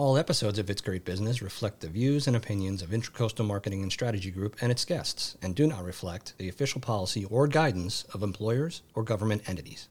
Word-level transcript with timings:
All 0.00 0.16
episodes 0.16 0.58
of 0.58 0.70
It's 0.70 0.80
Great 0.80 1.04
Business 1.04 1.42
reflect 1.42 1.80
the 1.80 1.88
views 1.88 2.26
and 2.26 2.34
opinions 2.34 2.80
of 2.80 2.88
Intracoastal 2.88 3.46
Marketing 3.46 3.82
and 3.82 3.92
Strategy 3.92 4.30
Group 4.30 4.56
and 4.62 4.72
its 4.72 4.86
guests 4.86 5.36
and 5.42 5.54
do 5.54 5.66
not 5.66 5.84
reflect 5.84 6.38
the 6.38 6.48
official 6.48 6.80
policy 6.80 7.26
or 7.26 7.46
guidance 7.46 8.04
of 8.14 8.22
employers 8.22 8.80
or 8.94 9.02
government 9.02 9.46
entities. 9.46 9.90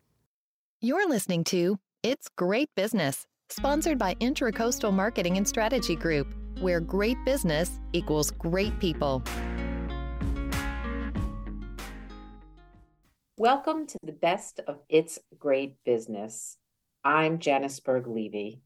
You're 0.82 1.08
listening 1.08 1.44
to 1.44 1.78
It's 2.02 2.28
Great 2.36 2.72
Business, 2.76 3.28
sponsored 3.50 4.00
by 4.00 4.16
Intracoastal 4.16 4.92
Marketing 4.92 5.38
and 5.38 5.48
Strategy 5.48 5.96
Group, 5.96 6.34
where 6.60 6.80
great 6.80 7.24
business 7.24 7.80
equals 7.94 8.32
great 8.32 8.80
people. 8.80 9.22
Welcome 13.38 13.86
to 13.86 13.98
the 14.02 14.12
best 14.12 14.60
of 14.68 14.80
It's 14.90 15.20
Great 15.38 15.76
Business. 15.86 16.58
I'm 17.04 17.38
Janice 17.38 17.80
Berg 17.80 18.08
Levy. 18.08 18.64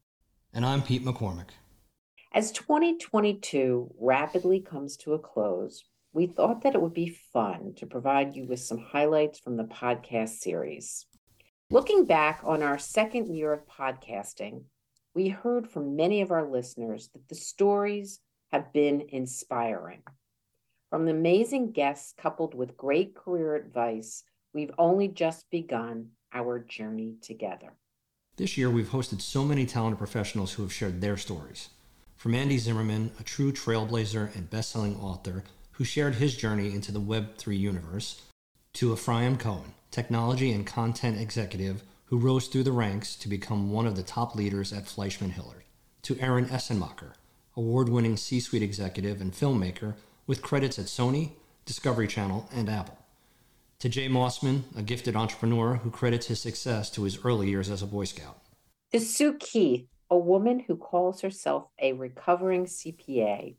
And 0.56 0.64
I'm 0.64 0.82
Pete 0.82 1.04
McCormick. 1.04 1.48
As 2.32 2.52
2022 2.52 3.92
rapidly 3.98 4.60
comes 4.60 4.96
to 4.98 5.14
a 5.14 5.18
close, 5.18 5.82
we 6.12 6.28
thought 6.28 6.62
that 6.62 6.76
it 6.76 6.80
would 6.80 6.94
be 6.94 7.18
fun 7.32 7.72
to 7.78 7.86
provide 7.86 8.36
you 8.36 8.46
with 8.46 8.60
some 8.60 8.78
highlights 8.78 9.40
from 9.40 9.56
the 9.56 9.64
podcast 9.64 10.38
series. 10.38 11.06
Looking 11.70 12.04
back 12.04 12.40
on 12.44 12.62
our 12.62 12.78
second 12.78 13.34
year 13.34 13.52
of 13.52 13.66
podcasting, 13.66 14.62
we 15.12 15.28
heard 15.28 15.68
from 15.68 15.96
many 15.96 16.20
of 16.20 16.30
our 16.30 16.48
listeners 16.48 17.08
that 17.14 17.28
the 17.28 17.34
stories 17.34 18.20
have 18.52 18.72
been 18.72 19.08
inspiring. 19.08 20.04
From 20.88 21.04
the 21.04 21.10
amazing 21.10 21.72
guests 21.72 22.14
coupled 22.16 22.54
with 22.54 22.76
great 22.76 23.16
career 23.16 23.56
advice, 23.56 24.22
we've 24.52 24.70
only 24.78 25.08
just 25.08 25.50
begun 25.50 26.10
our 26.32 26.60
journey 26.60 27.16
together. 27.20 27.74
This 28.36 28.58
year, 28.58 28.68
we've 28.68 28.88
hosted 28.88 29.20
so 29.20 29.44
many 29.44 29.64
talented 29.64 29.98
professionals 29.98 30.54
who 30.54 30.64
have 30.64 30.72
shared 30.72 31.00
their 31.00 31.16
stories. 31.16 31.68
From 32.16 32.34
Andy 32.34 32.58
Zimmerman, 32.58 33.12
a 33.20 33.22
true 33.22 33.52
trailblazer 33.52 34.34
and 34.34 34.50
best 34.50 34.72
selling 34.72 34.96
author 34.96 35.44
who 35.72 35.84
shared 35.84 36.16
his 36.16 36.36
journey 36.36 36.74
into 36.74 36.90
the 36.90 37.00
Web3 37.00 37.56
universe, 37.56 38.22
to 38.72 38.92
Ephraim 38.92 39.36
Cohen, 39.36 39.74
technology 39.92 40.50
and 40.50 40.66
content 40.66 41.20
executive 41.20 41.84
who 42.06 42.18
rose 42.18 42.48
through 42.48 42.64
the 42.64 42.72
ranks 42.72 43.14
to 43.16 43.28
become 43.28 43.70
one 43.70 43.86
of 43.86 43.94
the 43.94 44.02
top 44.02 44.34
leaders 44.34 44.72
at 44.72 44.88
Fleishman 44.88 45.30
Hillard, 45.30 45.62
to 46.02 46.18
Aaron 46.18 46.46
Essenmacher, 46.46 47.12
award 47.56 47.88
winning 47.88 48.16
C 48.16 48.40
suite 48.40 48.62
executive 48.62 49.20
and 49.20 49.32
filmmaker 49.32 49.94
with 50.26 50.42
credits 50.42 50.76
at 50.80 50.86
Sony, 50.86 51.34
Discovery 51.66 52.08
Channel, 52.08 52.48
and 52.52 52.68
Apple 52.68 52.98
to 53.84 53.90
Jay 53.90 54.08
Mossman, 54.08 54.62
a 54.78 54.82
gifted 54.82 55.14
entrepreneur 55.14 55.74
who 55.74 55.90
credits 55.90 56.28
his 56.28 56.40
success 56.40 56.88
to 56.88 57.02
his 57.02 57.22
early 57.22 57.50
years 57.50 57.68
as 57.68 57.82
a 57.82 57.86
Boy 57.86 58.04
Scout. 58.04 58.38
To 58.94 58.98
Sue 58.98 59.34
Keith, 59.34 59.86
a 60.08 60.16
woman 60.16 60.58
who 60.60 60.76
calls 60.76 61.20
herself 61.20 61.66
a 61.78 61.92
recovering 61.92 62.64
CPA, 62.64 63.56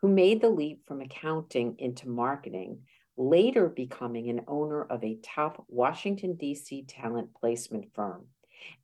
who 0.00 0.08
made 0.08 0.40
the 0.40 0.48
leap 0.48 0.80
from 0.88 1.00
accounting 1.00 1.76
into 1.78 2.08
marketing, 2.08 2.80
later 3.16 3.68
becoming 3.68 4.28
an 4.28 4.40
owner 4.48 4.82
of 4.82 5.04
a 5.04 5.20
top 5.22 5.64
Washington, 5.68 6.34
D.C. 6.34 6.86
talent 6.88 7.32
placement 7.32 7.94
firm. 7.94 8.24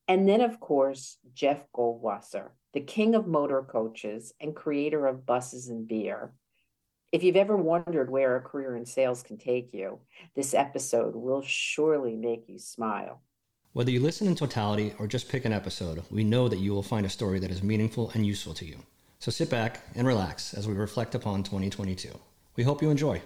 And 0.07 0.29
then, 0.29 0.41
of 0.41 0.61
course, 0.61 1.19
Jeff 1.35 1.65
Goldwasser, 1.75 2.51
the 2.75 2.81
king 2.81 3.17
of 3.17 3.27
motor 3.27 3.67
coaches 3.69 4.33
and 4.41 4.55
creator 4.55 5.09
of 5.09 5.27
Buses 5.27 5.67
and 5.67 5.89
Beer, 5.89 6.33
if 7.13 7.23
you've 7.23 7.37
ever 7.37 7.57
wondered 7.57 8.11
where 8.11 8.37
a 8.37 8.41
career 8.41 8.77
in 8.77 8.85
sales 8.85 9.23
can 9.23 9.39
take 9.39 9.73
you, 9.73 9.99
this 10.35 10.55
episode 10.55 11.15
will 11.15 11.43
surely 11.43 12.17
make 12.17 12.49
you 12.49 12.59
smile. 12.59 13.23
Whether 13.73 13.91
you 13.91 14.01
listen 14.01 14.27
in 14.27 14.35
totality 14.35 14.95
or 14.99 15.07
just 15.07 15.29
pick 15.29 15.45
an 15.45 15.53
episode, 15.53 16.03
we 16.11 16.25
know 16.25 16.49
that 16.49 16.59
you 16.59 16.73
will 16.73 16.83
find 16.83 17.07
a 17.07 17.11
story 17.11 17.39
that 17.39 17.51
is 17.51 17.63
meaningful 17.63 18.11
and 18.15 18.27
useful 18.27 18.55
to 18.55 18.65
you. 18.65 18.79
So 19.19 19.31
sit 19.31 19.51
back 19.51 19.83
and 19.95 20.07
relax 20.07 20.55
as 20.55 20.67
we 20.67 20.75
reflect 20.75 21.15
upon 21.15 21.43
2022. 21.43 22.09
We 22.57 22.65
hope 22.65 22.83
you 22.83 22.91
enjoy. 22.91 23.23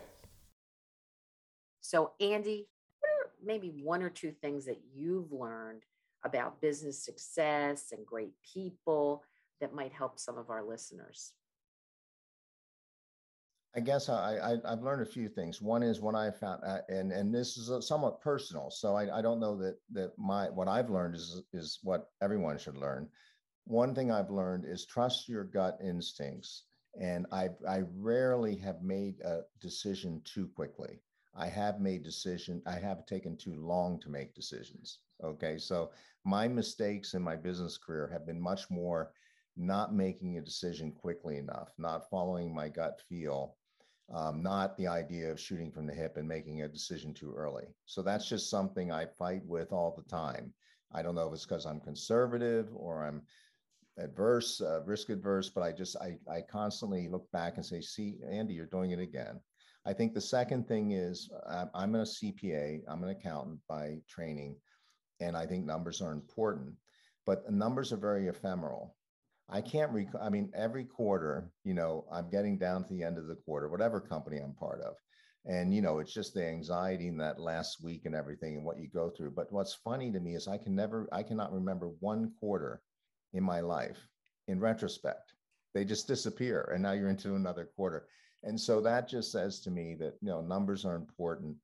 So, 1.81 2.13
Andy, 2.21 2.69
what 3.01 3.09
are 3.09 3.31
maybe 3.45 3.69
one 3.83 4.03
or 4.03 4.11
two 4.11 4.33
things 4.33 4.67
that 4.67 4.81
you've 4.95 5.33
learned 5.33 5.85
about 6.25 6.61
business 6.61 7.03
success 7.03 7.93
and 7.93 8.05
great 8.05 8.33
people 8.43 9.25
that 9.61 9.75
might 9.75 9.93
help 9.93 10.19
some 10.19 10.37
of 10.37 10.51
our 10.51 10.63
listeners? 10.63 11.33
I 13.77 13.81
guess 13.81 14.09
I, 14.09 14.59
I 14.65 14.71
have 14.71 14.83
learned 14.83 15.03
a 15.03 15.11
few 15.11 15.29
things. 15.29 15.63
One 15.63 15.85
is 15.85 16.01
what 16.01 16.17
I 16.17 16.33
found, 16.33 16.63
uh, 16.65 16.81
and 16.89 17.13
and 17.13 17.33
this 17.33 17.57
is 17.57 17.87
somewhat 17.87 18.21
personal. 18.21 18.69
So 18.69 18.97
I, 18.97 19.19
I 19.19 19.23
don't 19.23 19.39
know 19.39 19.57
that 19.59 19.79
that 19.93 20.19
my 20.19 20.51
what 20.51 20.67
I've 20.67 20.91
learned 20.91 21.15
is 21.15 21.43
is 21.53 21.79
what 21.85 22.11
everyone 22.21 22.59
should 22.59 22.77
learn. 22.77 23.09
One 23.65 23.95
thing 23.95 24.11
I've 24.11 24.31
learned 24.31 24.65
is 24.65 24.87
trust 24.87 25.29
your 25.29 25.45
gut 25.45 25.79
instincts, 25.81 26.65
and 27.01 27.27
I 27.31 27.51
I 27.69 27.83
rarely 27.95 28.57
have 28.57 28.83
made 28.83 29.21
a 29.21 29.43
decision 29.61 30.21
too 30.25 30.49
quickly. 30.49 31.01
I 31.37 31.47
have 31.47 31.81
made 31.81 32.03
decision. 32.03 32.63
I 32.67 32.75
have 32.75 33.07
taken 33.07 33.37
too 33.37 33.55
long 33.55 34.01
to 34.01 34.11
make 34.11 34.35
decisions. 34.35 34.99
Okay, 35.23 35.59
so 35.59 35.93
my 36.25 36.49
mistakes 36.49 37.15
in 37.15 37.23
my 37.23 37.37
business 37.37 37.79
career 37.79 38.09
have 38.09 38.27
been 38.27 38.41
much 38.41 38.69
more 38.69 39.13
not 39.57 39.95
making 39.95 40.39
a 40.39 40.43
decision 40.43 40.91
quickly 40.91 41.37
enough, 41.37 41.73
not 41.79 42.09
following 42.09 42.55
my 42.55 42.69
gut 42.69 43.01
feel, 43.09 43.57
um, 44.13 44.43
not 44.43 44.77
the 44.77 44.89
idea 44.89 45.31
of 45.31 45.41
shooting 45.41 45.71
from 45.71 45.87
the 45.87 45.95
hip 45.95 46.17
and 46.17 46.27
making 46.27 46.63
a 46.63 46.69
decision 46.69 47.15
too 47.15 47.33
early. 47.37 47.67
So 47.85 48.03
that's 48.03 48.29
just 48.29 48.51
something 48.51 48.91
I 48.91 49.07
fight 49.07 49.45
with 49.47 49.73
all 49.73 49.95
the 49.97 50.09
time. 50.11 50.53
I 50.93 51.03
don't 51.03 51.15
know 51.15 51.29
if 51.29 51.35
it's 51.35 51.47
because 51.47 51.67
I'm 51.67 51.81
conservative 51.81 52.69
or 52.75 53.05
I'm 53.05 53.23
adverse, 53.99 54.61
uh, 54.61 54.83
risk 54.85 55.11
adverse, 55.11 55.49
but 55.51 55.63
I 55.63 55.73
just 55.73 55.97
I 55.97 56.19
I 56.29 56.41
constantly 56.43 57.09
look 57.09 57.31
back 57.31 57.57
and 57.57 57.65
say, 57.65 57.81
"See, 57.81 58.19
Andy, 58.29 58.55
you're 58.55 58.67
doing 58.67 58.91
it 58.91 58.99
again." 58.99 59.41
I 59.87 59.93
think 59.93 60.13
the 60.13 60.21
second 60.21 60.67
thing 60.67 60.93
is 60.93 61.31
uh, 61.47 61.67
I'm 61.75 61.95
a 61.95 62.03
CPA, 62.03 62.83
I'm 62.89 63.03
an 63.03 63.11
accountant 63.11 63.61
by 63.69 63.99
training, 64.09 64.57
and 65.21 65.37
I 65.37 65.47
think 65.47 65.65
numbers 65.65 66.03
are 66.03 66.13
important, 66.13 66.75
but 67.27 67.51
numbers 67.51 67.93
are 67.93 67.97
very 67.97 68.29
ephemeral. 68.29 68.97
I 69.53 69.61
can't 69.61 69.93
rec- 69.93 70.15
I 70.21 70.29
mean, 70.29 70.51
every 70.55 70.85
quarter, 70.85 71.51
you 71.65 71.75
know, 71.75 72.07
I'm 72.13 72.31
getting 72.31 72.57
down 72.57 72.85
to 72.85 72.95
the 72.95 73.03
end 73.03 73.19
of 73.19 73.27
the 73.27 73.35
quarter, 73.35 73.69
whatever 73.69 74.01
company 74.01 74.39
I'm 74.39 74.55
part 74.55 74.81
of. 74.81 74.95
And, 75.47 75.75
you 75.75 75.81
know, 75.81 75.99
it's 75.99 76.13
just 76.13 76.35
the 76.35 76.47
anxiety 76.47 77.09
in 77.09 77.17
that 77.19 77.41
last 77.41 77.83
week 77.83 78.03
and 78.05 78.15
everything 78.15 78.57
and 78.57 78.65
what 78.65 78.79
you 78.79 78.89
go 78.89 79.11
through. 79.11 79.33
But 79.33 79.51
what's 79.51 79.75
funny 79.75 80.13
to 80.13 80.21
me 80.21 80.37
is 80.37 80.47
I 80.47 80.59
can 80.59 80.75
never, 80.75 81.09
I 81.13 81.23
cannot 81.23 81.53
remember 81.53 81.89
one 82.01 82.33
quarter 82.39 82.83
in 83.33 83.43
my 83.43 83.61
life 83.61 83.99
in 84.49 84.61
retrospect. 84.61 85.33
They 85.75 85.85
just 85.85 86.07
disappear. 86.07 86.71
And 86.75 86.83
now 86.83 86.93
you're 86.93 87.09
into 87.09 87.35
another 87.35 87.71
quarter. 87.75 88.07
And 88.43 88.61
so 88.61 88.81
that 88.83 89.09
just 89.09 89.33
says 89.33 89.61
to 89.61 89.71
me 89.71 89.97
that, 89.99 90.15
you 90.21 90.29
know, 90.29 90.43
numbers 90.43 90.85
are 90.85 90.95
important, 90.95 91.57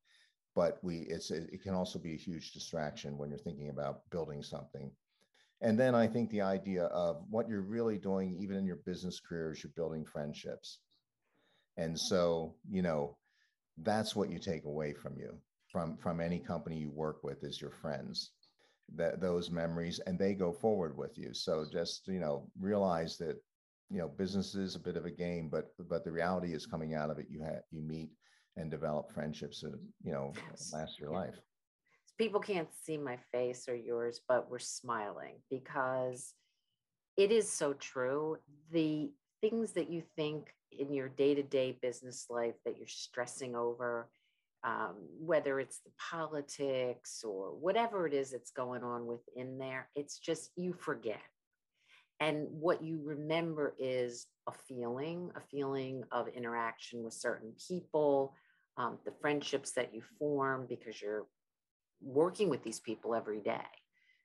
but 0.55 0.79
we, 0.83 1.01
it's, 1.09 1.31
it 1.31 1.61
can 1.61 1.73
also 1.73 1.99
be 1.99 2.15
a 2.15 2.17
huge 2.17 2.51
distraction 2.51 3.17
when 3.17 3.29
you're 3.29 3.39
thinking 3.39 3.69
about 3.69 4.01
building 4.09 4.41
something 4.41 4.91
and 5.61 5.79
then 5.79 5.95
I 5.95 6.07
think 6.07 6.29
the 6.29 6.41
idea 6.41 6.85
of 6.85 7.23
what 7.29 7.49
you're 7.49 7.61
really 7.61 7.97
doing, 7.97 8.37
even 8.39 8.57
in 8.57 8.65
your 8.65 8.79
business 8.85 9.19
career, 9.19 9.51
is 9.51 9.63
you're 9.63 9.71
building 9.75 10.05
friendships. 10.05 10.79
And 11.77 11.99
so, 11.99 12.55
you 12.69 12.81
know, 12.81 13.17
that's 13.77 14.15
what 14.15 14.29
you 14.29 14.39
take 14.39 14.65
away 14.65 14.93
from 14.93 15.17
you, 15.17 15.37
from 15.71 15.97
from 15.97 16.21
any 16.21 16.39
company 16.39 16.77
you 16.77 16.91
work 16.91 17.23
with, 17.23 17.43
is 17.43 17.61
your 17.61 17.71
friends, 17.71 18.31
that 18.95 19.19
those 19.19 19.51
memories, 19.51 19.99
and 20.05 20.17
they 20.17 20.33
go 20.33 20.51
forward 20.51 20.95
with 20.97 21.17
you. 21.17 21.33
So 21.33 21.65
just 21.71 22.07
you 22.07 22.19
know, 22.19 22.49
realize 22.59 23.17
that 23.17 23.41
you 23.89 23.99
know 23.99 24.07
business 24.07 24.55
is 24.55 24.75
a 24.75 24.79
bit 24.79 24.97
of 24.97 25.05
a 25.05 25.11
game, 25.11 25.49
but 25.49 25.65
but 25.89 26.03
the 26.03 26.11
reality 26.11 26.53
is 26.53 26.65
coming 26.65 26.93
out 26.93 27.09
of 27.09 27.19
it. 27.19 27.27
You 27.29 27.41
have 27.43 27.61
you 27.71 27.81
meet 27.81 28.09
and 28.57 28.71
develop 28.71 29.11
friendships 29.11 29.61
that 29.61 29.73
you 30.03 30.11
know 30.11 30.33
last 30.73 30.99
your 30.99 31.11
life 31.11 31.35
people 32.17 32.39
can't 32.39 32.69
see 32.83 32.97
my 32.97 33.17
face 33.31 33.67
or 33.67 33.75
yours, 33.75 34.21
but 34.27 34.49
we're 34.49 34.59
smiling 34.59 35.35
because 35.49 36.33
it 37.15 37.31
is 37.31 37.51
so 37.51 37.73
true. 37.73 38.37
The 38.71 39.11
things 39.41 39.73
that 39.73 39.89
you 39.89 40.03
think 40.15 40.53
in 40.71 40.93
your 40.93 41.09
day 41.09 41.35
to 41.35 41.43
day 41.43 41.77
business 41.81 42.27
life 42.29 42.55
that 42.65 42.77
you're 42.77 42.87
stressing 42.87 43.55
over, 43.55 44.09
um, 44.63 44.95
whether 45.19 45.59
it's 45.59 45.79
the 45.79 45.91
politics 46.11 47.23
or 47.23 47.55
whatever 47.55 48.07
it 48.07 48.13
is 48.13 48.31
that's 48.31 48.51
going 48.51 48.83
on 48.83 49.05
within 49.05 49.57
there, 49.57 49.89
it's 49.95 50.17
just 50.19 50.51
you 50.55 50.73
forget. 50.73 51.21
And 52.19 52.47
what 52.49 52.83
you 52.83 52.99
remember 53.03 53.75
is 53.77 54.25
a 54.47 54.51
feeling, 54.67 55.29
a 55.35 55.41
feeling 55.51 56.03
of 56.11 56.27
interaction 56.29 57.03
with 57.03 57.13
certain 57.13 57.53
people, 57.67 58.33
um, 58.77 58.97
the 59.05 59.13
friendships 59.21 59.71
that 59.73 59.93
you 59.93 60.01
form 60.17 60.65
because 60.67 60.99
you're 60.99 61.25
working 62.01 62.49
with 62.49 62.63
these 62.63 62.79
people 62.79 63.15
every 63.15 63.39
day. 63.39 63.65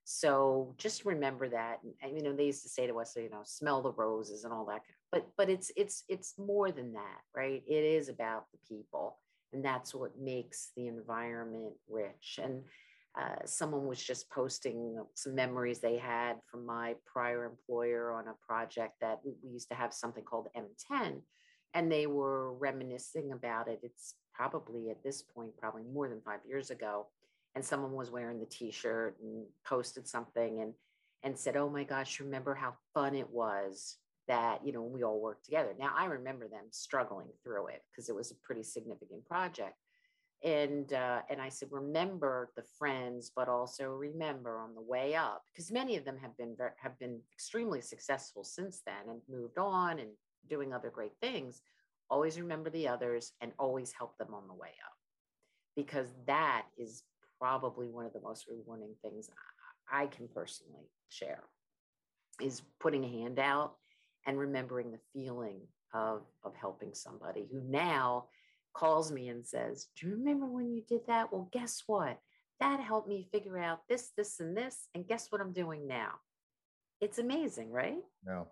So 0.04 0.74
just 0.78 1.04
remember 1.04 1.48
that. 1.48 1.78
And, 2.02 2.16
you 2.16 2.22
know, 2.22 2.34
they 2.34 2.46
used 2.46 2.62
to 2.64 2.68
say 2.68 2.86
to 2.86 2.98
us, 2.98 3.14
you 3.16 3.30
know, 3.30 3.42
smell 3.44 3.82
the 3.82 3.92
roses 3.92 4.44
and 4.44 4.52
all 4.52 4.66
that. 4.66 4.80
But 5.12 5.28
but 5.36 5.48
it's 5.48 5.70
it's 5.76 6.04
it's 6.08 6.34
more 6.38 6.72
than 6.72 6.92
that, 6.94 7.20
right? 7.36 7.62
It 7.68 7.84
is 7.84 8.08
about 8.08 8.46
the 8.50 8.58
people, 8.66 9.18
and 9.52 9.64
that's 9.64 9.94
what 9.94 10.18
makes 10.18 10.70
the 10.76 10.88
environment 10.88 11.74
rich. 11.88 12.40
And 12.42 12.62
uh, 13.18 13.44
someone 13.44 13.86
was 13.86 14.02
just 14.02 14.30
posting 14.30 14.96
some 15.14 15.34
memories 15.34 15.80
they 15.80 15.98
had 15.98 16.36
from 16.50 16.64
my 16.64 16.94
prior 17.04 17.44
employer 17.44 18.12
on 18.12 18.26
a 18.28 18.46
project 18.46 18.94
that 19.02 19.20
we, 19.22 19.34
we 19.44 19.50
used 19.50 19.68
to 19.68 19.74
have 19.74 19.92
something 19.92 20.24
called 20.24 20.48
M10, 20.56 21.20
and 21.74 21.92
they 21.92 22.06
were 22.06 22.54
reminiscing 22.54 23.32
about 23.32 23.68
it. 23.68 23.80
It's 23.82 24.14
probably 24.34 24.90
at 24.90 25.02
this 25.04 25.22
point, 25.22 25.56
probably 25.58 25.82
more 25.92 26.08
than 26.08 26.22
five 26.22 26.40
years 26.48 26.70
ago. 26.70 27.06
And 27.54 27.64
someone 27.64 27.92
was 27.92 28.10
wearing 28.10 28.40
the 28.40 28.46
t-shirt 28.46 29.16
and 29.22 29.44
posted 29.66 30.08
something 30.08 30.60
and 30.62 30.74
and 31.24 31.38
said, 31.38 31.56
Oh 31.56 31.70
my 31.70 31.84
gosh, 31.84 32.18
remember 32.18 32.54
how 32.54 32.74
fun 32.94 33.14
it 33.14 33.30
was 33.30 33.96
that, 34.28 34.64
you 34.64 34.72
know, 34.72 34.82
we 34.82 35.04
all 35.04 35.20
worked 35.20 35.44
together. 35.44 35.74
Now 35.78 35.92
I 35.96 36.06
remember 36.06 36.48
them 36.48 36.64
struggling 36.70 37.28
through 37.42 37.68
it 37.68 37.82
because 37.90 38.08
it 38.08 38.14
was 38.14 38.30
a 38.30 38.36
pretty 38.42 38.62
significant 38.62 39.24
project. 39.26 39.76
And 40.42 40.92
uh, 40.92 41.20
and 41.30 41.40
I 41.40 41.48
said, 41.48 41.68
remember 41.70 42.50
the 42.56 42.64
friends, 42.78 43.30
but 43.34 43.48
also 43.48 43.90
remember 43.90 44.58
on 44.58 44.74
the 44.74 44.80
way 44.80 45.14
up, 45.14 45.42
because 45.52 45.70
many 45.70 45.96
of 45.96 46.04
them 46.04 46.18
have 46.18 46.36
been 46.36 46.56
very, 46.56 46.72
have 46.82 46.98
been 46.98 47.20
extremely 47.32 47.80
successful 47.80 48.42
since 48.42 48.80
then 48.84 49.08
and 49.08 49.20
moved 49.28 49.58
on 49.58 50.00
and 50.00 50.10
doing 50.48 50.72
other 50.72 50.90
great 50.90 51.12
things 51.20 51.62
always 52.12 52.38
remember 52.38 52.68
the 52.68 52.86
others 52.86 53.32
and 53.40 53.52
always 53.58 53.90
help 53.98 54.18
them 54.18 54.34
on 54.34 54.46
the 54.46 54.54
way 54.54 54.68
up 54.68 54.96
because 55.74 56.08
that 56.26 56.66
is 56.76 57.02
probably 57.42 57.88
one 57.88 58.06
of 58.06 58.12
the 58.12 58.20
most 58.20 58.46
rewarding 58.48 58.94
things 59.02 59.28
I 59.92 60.06
can 60.06 60.28
personally 60.32 60.86
share 61.08 61.42
is 62.40 62.62
putting 62.78 63.04
a 63.04 63.08
hand 63.08 63.40
out 63.40 63.74
and 64.28 64.38
remembering 64.38 64.92
the 64.92 65.00
feeling 65.12 65.58
of, 65.92 66.22
of 66.44 66.54
helping 66.54 66.94
somebody 66.94 67.48
who 67.50 67.60
now 67.68 68.26
calls 68.74 69.10
me 69.10 69.28
and 69.28 69.44
says, 69.44 69.88
Do 69.96 70.06
you 70.06 70.12
remember 70.14 70.46
when 70.46 70.72
you 70.72 70.84
did 70.88 71.00
that? 71.08 71.32
Well, 71.32 71.48
guess 71.52 71.82
what? 71.88 72.20
That 72.60 72.78
helped 72.78 73.08
me 73.08 73.26
figure 73.32 73.58
out 73.58 73.80
this, 73.88 74.12
this, 74.16 74.38
and 74.38 74.56
this. 74.56 74.86
And 74.94 75.08
guess 75.08 75.26
what 75.30 75.40
I'm 75.40 75.52
doing 75.52 75.88
now? 75.88 76.12
It's 77.00 77.18
amazing, 77.18 77.72
right? 77.72 77.98
No, 78.24 78.46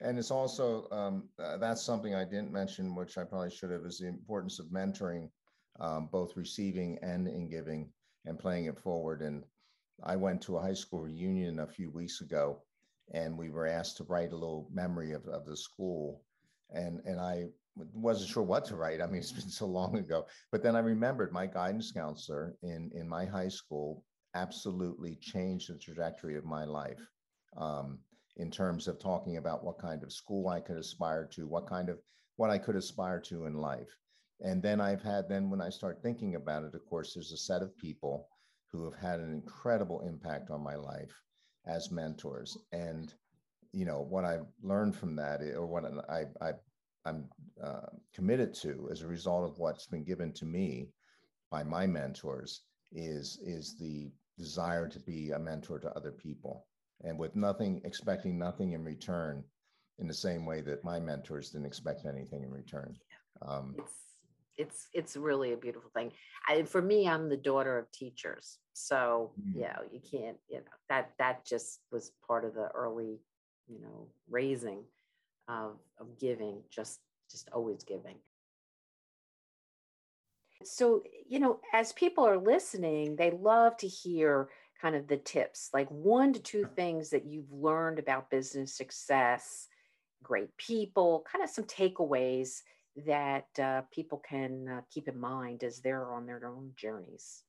and 0.00 0.18
it's 0.18 0.32
also 0.32 0.88
um, 0.90 1.28
uh, 1.38 1.56
that's 1.58 1.82
something 1.82 2.16
I 2.16 2.24
didn't 2.24 2.50
mention, 2.50 2.96
which 2.96 3.16
I 3.16 3.22
probably 3.22 3.52
should 3.52 3.70
have, 3.70 3.84
is 3.84 3.98
the 3.98 4.08
importance 4.08 4.58
of 4.58 4.66
mentoring, 4.66 5.30
um, 5.78 6.08
both 6.10 6.36
receiving 6.36 6.98
and 7.00 7.28
in 7.28 7.48
giving, 7.48 7.90
and 8.24 8.38
playing 8.38 8.66
it 8.66 8.78
forward. 8.78 9.22
And 9.22 9.44
I 10.02 10.16
went 10.16 10.42
to 10.42 10.56
a 10.56 10.60
high 10.62 10.74
school 10.74 11.00
reunion 11.00 11.60
a 11.60 11.66
few 11.66 11.90
weeks 11.90 12.20
ago, 12.20 12.62
and 13.12 13.36
we 13.36 13.50
were 13.50 13.66
asked 13.66 13.96
to 13.98 14.04
write 14.04 14.32
a 14.32 14.36
little 14.36 14.68
memory 14.72 15.12
of, 15.12 15.26
of 15.26 15.46
the 15.46 15.56
school, 15.56 16.22
and 16.70 17.00
and 17.04 17.20
I 17.20 17.48
wasn't 17.92 18.30
sure 18.30 18.42
what 18.42 18.64
to 18.66 18.76
write. 18.76 19.00
I 19.00 19.06
mean, 19.06 19.16
it's 19.20 19.32
been 19.32 19.48
so 19.48 19.66
long 19.66 19.98
ago. 19.98 20.26
But 20.50 20.62
then 20.62 20.76
I 20.76 20.80
remembered 20.80 21.32
my 21.32 21.46
guidance 21.46 21.92
counselor 21.92 22.56
in 22.62 22.90
in 22.94 23.08
my 23.08 23.24
high 23.24 23.48
school 23.48 24.04
absolutely 24.34 25.16
changed 25.16 25.72
the 25.72 25.78
trajectory 25.78 26.36
of 26.36 26.44
my 26.44 26.64
life. 26.64 27.00
Um, 27.56 27.98
in 28.36 28.50
terms 28.50 28.88
of 28.88 28.98
talking 28.98 29.36
about 29.36 29.64
what 29.64 29.78
kind 29.78 30.02
of 30.02 30.12
school 30.12 30.48
I 30.48 30.60
could 30.60 30.76
aspire 30.76 31.28
to, 31.34 31.46
what 31.46 31.68
kind 31.68 31.88
of 31.88 31.98
what 32.36 32.50
I 32.50 32.58
could 32.58 32.74
aspire 32.74 33.20
to 33.20 33.46
in 33.46 33.54
life. 33.54 33.96
And 34.40 34.62
then 34.62 34.80
I've 34.80 35.02
had 35.02 35.28
then 35.28 35.50
when 35.50 35.60
I 35.60 35.70
start 35.70 36.02
thinking 36.02 36.34
about 36.34 36.64
it, 36.64 36.74
of 36.74 36.84
course, 36.86 37.14
there's 37.14 37.32
a 37.32 37.36
set 37.36 37.62
of 37.62 37.76
people 37.78 38.28
who 38.70 38.84
have 38.84 38.94
had 38.94 39.20
an 39.20 39.32
incredible 39.32 40.00
impact 40.00 40.50
on 40.50 40.62
my 40.62 40.74
life 40.74 41.12
as 41.66 41.90
mentors. 41.90 42.58
And 42.72 43.12
you 43.72 43.84
know 43.84 44.00
what 44.00 44.24
I've 44.24 44.46
learned 44.62 44.96
from 44.96 45.16
that, 45.16 45.40
or 45.42 45.66
what 45.66 45.84
I, 46.08 46.24
I 46.40 46.52
I'm 47.04 47.28
uh, 47.62 47.86
committed 48.14 48.54
to 48.54 48.88
as 48.90 49.02
a 49.02 49.06
result 49.06 49.44
of 49.48 49.58
what's 49.58 49.86
been 49.86 50.04
given 50.04 50.32
to 50.34 50.44
me 50.44 50.88
by 51.50 51.62
my 51.62 51.86
mentors 51.86 52.62
is 52.92 53.38
is 53.44 53.76
the 53.78 54.10
desire 54.38 54.88
to 54.88 55.00
be 55.00 55.30
a 55.30 55.38
mentor 55.38 55.78
to 55.78 55.92
other 55.92 56.12
people 56.12 56.66
and 57.02 57.18
with 57.18 57.36
nothing, 57.36 57.80
expecting 57.84 58.38
nothing 58.38 58.72
in 58.72 58.84
return 58.84 59.44
in 59.98 60.08
the 60.08 60.14
same 60.14 60.44
way 60.46 60.60
that 60.60 60.84
my 60.84 60.98
mentors 60.98 61.50
didn't 61.50 61.66
expect 61.66 62.06
anything 62.06 62.42
in 62.42 62.50
return. 62.50 62.96
Um, 63.42 63.76
it's, 64.56 64.88
it's, 64.92 65.16
really 65.16 65.52
a 65.52 65.56
beautiful 65.56 65.90
thing. 65.94 66.12
I, 66.48 66.62
for 66.62 66.82
me, 66.82 67.08
I'm 67.08 67.28
the 67.28 67.36
daughter 67.36 67.78
of 67.78 67.90
teachers. 67.92 68.58
So, 68.72 69.32
mm-hmm. 69.40 69.58
you 69.58 69.64
know, 69.64 69.82
you 69.92 70.00
can't, 70.00 70.36
you 70.48 70.58
know, 70.58 70.64
that, 70.88 71.10
that 71.18 71.44
just 71.44 71.80
was 71.90 72.12
part 72.26 72.44
of 72.44 72.54
the 72.54 72.68
early, 72.74 73.20
you 73.68 73.80
know, 73.80 74.08
raising 74.28 74.82
of, 75.48 75.76
of 75.98 76.18
giving, 76.18 76.62
just, 76.70 77.00
just 77.30 77.48
always 77.52 77.82
giving. 77.84 78.16
So, 80.62 81.02
you 81.28 81.38
know, 81.38 81.60
as 81.72 81.92
people 81.92 82.26
are 82.26 82.38
listening, 82.38 83.16
they 83.16 83.30
love 83.30 83.76
to 83.78 83.88
hear 83.88 84.48
kind 84.80 84.96
of 84.96 85.06
the 85.08 85.16
tips, 85.16 85.70
like 85.72 85.88
one 85.88 86.32
to 86.32 86.40
two 86.40 86.68
things 86.76 87.10
that 87.10 87.26
you've 87.26 87.52
learned 87.52 87.98
about 87.98 88.30
business 88.30 88.76
success, 88.76 89.68
great 90.22 90.56
people, 90.56 91.24
kind 91.30 91.44
of 91.44 91.50
some 91.50 91.64
takeaways 91.64 92.62
that 93.06 93.46
uh, 93.60 93.82
people 93.92 94.18
can 94.18 94.68
uh, 94.68 94.80
keep 94.90 95.08
in 95.08 95.18
mind 95.18 95.64
as 95.64 95.80
they're 95.80 96.12
on 96.12 96.26
their 96.26 96.46
own 96.46 96.72
journeys. 96.76 97.42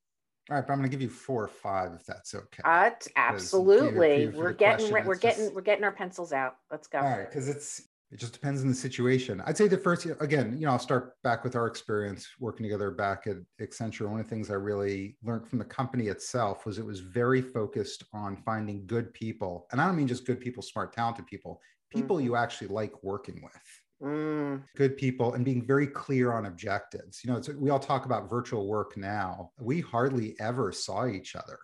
All 0.49 0.57
right, 0.57 0.65
but 0.65 0.73
I'm 0.73 0.79
going 0.79 0.89
to 0.89 0.95
give 0.95 1.01
you 1.01 1.09
four 1.09 1.43
or 1.43 1.47
five 1.47 1.93
if 1.93 2.05
that's 2.05 2.35
okay. 2.35 2.61
Uh, 2.63 2.91
absolutely. 3.15 4.27
We're 4.27 4.53
getting 4.53 4.91
we're 4.91 5.15
getting 5.15 5.45
just... 5.45 5.55
we're 5.55 5.61
getting 5.61 5.83
our 5.83 5.91
pencils 5.91 6.31
out. 6.33 6.57
Let's 6.71 6.87
go. 6.87 6.99
All 6.99 7.09
right, 7.09 7.27
because 7.27 7.49
it's 7.49 7.81
it 8.11 8.19
just 8.19 8.33
depends 8.33 8.61
on 8.61 8.67
the 8.67 8.75
situation. 8.75 9.41
I'd 9.45 9.57
say 9.57 9.67
the 9.67 9.77
first, 9.77 10.07
again, 10.19 10.55
you 10.59 10.65
know, 10.65 10.71
I'll 10.71 10.79
start 10.79 11.21
back 11.23 11.43
with 11.43 11.55
our 11.55 11.65
experience 11.65 12.27
working 12.39 12.63
together 12.63 12.91
back 12.91 13.25
at 13.25 13.37
Accenture. 13.59 14.07
One 14.07 14.19
of 14.19 14.25
the 14.25 14.29
things 14.29 14.51
I 14.51 14.53
really 14.53 15.17
learned 15.23 15.49
from 15.49 15.59
the 15.59 15.65
company 15.65 16.07
itself 16.07 16.65
was 16.65 16.77
it 16.77 16.85
was 16.85 16.99
very 16.99 17.41
focused 17.41 18.03
on 18.13 18.37
finding 18.37 18.85
good 18.85 19.13
people. 19.13 19.67
And 19.71 19.81
I 19.81 19.87
don't 19.87 19.97
mean 19.97 20.07
just 20.07 20.25
good 20.25 20.39
people, 20.39 20.61
smart, 20.61 20.93
talented 20.93 21.25
people, 21.25 21.59
people 21.89 22.17
mm. 22.17 22.23
you 22.23 22.35
actually 22.35 22.67
like 22.67 22.93
working 23.03 23.41
with. 23.43 23.81
Mm. 24.03 24.63
Good 24.75 24.97
people 24.97 25.33
and 25.33 25.45
being 25.45 25.65
very 25.65 25.87
clear 25.87 26.33
on 26.33 26.45
objectives. 26.45 27.23
You 27.23 27.31
know, 27.31 27.41
we 27.57 27.69
all 27.69 27.79
talk 27.79 28.05
about 28.05 28.29
virtual 28.29 28.67
work 28.67 28.97
now. 28.97 29.51
We 29.59 29.81
hardly 29.81 30.35
ever 30.39 30.71
saw 30.71 31.07
each 31.07 31.35
other 31.35 31.59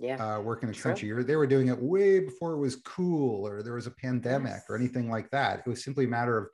yeah. 0.00 0.36
uh, 0.36 0.40
working 0.40 0.68
at 0.68 0.74
Accenture. 0.74 1.26
They 1.26 1.36
were 1.36 1.46
doing 1.46 1.68
it 1.68 1.80
way 1.80 2.20
before 2.20 2.52
it 2.52 2.58
was 2.58 2.76
cool 2.76 3.46
or 3.46 3.62
there 3.62 3.74
was 3.74 3.86
a 3.86 3.92
pandemic 3.92 4.52
yes. 4.52 4.64
or 4.68 4.76
anything 4.76 5.10
like 5.10 5.30
that. 5.30 5.60
It 5.60 5.68
was 5.68 5.84
simply 5.84 6.06
a 6.06 6.08
matter 6.08 6.36
of 6.36 6.48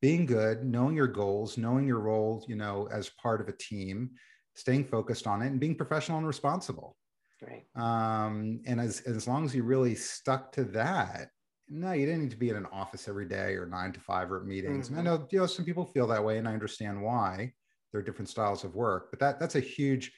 being 0.00 0.26
good, 0.26 0.64
knowing 0.64 0.96
your 0.96 1.08
goals, 1.08 1.58
knowing 1.58 1.86
your 1.86 2.00
role, 2.00 2.44
you 2.48 2.56
know, 2.56 2.88
as 2.92 3.10
part 3.10 3.40
of 3.40 3.48
a 3.48 3.52
team, 3.52 4.10
staying 4.54 4.84
focused 4.84 5.26
on 5.26 5.42
it 5.42 5.48
and 5.48 5.60
being 5.60 5.74
professional 5.74 6.18
and 6.18 6.26
responsible. 6.26 6.96
Right. 7.42 7.64
Um, 7.74 8.60
and 8.66 8.80
as, 8.80 9.00
as 9.02 9.26
long 9.26 9.44
as 9.44 9.54
you 9.54 9.62
really 9.62 9.94
stuck 9.94 10.52
to 10.52 10.64
that, 10.64 11.30
no, 11.70 11.92
you 11.92 12.04
didn't 12.04 12.22
need 12.22 12.30
to 12.32 12.36
be 12.36 12.50
in 12.50 12.56
an 12.56 12.66
office 12.72 13.08
every 13.08 13.26
day 13.26 13.54
or 13.54 13.64
nine 13.64 13.92
to 13.92 14.00
five 14.00 14.30
or 14.30 14.40
at 14.40 14.44
meetings. 14.44 14.88
Mm-hmm. 14.88 14.98
And 14.98 15.08
I 15.08 15.12
mm-hmm. 15.12 15.22
know, 15.22 15.28
you 15.30 15.38
know, 15.38 15.46
some 15.46 15.64
people 15.64 15.86
feel 15.86 16.06
that 16.08 16.24
way 16.24 16.38
and 16.38 16.48
I 16.48 16.52
understand 16.52 17.00
why 17.00 17.52
there 17.92 18.00
are 18.00 18.04
different 18.04 18.28
styles 18.28 18.64
of 18.64 18.74
work, 18.74 19.10
but 19.10 19.20
that 19.20 19.38
that's 19.40 19.54
a 19.54 19.60
huge 19.60 20.12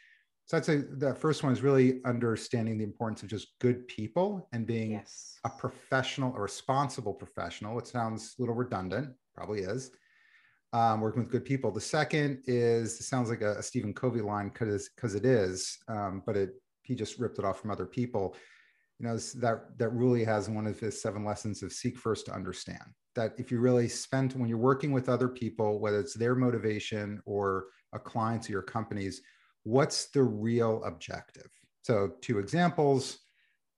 so 0.46 0.56
I'd 0.56 0.64
say 0.64 0.82
that 0.98 1.18
first 1.18 1.42
one 1.42 1.52
is 1.52 1.62
really 1.62 2.00
understanding 2.04 2.76
the 2.76 2.84
importance 2.84 3.22
of 3.22 3.28
just 3.28 3.58
good 3.60 3.86
people 3.88 4.48
and 4.52 4.66
being 4.66 4.92
yes. 4.92 5.38
a 5.44 5.48
professional, 5.48 6.34
a 6.36 6.40
responsible 6.40 7.14
professional. 7.14 7.78
It 7.78 7.86
sounds 7.86 8.34
a 8.38 8.42
little 8.42 8.54
redundant, 8.54 9.14
probably 9.34 9.60
is. 9.60 9.90
Um, 10.74 11.00
working 11.00 11.22
with 11.22 11.30
good 11.30 11.44
people. 11.44 11.70
The 11.70 11.80
second 11.80 12.42
is 12.46 12.98
it 12.98 13.04
sounds 13.04 13.28
like 13.28 13.42
a, 13.42 13.58
a 13.58 13.62
Stephen 13.62 13.92
Covey 13.92 14.22
line 14.22 14.48
because 14.48 14.88
because 14.88 15.14
it 15.14 15.26
is, 15.26 15.78
um, 15.88 16.22
but 16.24 16.36
it 16.36 16.54
he 16.82 16.94
just 16.94 17.18
ripped 17.18 17.38
it 17.38 17.44
off 17.44 17.60
from 17.60 17.70
other 17.70 17.86
people. 17.86 18.34
You 18.98 19.08
know 19.08 19.16
that 19.16 19.78
that 19.78 19.88
really 19.90 20.24
has 20.24 20.48
one 20.48 20.66
of 20.66 20.78
his 20.78 21.02
seven 21.02 21.24
lessons 21.24 21.62
of 21.62 21.72
seek 21.72 21.98
first 21.98 22.26
to 22.26 22.32
understand. 22.32 22.84
That 23.14 23.34
if 23.36 23.50
you 23.50 23.60
really 23.60 23.88
spend 23.88 24.32
when 24.34 24.48
you're 24.48 24.58
working 24.58 24.92
with 24.92 25.08
other 25.08 25.28
people, 25.28 25.80
whether 25.80 26.00
it's 26.00 26.14
their 26.14 26.34
motivation 26.34 27.20
or 27.26 27.66
a 27.92 27.98
client's 27.98 28.48
or 28.48 28.52
your 28.52 28.62
company's, 28.62 29.20
what's 29.64 30.06
the 30.06 30.22
real 30.22 30.82
objective? 30.84 31.50
So, 31.82 32.12
two 32.20 32.38
examples 32.38 33.18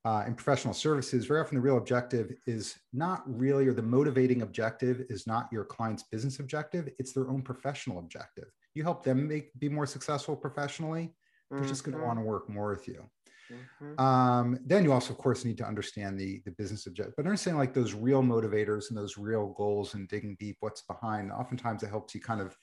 uh, 0.04 0.24
in 0.26 0.34
professional 0.34 0.74
services, 0.74 1.24
very 1.24 1.40
often 1.40 1.56
the 1.56 1.62
real 1.62 1.78
objective 1.78 2.34
is 2.46 2.76
not 2.92 3.22
really, 3.26 3.66
or 3.66 3.72
the 3.72 3.82
motivating 3.82 4.42
objective 4.42 5.02
is 5.08 5.26
not 5.26 5.48
your 5.50 5.64
client's 5.64 6.02
business 6.02 6.38
objective, 6.40 6.88
it's 6.98 7.12
their 7.12 7.30
own 7.30 7.40
professional 7.40 7.98
objective. 7.98 8.48
You 8.74 8.82
help 8.82 9.02
them 9.02 9.26
make 9.26 9.58
be 9.58 9.70
more 9.70 9.86
successful 9.86 10.36
professionally, 10.36 11.14
they're 11.50 11.60
mm-hmm. 11.60 11.68
just 11.68 11.84
going 11.84 11.96
to 11.96 12.04
want 12.04 12.18
to 12.18 12.24
work 12.24 12.50
more 12.50 12.70
with 12.70 12.86
you. 12.86 13.08
Mm-hmm. 13.52 14.00
Um, 14.00 14.58
then 14.64 14.84
you 14.84 14.92
also, 14.92 15.12
of 15.12 15.18
course, 15.18 15.44
need 15.44 15.58
to 15.58 15.66
understand 15.66 16.18
the, 16.18 16.40
the 16.44 16.50
business 16.52 16.86
objective, 16.86 17.14
but 17.16 17.26
understanding 17.26 17.58
like 17.58 17.74
those 17.74 17.94
real 17.94 18.22
motivators 18.22 18.88
and 18.88 18.98
those 18.98 19.18
real 19.18 19.54
goals 19.56 19.94
and 19.94 20.08
digging 20.08 20.36
deep 20.38 20.56
what's 20.60 20.82
behind. 20.82 21.30
Oftentimes, 21.30 21.82
it 21.82 21.90
helps 21.90 22.14
you 22.14 22.20
kind 22.20 22.40
of 22.40 22.56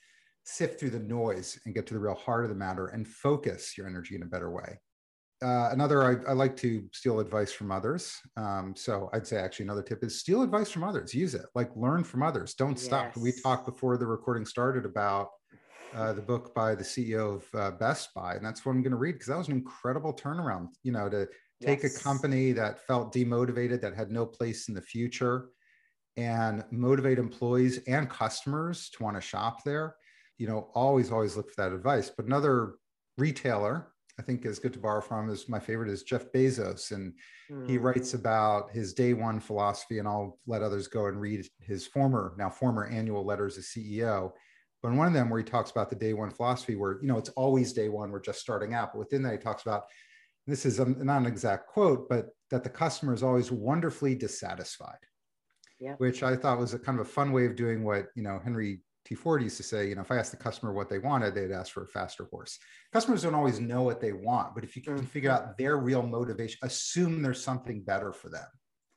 sift 0.44 0.80
through 0.80 0.90
the 0.90 0.98
noise 0.98 1.58
and 1.64 1.74
get 1.74 1.86
to 1.86 1.94
the 1.94 2.00
real 2.00 2.14
heart 2.14 2.44
of 2.44 2.50
the 2.50 2.56
matter 2.56 2.86
and 2.88 3.06
focus 3.06 3.76
your 3.78 3.86
energy 3.86 4.16
in 4.16 4.22
a 4.22 4.26
better 4.26 4.50
way. 4.50 4.78
Uh, 5.42 5.70
another, 5.72 6.04
I, 6.04 6.30
I, 6.30 6.34
like 6.34 6.56
to 6.58 6.88
steal 6.92 7.18
advice 7.18 7.50
from 7.50 7.72
others. 7.72 8.16
Um, 8.36 8.74
so 8.76 9.10
I'd 9.12 9.26
say 9.26 9.38
actually 9.38 9.64
another 9.64 9.82
tip 9.82 10.04
is 10.04 10.20
steal 10.20 10.42
advice 10.42 10.70
from 10.70 10.84
others. 10.84 11.12
Use 11.12 11.34
it, 11.34 11.46
like 11.56 11.70
learn 11.74 12.04
from 12.04 12.22
others. 12.22 12.54
Don't 12.54 12.78
stop. 12.78 13.12
Yes. 13.16 13.16
We 13.16 13.32
talked 13.42 13.66
before 13.66 13.96
the 13.96 14.06
recording 14.06 14.46
started 14.46 14.84
about 14.84 15.30
uh, 15.94 16.12
the 16.12 16.22
book 16.22 16.54
by 16.54 16.74
the 16.74 16.84
CEO 16.84 17.36
of 17.36 17.54
uh, 17.54 17.70
Best 17.76 18.14
Buy, 18.14 18.34
and 18.34 18.44
that's 18.44 18.64
what 18.64 18.72
I'm 18.72 18.82
going 18.82 18.92
to 18.92 18.96
read 18.96 19.12
because 19.12 19.28
that 19.28 19.38
was 19.38 19.48
an 19.48 19.54
incredible 19.54 20.14
turnaround. 20.14 20.68
You 20.82 20.92
know, 20.92 21.08
to 21.08 21.28
take 21.60 21.82
yes. 21.82 21.96
a 21.96 22.02
company 22.02 22.52
that 22.52 22.86
felt 22.86 23.14
demotivated, 23.14 23.80
that 23.82 23.94
had 23.94 24.10
no 24.10 24.26
place 24.26 24.68
in 24.68 24.74
the 24.74 24.82
future, 24.82 25.48
and 26.16 26.64
motivate 26.70 27.18
employees 27.18 27.78
and 27.86 28.08
customers 28.08 28.90
to 28.90 29.02
want 29.02 29.16
to 29.16 29.20
shop 29.20 29.64
there. 29.64 29.96
You 30.38 30.48
know, 30.48 30.70
always, 30.74 31.12
always 31.12 31.36
look 31.36 31.50
for 31.50 31.62
that 31.62 31.72
advice. 31.72 32.10
But 32.10 32.26
another 32.26 32.74
retailer 33.18 33.92
I 34.18 34.22
think 34.22 34.44
is 34.44 34.58
good 34.58 34.72
to 34.74 34.78
borrow 34.78 35.00
from 35.00 35.30
is 35.30 35.48
my 35.48 35.58
favorite 35.58 35.90
is 35.90 36.02
Jeff 36.02 36.30
Bezos. 36.32 36.92
And 36.92 37.14
mm. 37.50 37.68
he 37.68 37.76
hmm. 37.76 37.82
writes 37.82 38.14
about 38.14 38.70
his 38.70 38.92
day 38.92 39.14
one 39.14 39.40
philosophy, 39.40 39.98
and 39.98 40.08
I'll 40.08 40.38
let 40.46 40.62
others 40.62 40.86
go 40.86 41.06
and 41.06 41.20
read 41.20 41.46
his 41.60 41.86
former, 41.86 42.34
now 42.38 42.50
former 42.50 42.86
annual 42.86 43.24
letters 43.24 43.56
as 43.56 43.66
CEO. 43.66 44.32
But 44.82 44.88
in 44.88 44.96
one 44.96 45.06
of 45.06 45.12
them 45.12 45.30
where 45.30 45.38
he 45.38 45.44
talks 45.44 45.70
about 45.70 45.90
the 45.90 45.96
day 45.96 46.12
one 46.12 46.30
philosophy, 46.30 46.74
where 46.74 46.98
you 47.00 47.08
know 47.08 47.18
it's 47.18 47.28
always 47.30 47.72
day 47.72 47.88
one, 47.88 48.10
we're 48.10 48.20
just 48.20 48.40
starting 48.40 48.74
out. 48.74 48.92
But 48.92 48.98
within 48.98 49.22
that, 49.22 49.32
he 49.32 49.38
talks 49.38 49.62
about 49.62 49.84
this 50.46 50.66
is 50.66 50.80
a, 50.80 50.86
not 50.86 51.20
an 51.20 51.26
exact 51.26 51.68
quote, 51.68 52.08
but 52.08 52.28
that 52.50 52.64
the 52.64 52.70
customer 52.70 53.14
is 53.14 53.22
always 53.22 53.52
wonderfully 53.52 54.14
dissatisfied. 54.14 54.98
Yeah. 55.78 55.94
Which 55.98 56.22
I 56.22 56.36
thought 56.36 56.58
was 56.58 56.74
a 56.74 56.78
kind 56.78 56.98
of 56.98 57.06
a 57.06 57.08
fun 57.08 57.32
way 57.32 57.46
of 57.46 57.56
doing 57.56 57.84
what 57.84 58.06
you 58.16 58.22
know 58.22 58.40
Henry 58.42 58.80
T 59.04 59.14
Ford 59.14 59.42
used 59.42 59.56
to 59.56 59.62
say, 59.62 59.88
you 59.88 59.94
know, 59.94 60.02
if 60.02 60.10
I 60.10 60.16
asked 60.16 60.30
the 60.30 60.36
customer 60.36 60.72
what 60.72 60.88
they 60.88 60.98
wanted, 60.98 61.34
they'd 61.34 61.50
ask 61.52 61.72
for 61.72 61.84
a 61.84 61.88
faster 61.88 62.24
horse. 62.24 62.58
Customers 62.92 63.22
don't 63.22 63.34
always 63.34 63.60
know 63.60 63.82
what 63.82 64.00
they 64.00 64.12
want, 64.12 64.54
but 64.54 64.64
if 64.64 64.76
you 64.76 64.82
can 64.82 64.94
mm-hmm. 64.94 65.06
figure 65.06 65.30
out 65.30 65.58
their 65.58 65.76
real 65.78 66.02
motivation, 66.02 66.58
assume 66.62 67.22
there's 67.22 67.42
something 67.42 67.82
better 67.82 68.12
for 68.12 68.28
them. 68.28 68.46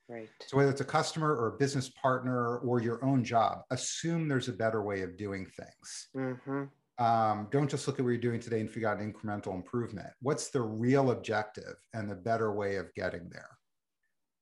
Right. 0.08 0.30
So 0.48 0.58
whether 0.58 0.70
it's 0.70 0.82
a 0.82 0.86
customer 0.86 1.36
or 1.36 1.48
a 1.48 1.58
business 1.58 1.90
partner 1.90 2.58
or 2.58 2.82
your 2.82 3.04
own 3.04 3.24
job, 3.24 3.64
assume 3.72 4.28
there's 4.28 4.50
a 4.50 4.54
better 4.54 4.84
way 4.84 5.02
of 5.02 5.18
doing 5.18 5.46
things. 5.46 6.10
Mm-hmm. 6.16 7.04
Um, 7.04 7.48
don't 7.52 7.70
just 7.70 7.88
look 7.88 8.00
at 8.00 8.06
what 8.06 8.12
you're 8.12 8.20
doing 8.20 8.40
today 8.40 8.60
and 8.60 8.70
figure 8.70 8.88
out 8.88 9.00
an 9.00 9.12
incremental 9.12 9.54
improvement. 9.54 10.08
What's 10.22 10.50
the 10.50 10.62
real 10.62 11.12
objective 11.12 11.76
and 11.94 12.10
the 12.10 12.16
better 12.16 12.54
way 12.54 12.76
of 12.76 12.94
getting 12.94 13.30
there? 13.30 13.50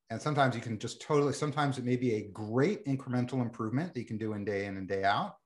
And 0.10 0.22
sometimes 0.22 0.54
you 0.54 0.62
can 0.62 0.78
just 0.78 1.02
totally, 1.02 1.34
sometimes 1.34 1.78
it 1.78 1.86
may 1.86 1.96
be 1.96 2.16
a 2.16 2.30
great 2.34 2.86
incremental 2.86 3.42
improvement 3.42 3.94
that 3.94 4.00
you 4.00 4.06
can 4.06 4.18
do 4.18 4.34
in 4.34 4.46
day 4.46 4.66
in 4.66 4.78
and 4.78 4.88
day 4.88 5.04
out 5.04 5.38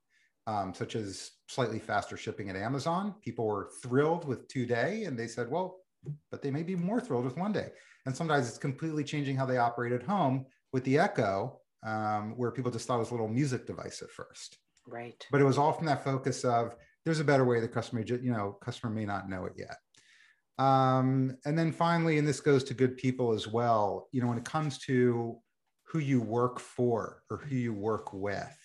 um, 0.48 0.74
such 0.74 0.96
as 0.96 1.32
slightly 1.50 1.78
faster 1.78 2.18
shipping 2.18 2.50
at 2.50 2.56
Amazon. 2.56 3.14
People 3.22 3.46
were 3.46 3.70
thrilled 3.84 4.26
with 4.26 4.48
two 4.48 4.66
day, 4.66 5.04
and 5.04 5.20
they 5.20 5.28
said, 5.28 5.52
well, 5.52 5.82
but 6.32 6.42
they 6.42 6.50
may 6.50 6.64
be 6.64 6.76
more 6.76 7.02
thrilled 7.02 7.26
with 7.26 7.38
one 7.38 7.52
day. 7.52 7.70
And 8.08 8.16
sometimes 8.16 8.48
it's 8.48 8.58
completely 8.58 9.04
changing 9.04 9.36
how 9.36 9.46
they 9.46 9.58
operate 9.58 9.92
at 9.92 10.02
home 10.02 10.46
with 10.72 10.86
the 10.86 10.98
Echo, 10.98 11.60
um, 11.86 12.36
where 12.38 12.52
people 12.52 12.72
just 12.72 12.88
thought 12.88 12.96
it 12.96 13.00
was 13.00 13.12
a 13.12 13.14
little 13.14 13.28
music 13.28 13.68
device 13.68 14.02
at 14.02 14.10
first. 14.10 14.60
Right. 14.88 15.28
But 15.30 15.42
it 15.42 15.44
was 15.44 15.58
all 15.58 15.74
from 15.74 15.88
that 15.88 16.06
focus 16.06 16.46
of 16.46 16.74
there's 17.04 17.20
a 17.20 17.26
better 17.26 17.44
way. 17.44 17.60
The 17.60 17.68
customer, 17.68 18.02
you 18.02 18.32
know, 18.32 18.58
customer 18.62 18.94
may 18.94 19.04
not 19.04 19.30
know 19.30 19.44
it 19.44 19.54
yet. 19.58 19.76
Um, 20.58 21.36
and 21.46 21.60
then 21.60 21.74
finally, 21.74 22.18
and 22.18 22.26
this 22.26 22.40
goes 22.40 22.64
to 22.66 22.74
good 22.74 22.96
people 22.96 23.34
as 23.34 23.46
well. 23.46 24.08
You 24.14 24.22
know, 24.22 24.30
when 24.30 24.38
it 24.38 24.46
comes 24.46 24.78
to 24.86 25.38
who 25.84 26.00
you 26.00 26.22
work 26.22 26.62
for 26.62 27.24
or 27.30 27.40
who 27.40 27.58
you 27.58 27.74
work 27.74 28.14
with, 28.14 28.58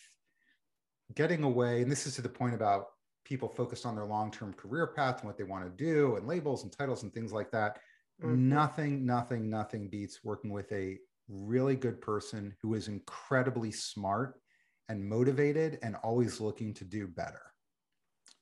getting 1.17 1.43
away, 1.43 1.83
and 1.83 1.91
this 1.91 2.07
is 2.07 2.15
to 2.15 2.23
the 2.23 2.29
point 2.29 2.55
about 2.55 2.87
people 3.25 3.49
focused 3.49 3.87
on 3.87 3.97
their 3.97 4.07
long-term 4.07 4.53
career 4.53 4.87
path 4.87 5.19
and 5.19 5.27
what 5.27 5.37
they 5.37 5.45
want 5.45 5.65
to 5.65 5.85
do 5.85 6.15
and 6.15 6.29
labels 6.29 6.63
and 6.63 6.73
titles 6.73 7.03
and 7.03 7.13
things 7.13 7.33
like 7.33 7.51
that. 7.51 7.81
Mm-hmm. 8.23 8.49
Nothing, 8.49 9.07
nothing, 9.07 9.51
nothing 9.51 9.89
beats 9.89 10.21
working 10.25 10.51
with 10.51 10.71
a 10.73 10.99
really 11.29 11.77
good 11.77 12.01
person 12.01 12.55
who 12.61 12.75
is 12.75 12.89
incredibly 12.89 13.71
smart 13.71 14.41
and 14.89 15.09
motivated 15.09 15.79
and 15.83 15.97
always 16.03 16.41
looking 16.41 16.75
to 16.75 16.85
do 16.85 17.07
better. 17.07 17.43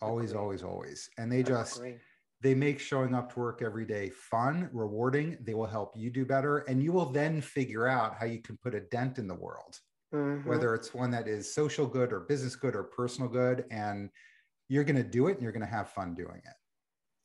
Always, 0.02 0.32
always, 0.32 0.62
always. 0.62 1.10
And 1.18 1.30
they 1.30 1.42
just 1.42 1.82
they 2.42 2.54
make 2.54 2.80
showing 2.80 3.14
up 3.14 3.32
to 3.34 3.38
work 3.38 3.60
every 3.60 3.84
day 3.84 4.08
fun, 4.08 4.70
rewarding. 4.72 5.36
They 5.42 5.52
will 5.52 5.66
help 5.66 5.92
you 5.94 6.10
do 6.10 6.24
better. 6.24 6.58
And 6.60 6.82
you 6.82 6.90
will 6.90 7.06
then 7.06 7.42
figure 7.42 7.86
out 7.86 8.16
how 8.18 8.24
you 8.24 8.40
can 8.40 8.56
put 8.56 8.74
a 8.74 8.80
dent 8.80 9.18
in 9.18 9.28
the 9.28 9.34
world 9.34 9.76
mm-hmm. 10.14 10.48
whether 10.48 10.74
it's 10.74 10.94
one 10.94 11.10
that 11.10 11.28
is 11.28 11.52
social 11.52 11.86
good 11.86 12.12
or 12.12 12.20
business 12.20 12.56
good 12.56 12.74
or 12.74 12.84
personal 12.84 13.28
good. 13.28 13.64
And 13.70 14.10
you're 14.68 14.84
going 14.84 14.96
to 14.96 15.02
do 15.02 15.28
it 15.28 15.34
and 15.34 15.42
you're 15.42 15.52
going 15.52 15.66
to 15.66 15.66
have 15.66 15.90
fun 15.90 16.14
doing 16.14 16.40
it. 16.44 16.54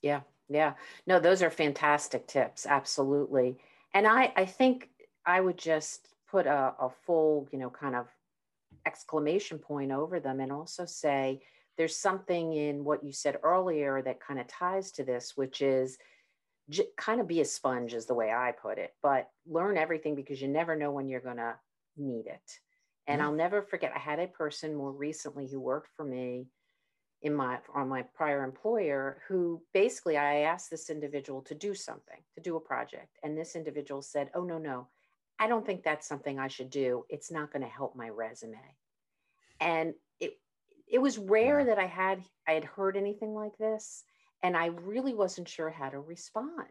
Yeah. 0.01 0.21
Yeah. 0.49 0.73
No, 1.07 1.19
those 1.19 1.41
are 1.41 1.49
fantastic 1.49 2.27
tips. 2.27 2.65
Absolutely. 2.65 3.57
And 3.93 4.05
I, 4.05 4.31
I 4.35 4.45
think 4.45 4.89
I 5.25 5.41
would 5.41 5.57
just 5.57 6.09
put 6.29 6.45
a, 6.45 6.73
a 6.79 6.89
full, 7.05 7.47
you 7.51 7.59
know, 7.59 7.69
kind 7.69 7.95
of 7.95 8.07
exclamation 8.85 9.57
point 9.57 9.91
over 9.91 10.19
them 10.19 10.39
and 10.39 10.51
also 10.51 10.85
say, 10.85 11.41
there's 11.77 11.97
something 11.97 12.53
in 12.53 12.83
what 12.83 13.03
you 13.03 13.11
said 13.11 13.37
earlier 13.43 14.01
that 14.01 14.19
kind 14.19 14.39
of 14.39 14.47
ties 14.47 14.91
to 14.93 15.03
this, 15.03 15.33
which 15.35 15.61
is 15.61 15.97
j- 16.69 16.87
kind 16.97 17.19
of 17.19 17.27
be 17.27 17.41
a 17.41 17.45
sponge, 17.45 17.93
is 17.93 18.05
the 18.05 18.13
way 18.13 18.31
I 18.31 18.53
put 18.53 18.77
it, 18.77 18.93
but 19.03 19.29
learn 19.47 19.77
everything 19.77 20.15
because 20.15 20.41
you 20.41 20.47
never 20.47 20.75
know 20.75 20.91
when 20.91 21.09
you're 21.09 21.19
going 21.19 21.37
to 21.37 21.55
need 21.97 22.27
it. 22.27 22.59
And 23.07 23.19
mm-hmm. 23.19 23.27
I'll 23.27 23.35
never 23.35 23.61
forget, 23.61 23.91
I 23.95 23.99
had 23.99 24.19
a 24.19 24.27
person 24.27 24.75
more 24.75 24.91
recently 24.91 25.47
who 25.47 25.59
worked 25.59 25.89
for 25.95 26.05
me 26.05 26.47
in 27.25 27.33
my 27.33 27.57
on 27.73 27.89
my 27.89 28.03
prior 28.03 28.43
employer 28.43 29.17
who 29.27 29.59
basically 29.73 30.15
I 30.15 30.41
asked 30.41 30.69
this 30.69 30.91
individual 30.91 31.41
to 31.41 31.55
do 31.55 31.73
something, 31.73 32.19
to 32.35 32.41
do 32.41 32.55
a 32.55 32.59
project. 32.59 33.17
And 33.23 33.35
this 33.35 33.55
individual 33.55 34.03
said, 34.03 34.29
Oh 34.35 34.43
no, 34.43 34.59
no, 34.59 34.87
I 35.39 35.47
don't 35.47 35.65
think 35.65 35.83
that's 35.83 36.07
something 36.07 36.39
I 36.39 36.47
should 36.47 36.69
do. 36.69 37.03
It's 37.09 37.31
not 37.31 37.51
going 37.51 37.63
to 37.63 37.67
help 37.67 37.95
my 37.95 38.09
resume. 38.09 38.61
And 39.59 39.95
it 40.19 40.37
it 40.87 40.99
was 40.99 41.17
rare 41.17 41.61
yeah. 41.61 41.65
that 41.65 41.79
I 41.79 41.87
had 41.87 42.23
I 42.47 42.51
had 42.51 42.63
heard 42.63 42.95
anything 42.95 43.33
like 43.33 43.57
this. 43.57 44.03
And 44.43 44.55
I 44.55 44.67
really 44.67 45.15
wasn't 45.15 45.49
sure 45.49 45.71
how 45.71 45.89
to 45.89 45.99
respond. 45.99 46.69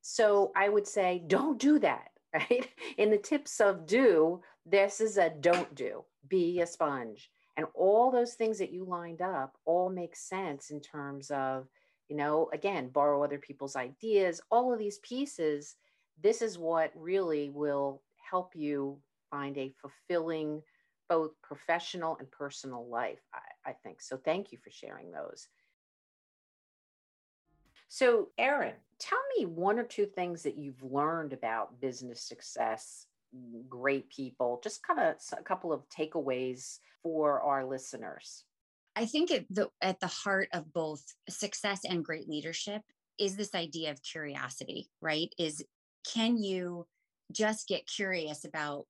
So 0.00 0.50
I 0.56 0.68
would 0.68 0.88
say, 0.88 1.22
don't 1.28 1.60
do 1.60 1.78
that. 1.78 2.08
right? 2.34 2.68
In 2.96 3.10
the 3.10 3.18
tips 3.18 3.60
of 3.60 3.86
do, 3.86 4.40
this 4.66 5.00
is 5.00 5.16
a 5.16 5.30
don't 5.30 5.72
do, 5.76 6.04
be 6.28 6.60
a 6.60 6.66
sponge. 6.66 7.30
And 7.56 7.66
all 7.74 8.10
those 8.10 8.34
things 8.34 8.58
that 8.58 8.72
you 8.72 8.84
lined 8.84 9.22
up 9.22 9.56
all 9.64 9.90
make 9.90 10.16
sense 10.16 10.70
in 10.70 10.80
terms 10.80 11.30
of, 11.30 11.68
you 12.08 12.16
know, 12.16 12.48
again, 12.52 12.88
borrow 12.88 13.22
other 13.22 13.38
people's 13.38 13.76
ideas, 13.76 14.40
all 14.50 14.72
of 14.72 14.78
these 14.78 14.98
pieces. 14.98 15.76
This 16.22 16.42
is 16.42 16.58
what 16.58 16.92
really 16.94 17.50
will 17.50 18.02
help 18.30 18.54
you 18.54 18.98
find 19.30 19.56
a 19.58 19.72
fulfilling, 19.80 20.62
both 21.08 21.32
professional 21.42 22.16
and 22.18 22.30
personal 22.30 22.88
life, 22.88 23.20
I, 23.34 23.70
I 23.70 23.72
think. 23.82 24.00
So 24.00 24.16
thank 24.16 24.52
you 24.52 24.58
for 24.58 24.70
sharing 24.70 25.10
those. 25.10 25.48
So, 27.88 28.28
Aaron, 28.38 28.74
tell 29.00 29.18
me 29.36 29.46
one 29.46 29.78
or 29.78 29.82
two 29.82 30.06
things 30.06 30.44
that 30.44 30.56
you've 30.56 30.82
learned 30.82 31.32
about 31.32 31.80
business 31.80 32.22
success, 32.22 33.06
great 33.68 34.08
people, 34.10 34.60
just 34.62 34.86
kind 34.86 35.00
of 35.00 35.16
a 35.38 35.42
couple 35.42 35.72
of 35.72 35.82
takeaways 35.88 36.78
for 37.02 37.40
our 37.40 37.64
listeners. 37.64 38.44
I 38.96 39.06
think 39.06 39.30
at 39.30 39.44
the, 39.50 39.68
at 39.80 40.00
the 40.00 40.08
heart 40.08 40.48
of 40.52 40.72
both 40.72 41.02
success 41.28 41.80
and 41.88 42.04
great 42.04 42.28
leadership 42.28 42.82
is 43.18 43.36
this 43.36 43.54
idea 43.54 43.90
of 43.90 44.02
curiosity, 44.02 44.88
right? 45.00 45.32
Is 45.38 45.64
can 46.12 46.38
you 46.38 46.86
just 47.32 47.68
get 47.68 47.86
curious 47.86 48.44
about 48.44 48.86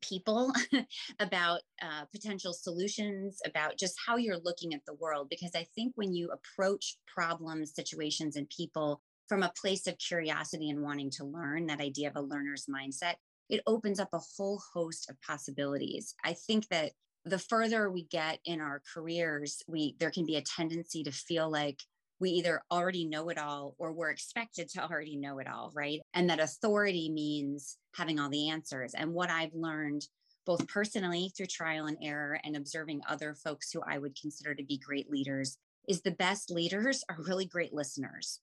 people, 0.00 0.52
about 1.20 1.60
uh, 1.82 2.04
potential 2.12 2.52
solutions, 2.52 3.40
about 3.44 3.78
just 3.78 3.94
how 4.04 4.16
you're 4.16 4.38
looking 4.38 4.74
at 4.74 4.84
the 4.86 4.94
world. 4.94 5.28
Because 5.30 5.52
I 5.54 5.66
think 5.74 5.92
when 5.96 6.12
you 6.12 6.30
approach 6.30 6.96
problems, 7.06 7.74
situations, 7.74 8.36
and 8.36 8.48
people 8.50 9.00
from 9.28 9.42
a 9.42 9.52
place 9.60 9.86
of 9.86 9.96
curiosity 9.98 10.70
and 10.70 10.82
wanting 10.82 11.10
to 11.10 11.24
learn, 11.24 11.66
that 11.66 11.80
idea 11.80 12.08
of 12.08 12.16
a 12.16 12.20
learner's 12.20 12.66
mindset, 12.66 13.14
it 13.48 13.62
opens 13.66 14.00
up 14.00 14.08
a 14.12 14.20
whole 14.36 14.60
host 14.72 15.08
of 15.10 15.20
possibilities. 15.20 16.14
I 16.24 16.34
think 16.34 16.68
that 16.68 16.92
the 17.24 17.38
further 17.38 17.90
we 17.90 18.04
get 18.04 18.38
in 18.44 18.60
our 18.60 18.82
careers, 18.92 19.62
we 19.66 19.96
there 19.98 20.10
can 20.10 20.26
be 20.26 20.36
a 20.36 20.42
tendency 20.42 21.02
to 21.04 21.10
feel 21.10 21.50
like 21.50 21.80
we 22.20 22.30
either 22.30 22.62
already 22.70 23.04
know 23.06 23.28
it 23.28 23.38
all 23.38 23.74
or 23.78 23.92
we're 23.92 24.10
expected 24.10 24.68
to 24.70 24.82
already 24.82 25.16
know 25.16 25.38
it 25.38 25.48
all, 25.48 25.72
right? 25.74 26.00
And 26.14 26.30
that 26.30 26.40
authority 26.40 27.10
means 27.10 27.76
having 27.96 28.20
all 28.20 28.30
the 28.30 28.50
answers. 28.50 28.94
And 28.94 29.12
what 29.12 29.30
I've 29.30 29.54
learned 29.54 30.06
both 30.46 30.66
personally 30.68 31.32
through 31.36 31.46
trial 31.46 31.86
and 31.86 31.96
error 32.02 32.38
and 32.44 32.56
observing 32.56 33.00
other 33.08 33.34
folks 33.34 33.70
who 33.72 33.80
I 33.86 33.98
would 33.98 34.18
consider 34.20 34.54
to 34.54 34.64
be 34.64 34.78
great 34.78 35.10
leaders 35.10 35.56
is 35.88 36.02
the 36.02 36.10
best 36.10 36.50
leaders 36.50 37.02
are 37.08 37.16
really 37.26 37.46
great 37.46 37.72
listeners. 37.72 38.40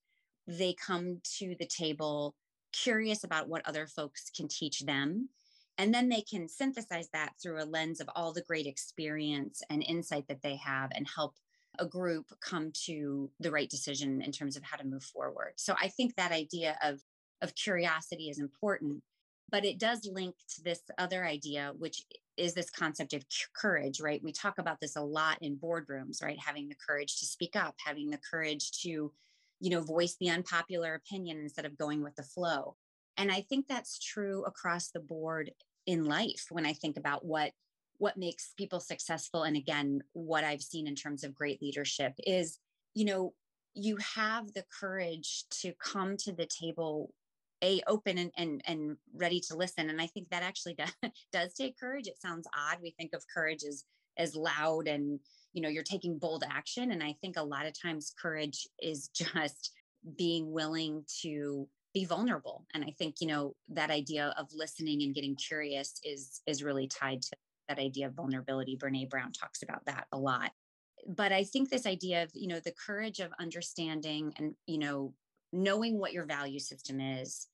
They 0.48 0.74
come 0.74 1.20
to 1.38 1.56
the 1.60 1.68
table 1.68 2.36
curious 2.74 3.24
about 3.24 3.48
what 3.50 3.68
other 3.68 3.88
folks 3.88 4.30
can 4.30 4.48
teach 4.48 4.82
them. 4.82 5.30
And 5.78 5.94
then 5.94 6.10
they 6.10 6.22
can 6.22 6.48
synthesize 6.48 7.10
that 7.14 7.34
through 7.42 7.62
a 7.62 7.66
lens 7.66 8.00
of 8.02 8.10
all 8.16 8.34
the 8.34 8.44
great 8.44 8.68
experience 8.68 9.64
and 9.70 9.84
insight 9.84 10.28
that 10.28 10.42
they 10.42 10.58
have 10.58 10.92
and 10.94 11.08
help 11.08 11.36
a 11.80 11.86
group 11.86 12.26
come 12.42 12.72
to 12.86 13.32
the 13.40 13.52
right 13.52 13.70
decision 13.70 14.22
in 14.22 14.32
terms 14.32 14.58
of 14.58 14.64
how 14.64 14.78
to 14.78 14.86
move 14.86 15.04
forward. 15.04 15.54
So 15.56 15.76
I 15.82 15.88
think 15.88 16.16
that 16.16 16.32
idea 16.32 16.78
of 16.84 17.02
of 17.42 17.56
curiosity 17.56 18.30
is 18.30 18.40
important. 18.40 19.02
but 19.52 19.66
it 19.66 19.78
does 19.80 20.06
link 20.06 20.36
to 20.56 20.64
this 20.64 20.82
other 20.98 21.26
idea, 21.26 21.74
which 21.78 22.04
is 22.38 22.54
this 22.54 22.70
concept 22.70 23.14
of 23.14 23.26
courage, 23.54 24.00
right? 24.00 24.24
We 24.24 24.32
talk 24.32 24.58
about 24.58 24.80
this 24.80 24.96
a 24.96 25.02
lot 25.02 25.38
in 25.42 25.58
boardrooms, 25.58 26.24
right? 26.24 26.40
Having 26.40 26.70
the 26.70 26.76
courage 26.76 27.18
to 27.20 27.26
speak 27.26 27.56
up, 27.56 27.76
having 27.86 28.10
the 28.10 28.18
courage 28.18 28.72
to, 28.84 29.12
you 29.62 29.70
know, 29.70 29.82
voice 29.82 30.18
the 30.20 30.30
unpopular 30.30 30.96
opinion 30.96 31.38
instead 31.38 31.66
of 31.66 31.78
going 31.78 32.04
with 32.04 32.16
the 32.16 32.24
flow. 32.24 32.76
And 33.16 33.32
I 33.32 33.42
think 33.42 33.68
that's 33.68 34.00
true 34.00 34.44
across 34.46 34.90
the 34.90 35.00
board 35.00 35.52
in 35.86 36.06
life 36.06 36.48
when 36.50 36.66
I 36.66 36.74
think 36.74 36.98
about 36.98 37.24
what 37.24 37.52
what 37.98 38.18
makes 38.18 38.54
people 38.58 38.80
successful. 38.80 39.44
And 39.44 39.56
again 39.56 40.02
what 40.14 40.44
I've 40.44 40.64
seen 40.64 40.88
in 40.88 40.96
terms 40.96 41.24
of 41.24 41.36
great 41.36 41.62
leadership 41.62 42.14
is, 42.26 42.58
you 42.96 43.06
know, 43.06 43.34
you 43.76 43.98
have 44.16 44.52
the 44.54 44.66
courage 44.80 45.46
to 45.62 45.74
come 45.74 46.18
to 46.18 46.34
the 46.34 46.48
table 46.48 47.14
a 47.64 47.80
open 47.86 48.18
and, 48.18 48.32
and 48.38 48.62
and 48.66 48.98
ready 49.14 49.40
to 49.40 49.56
listen. 49.56 49.92
And 49.92 50.02
i 50.02 50.08
think 50.08 50.30
that 50.30 50.42
actually 50.42 50.74
does, 50.74 50.94
does 51.32 51.54
take 51.54 51.80
courage. 51.80 52.08
It 52.08 52.20
sounds 52.20 52.48
odd. 52.58 52.80
We 52.82 52.96
think 52.98 53.14
of 53.14 53.24
courage 53.32 53.64
as 53.64 53.86
as 54.18 54.36
loud 54.36 54.88
and 54.88 55.20
you 55.54 55.62
know 55.62 55.70
you're 55.70 55.84
taking 55.84 56.18
bold 56.18 56.44
action 56.50 56.92
and 56.92 57.04
i 57.04 57.14
think 57.22 57.38
a 57.38 57.44
lot 57.44 57.66
of 57.66 57.80
times 57.80 58.14
courage 58.22 58.68
is 58.82 59.08
just 59.14 59.72
being 60.18 60.52
willing 60.52 61.04
to 61.22 61.68
be 61.94 62.06
vulnerable 62.06 62.66
and 62.74 62.84
i 62.84 62.94
think 62.98 63.16
you 63.20 63.28
know 63.28 63.54
that 63.70 63.92
idea 63.92 64.34
of 64.38 64.48
listening 64.54 65.04
and 65.04 65.16
getting 65.16 65.36
curious 65.36 66.00
is 66.04 66.42
is 66.48 66.64
really 66.64 66.88
tied 66.88 67.22
to 67.22 67.36
that 67.72 67.82
idea 67.82 68.08
of 68.08 68.14
vulnerability. 68.14 68.78
Brené 68.78 69.10
Brown 69.10 69.32
talks 69.32 69.64
about 69.64 69.86
that 69.86 70.06
a 70.12 70.18
lot. 70.18 70.52
But 71.08 71.32
i 71.32 71.44
think 71.44 71.70
this 71.70 71.88
idea 71.88 72.24
of 72.24 72.30
you 72.34 72.48
know 72.48 72.60
the 72.60 72.74
courage 72.86 73.20
of 73.20 73.32
understanding 73.40 74.34
and 74.38 74.54
you 74.68 74.78
know 74.78 75.14
knowing 75.52 75.98
what 75.98 76.14
your 76.14 76.26
value 76.26 76.60
system 76.60 77.00
is 77.02 77.48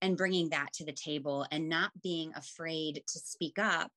and 0.00 0.16
bringing 0.16 0.48
that 0.50 0.72
to 0.72 0.84
the 0.84 0.92
table 0.92 1.46
and 1.50 1.68
not 1.68 1.90
being 2.02 2.32
afraid 2.34 3.02
to 3.06 3.18
speak 3.18 3.58
up 3.58 3.92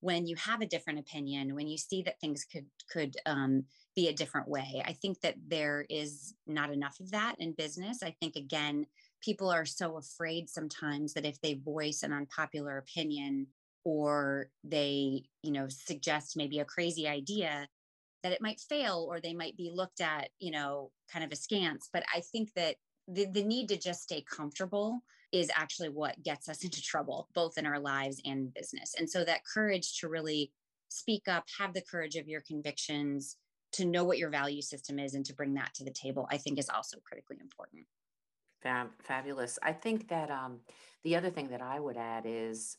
when 0.00 0.26
you 0.26 0.34
have 0.36 0.60
a 0.62 0.66
different 0.66 0.98
opinion 0.98 1.54
when 1.54 1.68
you 1.68 1.76
see 1.78 2.02
that 2.02 2.20
things 2.20 2.44
could 2.44 2.66
could 2.90 3.16
um, 3.26 3.64
be 3.94 4.08
a 4.08 4.14
different 4.14 4.48
way. 4.48 4.82
I 4.84 4.92
think 4.94 5.20
that 5.20 5.34
there 5.46 5.84
is 5.88 6.34
not 6.46 6.72
enough 6.72 6.98
of 7.00 7.10
that 7.10 7.36
in 7.38 7.52
business. 7.52 8.02
I 8.02 8.14
think 8.20 8.36
again 8.36 8.86
people 9.22 9.50
are 9.50 9.66
so 9.66 9.98
afraid 9.98 10.48
sometimes 10.48 11.12
that 11.12 11.26
if 11.26 11.40
they 11.40 11.54
voice 11.54 12.02
an 12.02 12.12
unpopular 12.12 12.78
opinion 12.78 13.46
or 13.84 14.50
they 14.64 15.24
you 15.42 15.52
know 15.52 15.66
suggest 15.68 16.36
maybe 16.36 16.58
a 16.58 16.64
crazy 16.64 17.06
idea 17.06 17.68
that 18.22 18.32
it 18.32 18.42
might 18.42 18.60
fail 18.60 19.06
or 19.08 19.20
they 19.20 19.32
might 19.32 19.56
be 19.56 19.70
looked 19.72 20.00
at 20.00 20.30
you 20.38 20.50
know 20.50 20.90
kind 21.12 21.24
of 21.24 21.32
askance. 21.32 21.88
But 21.92 22.04
i 22.14 22.20
think 22.32 22.52
that 22.54 22.76
the, 23.08 23.26
the 23.26 23.42
need 23.42 23.68
to 23.68 23.76
just 23.76 24.02
stay 24.02 24.24
comfortable 24.30 25.02
is 25.32 25.50
actually 25.54 25.88
what 25.88 26.22
gets 26.22 26.48
us 26.48 26.64
into 26.64 26.82
trouble, 26.82 27.28
both 27.34 27.56
in 27.56 27.66
our 27.66 27.78
lives 27.78 28.20
and 28.24 28.52
business. 28.54 28.94
And 28.98 29.08
so 29.08 29.24
that 29.24 29.44
courage 29.44 29.98
to 30.00 30.08
really 30.08 30.52
speak 30.88 31.28
up, 31.28 31.44
have 31.58 31.72
the 31.72 31.82
courage 31.82 32.16
of 32.16 32.28
your 32.28 32.40
convictions, 32.40 33.36
to 33.72 33.84
know 33.84 34.02
what 34.02 34.18
your 34.18 34.30
value 34.30 34.62
system 34.62 34.98
is, 34.98 35.14
and 35.14 35.24
to 35.26 35.34
bring 35.34 35.54
that 35.54 35.72
to 35.74 35.84
the 35.84 35.92
table, 35.92 36.26
I 36.30 36.36
think 36.36 36.58
is 36.58 36.68
also 36.68 36.98
critically 37.04 37.36
important. 37.40 37.86
Fab- 38.62 38.90
fabulous. 38.98 39.58
I 39.62 39.72
think 39.72 40.08
that 40.08 40.30
um, 40.30 40.58
the 41.04 41.16
other 41.16 41.30
thing 41.30 41.48
that 41.48 41.62
I 41.62 41.78
would 41.78 41.96
add 41.96 42.24
is 42.26 42.76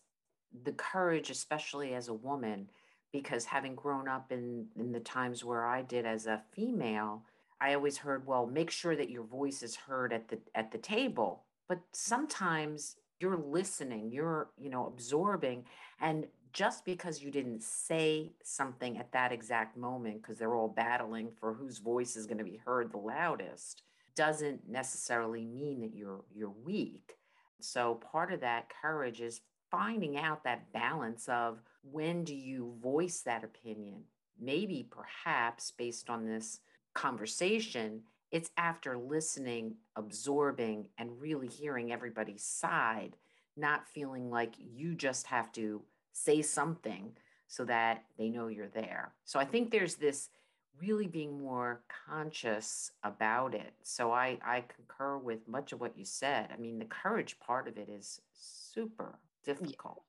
the 0.64 0.74
courage, 0.74 1.30
especially 1.30 1.94
as 1.94 2.10
a 2.10 2.14
woman, 2.14 2.70
because 3.14 3.46
having 3.46 3.76
grown 3.76 4.08
up 4.08 4.32
in, 4.32 4.68
in 4.78 4.92
the 4.92 5.00
times 5.00 5.44
where 5.44 5.66
I 5.66 5.82
did 5.82 6.06
as 6.06 6.28
a 6.28 6.44
female, 6.52 7.24
I 7.62 7.74
always 7.74 7.98
heard, 7.98 8.28
well, 8.28 8.46
make 8.46 8.72
sure 8.72 8.96
that 8.96 9.10
your 9.10 9.24
voice 9.24 9.64
is 9.64 9.76
heard 9.76 10.12
at 10.12 10.28
the 10.28 10.40
at 10.56 10.72
the 10.72 10.78
table. 10.78 11.44
But 11.72 11.80
sometimes 11.94 12.98
you're 13.22 13.38
listening, 13.38 14.12
you're, 14.12 14.50
you 14.58 14.70
know, 14.70 14.88
absorbing 14.88 15.64
and 16.02 16.28
just 16.52 16.84
because 16.84 17.24
you 17.24 17.32
didn't 17.32 17.64
say 17.64 18.34
something 18.44 18.98
at 18.98 19.14
that 19.14 19.32
exact 19.32 19.78
moment 19.78 20.22
because 20.22 20.38
they're 20.38 20.54
all 20.54 20.68
battling 20.68 21.30
for 21.40 21.54
whose 21.54 21.78
voice 21.78 22.18
is 22.18 22.26
going 22.26 22.40
to 22.40 22.44
be 22.44 22.60
heard 22.66 22.92
the 22.92 22.98
loudest 22.98 23.84
doesn't 24.18 24.68
necessarily 24.68 25.46
mean 25.46 25.80
that 25.80 25.96
you're 25.96 26.26
you're 26.36 26.54
weak. 26.66 27.14
So 27.62 28.02
part 28.12 28.34
of 28.34 28.42
that 28.42 28.68
courage 28.82 29.22
is 29.22 29.40
finding 29.70 30.18
out 30.18 30.44
that 30.44 30.74
balance 30.74 31.30
of 31.30 31.62
when 31.90 32.26
do 32.26 32.36
you 32.36 32.76
voice 32.84 33.22
that 33.22 33.46
opinion? 33.46 34.04
Maybe 34.38 34.90
perhaps 34.92 35.72
based 35.72 36.10
on 36.10 36.26
this 36.26 36.60
conversation, 36.94 38.02
it's 38.32 38.52
after 38.58 38.98
listening, 38.98 39.76
absorbing, 39.96 40.88
and 40.98 41.20
really 41.20 41.48
hearing 41.48 41.92
everybody's 41.92 42.44
side, 42.44 43.16
not 43.58 43.88
feeling 43.88 44.30
like 44.30 44.54
you 44.58 44.96
just 44.96 45.28
have 45.28 45.52
to 45.54 45.82
say 46.14 46.42
something 46.42 47.12
so 47.48 47.66
that 47.66 48.04
they 48.18 48.30
know 48.30 48.48
you're 48.48 48.70
there. 48.70 49.14
So 49.26 49.40
I 49.40 49.46
think 49.46 49.72
there's 49.72 49.96
this 49.96 50.30
really 50.80 51.08
being 51.08 51.38
more 51.38 51.82
conscious 52.08 52.92
about 53.04 53.54
it. 53.54 53.74
So 53.84 54.12
I, 54.12 54.40
I 54.44 54.64
concur 54.76 55.18
with 55.18 55.48
much 55.48 55.74
of 55.74 55.82
what 55.82 55.98
you 55.98 56.06
said. 56.06 56.48
I 56.54 56.58
mean, 56.58 56.80
the 56.80 56.86
courage 56.86 57.38
part 57.40 57.68
of 57.68 57.78
it 57.78 57.90
is 57.90 58.22
super 58.34 59.20
difficult 59.44 60.04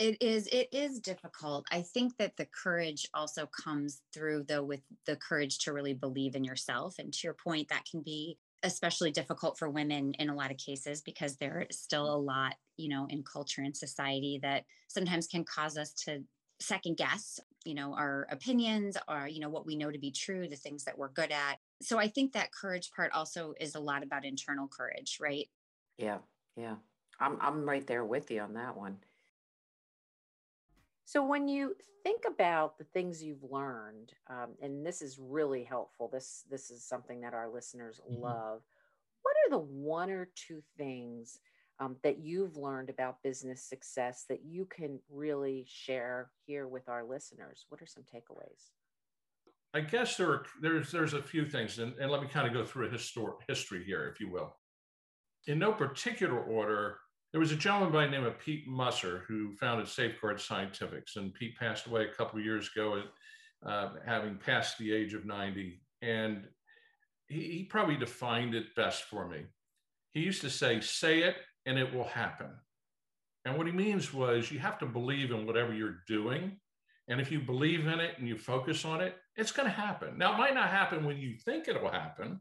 it 0.00 0.16
is 0.22 0.46
it 0.46 0.68
is 0.72 0.98
difficult. 0.98 1.66
I 1.70 1.82
think 1.82 2.16
that 2.16 2.36
the 2.38 2.46
courage 2.46 3.06
also 3.12 3.46
comes 3.46 4.00
through 4.14 4.44
though 4.48 4.62
with 4.62 4.80
the 5.06 5.16
courage 5.16 5.58
to 5.60 5.74
really 5.74 5.92
believe 5.92 6.34
in 6.34 6.42
yourself 6.42 6.94
and 6.98 7.12
to 7.12 7.20
your 7.24 7.34
point 7.34 7.68
that 7.68 7.84
can 7.88 8.00
be 8.00 8.38
especially 8.62 9.10
difficult 9.10 9.58
for 9.58 9.68
women 9.68 10.14
in 10.14 10.30
a 10.30 10.34
lot 10.34 10.50
of 10.50 10.56
cases 10.56 11.02
because 11.02 11.36
there 11.36 11.66
is 11.68 11.78
still 11.78 12.14
a 12.14 12.16
lot 12.16 12.54
you 12.78 12.88
know 12.88 13.06
in 13.10 13.22
culture 13.22 13.60
and 13.60 13.76
society 13.76 14.40
that 14.42 14.64
sometimes 14.88 15.26
can 15.26 15.44
cause 15.44 15.76
us 15.76 15.92
to 15.92 16.22
second 16.60 16.96
guess 16.96 17.38
you 17.66 17.74
know 17.74 17.94
our 17.94 18.26
opinions 18.30 18.96
or 19.06 19.28
you 19.28 19.38
know 19.38 19.50
what 19.50 19.66
we 19.66 19.76
know 19.76 19.90
to 19.90 19.98
be 19.98 20.10
true 20.10 20.48
the 20.48 20.56
things 20.56 20.82
that 20.84 20.96
we're 20.96 21.08
good 21.08 21.30
at. 21.30 21.58
So 21.82 21.98
i 21.98 22.08
think 22.08 22.32
that 22.32 22.54
courage 22.54 22.90
part 22.96 23.12
also 23.12 23.52
is 23.60 23.74
a 23.74 23.80
lot 23.80 24.02
about 24.02 24.24
internal 24.24 24.66
courage 24.66 25.18
right? 25.20 25.46
Yeah 25.98 26.18
yeah. 26.56 26.76
I'm 27.20 27.36
i'm 27.42 27.68
right 27.68 27.86
there 27.86 28.04
with 28.06 28.30
you 28.30 28.40
on 28.40 28.54
that 28.54 28.74
one 28.74 28.96
so 31.10 31.24
when 31.24 31.48
you 31.48 31.74
think 32.04 32.22
about 32.24 32.78
the 32.78 32.84
things 32.84 33.20
you've 33.20 33.42
learned, 33.42 34.12
um, 34.28 34.50
and 34.62 34.86
this 34.86 35.02
is 35.02 35.18
really 35.18 35.64
helpful. 35.64 36.08
This 36.08 36.44
this 36.48 36.70
is 36.70 36.84
something 36.84 37.20
that 37.22 37.34
our 37.34 37.50
listeners 37.52 38.00
mm-hmm. 38.08 38.22
love. 38.22 38.62
What 39.22 39.34
are 39.44 39.50
the 39.50 39.58
one 39.58 40.08
or 40.08 40.28
two 40.36 40.62
things 40.78 41.40
um, 41.80 41.96
that 42.04 42.20
you've 42.20 42.56
learned 42.56 42.90
about 42.90 43.24
business 43.24 43.60
success 43.60 44.24
that 44.28 44.44
you 44.44 44.66
can 44.66 45.00
really 45.10 45.66
share 45.68 46.30
here 46.46 46.68
with 46.68 46.88
our 46.88 47.02
listeners? 47.02 47.66
What 47.70 47.82
are 47.82 47.86
some 47.86 48.04
takeaways? 48.04 48.68
I 49.74 49.80
guess 49.80 50.16
there 50.16 50.30
are, 50.30 50.46
there's 50.62 50.92
there's 50.92 51.14
a 51.14 51.22
few 51.22 51.44
things, 51.44 51.80
and, 51.80 51.92
and 51.98 52.08
let 52.08 52.22
me 52.22 52.28
kind 52.28 52.46
of 52.46 52.52
go 52.52 52.64
through 52.64 52.86
a 52.86 52.90
histor- 52.90 53.34
history 53.48 53.82
here, 53.82 54.06
if 54.06 54.20
you 54.20 54.30
will. 54.30 54.54
In 55.48 55.58
no 55.58 55.72
particular 55.72 56.40
order, 56.40 56.98
there 57.32 57.40
was 57.40 57.52
a 57.52 57.56
gentleman 57.56 57.92
by 57.92 58.04
the 58.04 58.10
name 58.10 58.24
of 58.24 58.38
Pete 58.38 58.66
Musser 58.66 59.24
who 59.28 59.52
founded 59.52 59.86
Safeguard 59.86 60.40
Scientifics, 60.40 61.16
and 61.16 61.32
Pete 61.32 61.56
passed 61.56 61.86
away 61.86 62.04
a 62.04 62.14
couple 62.14 62.38
of 62.38 62.44
years 62.44 62.68
ago, 62.74 63.02
uh, 63.64 63.90
having 64.04 64.36
passed 64.36 64.78
the 64.78 64.92
age 64.92 65.14
of 65.14 65.24
90. 65.24 65.80
And 66.02 66.48
he, 67.28 67.40
he 67.42 67.64
probably 67.64 67.96
defined 67.96 68.54
it 68.54 68.74
best 68.74 69.04
for 69.04 69.28
me. 69.28 69.44
He 70.12 70.20
used 70.20 70.40
to 70.40 70.50
say, 70.50 70.80
"Say 70.80 71.20
it, 71.20 71.36
and 71.66 71.78
it 71.78 71.94
will 71.94 72.04
happen." 72.04 72.50
And 73.44 73.56
what 73.56 73.66
he 73.66 73.72
means 73.72 74.12
was, 74.12 74.50
you 74.50 74.58
have 74.58 74.78
to 74.80 74.86
believe 74.86 75.30
in 75.30 75.46
whatever 75.46 75.72
you're 75.72 76.02
doing, 76.08 76.58
and 77.08 77.20
if 77.20 77.30
you 77.30 77.40
believe 77.40 77.86
in 77.86 78.00
it 78.00 78.18
and 78.18 78.26
you 78.26 78.36
focus 78.36 78.84
on 78.84 79.00
it, 79.00 79.16
it's 79.36 79.52
going 79.52 79.68
to 79.68 79.74
happen. 79.74 80.18
Now, 80.18 80.34
it 80.34 80.38
might 80.38 80.54
not 80.54 80.70
happen 80.70 81.04
when 81.04 81.18
you 81.18 81.36
think 81.36 81.68
it'll 81.68 81.90
happen, 81.90 82.40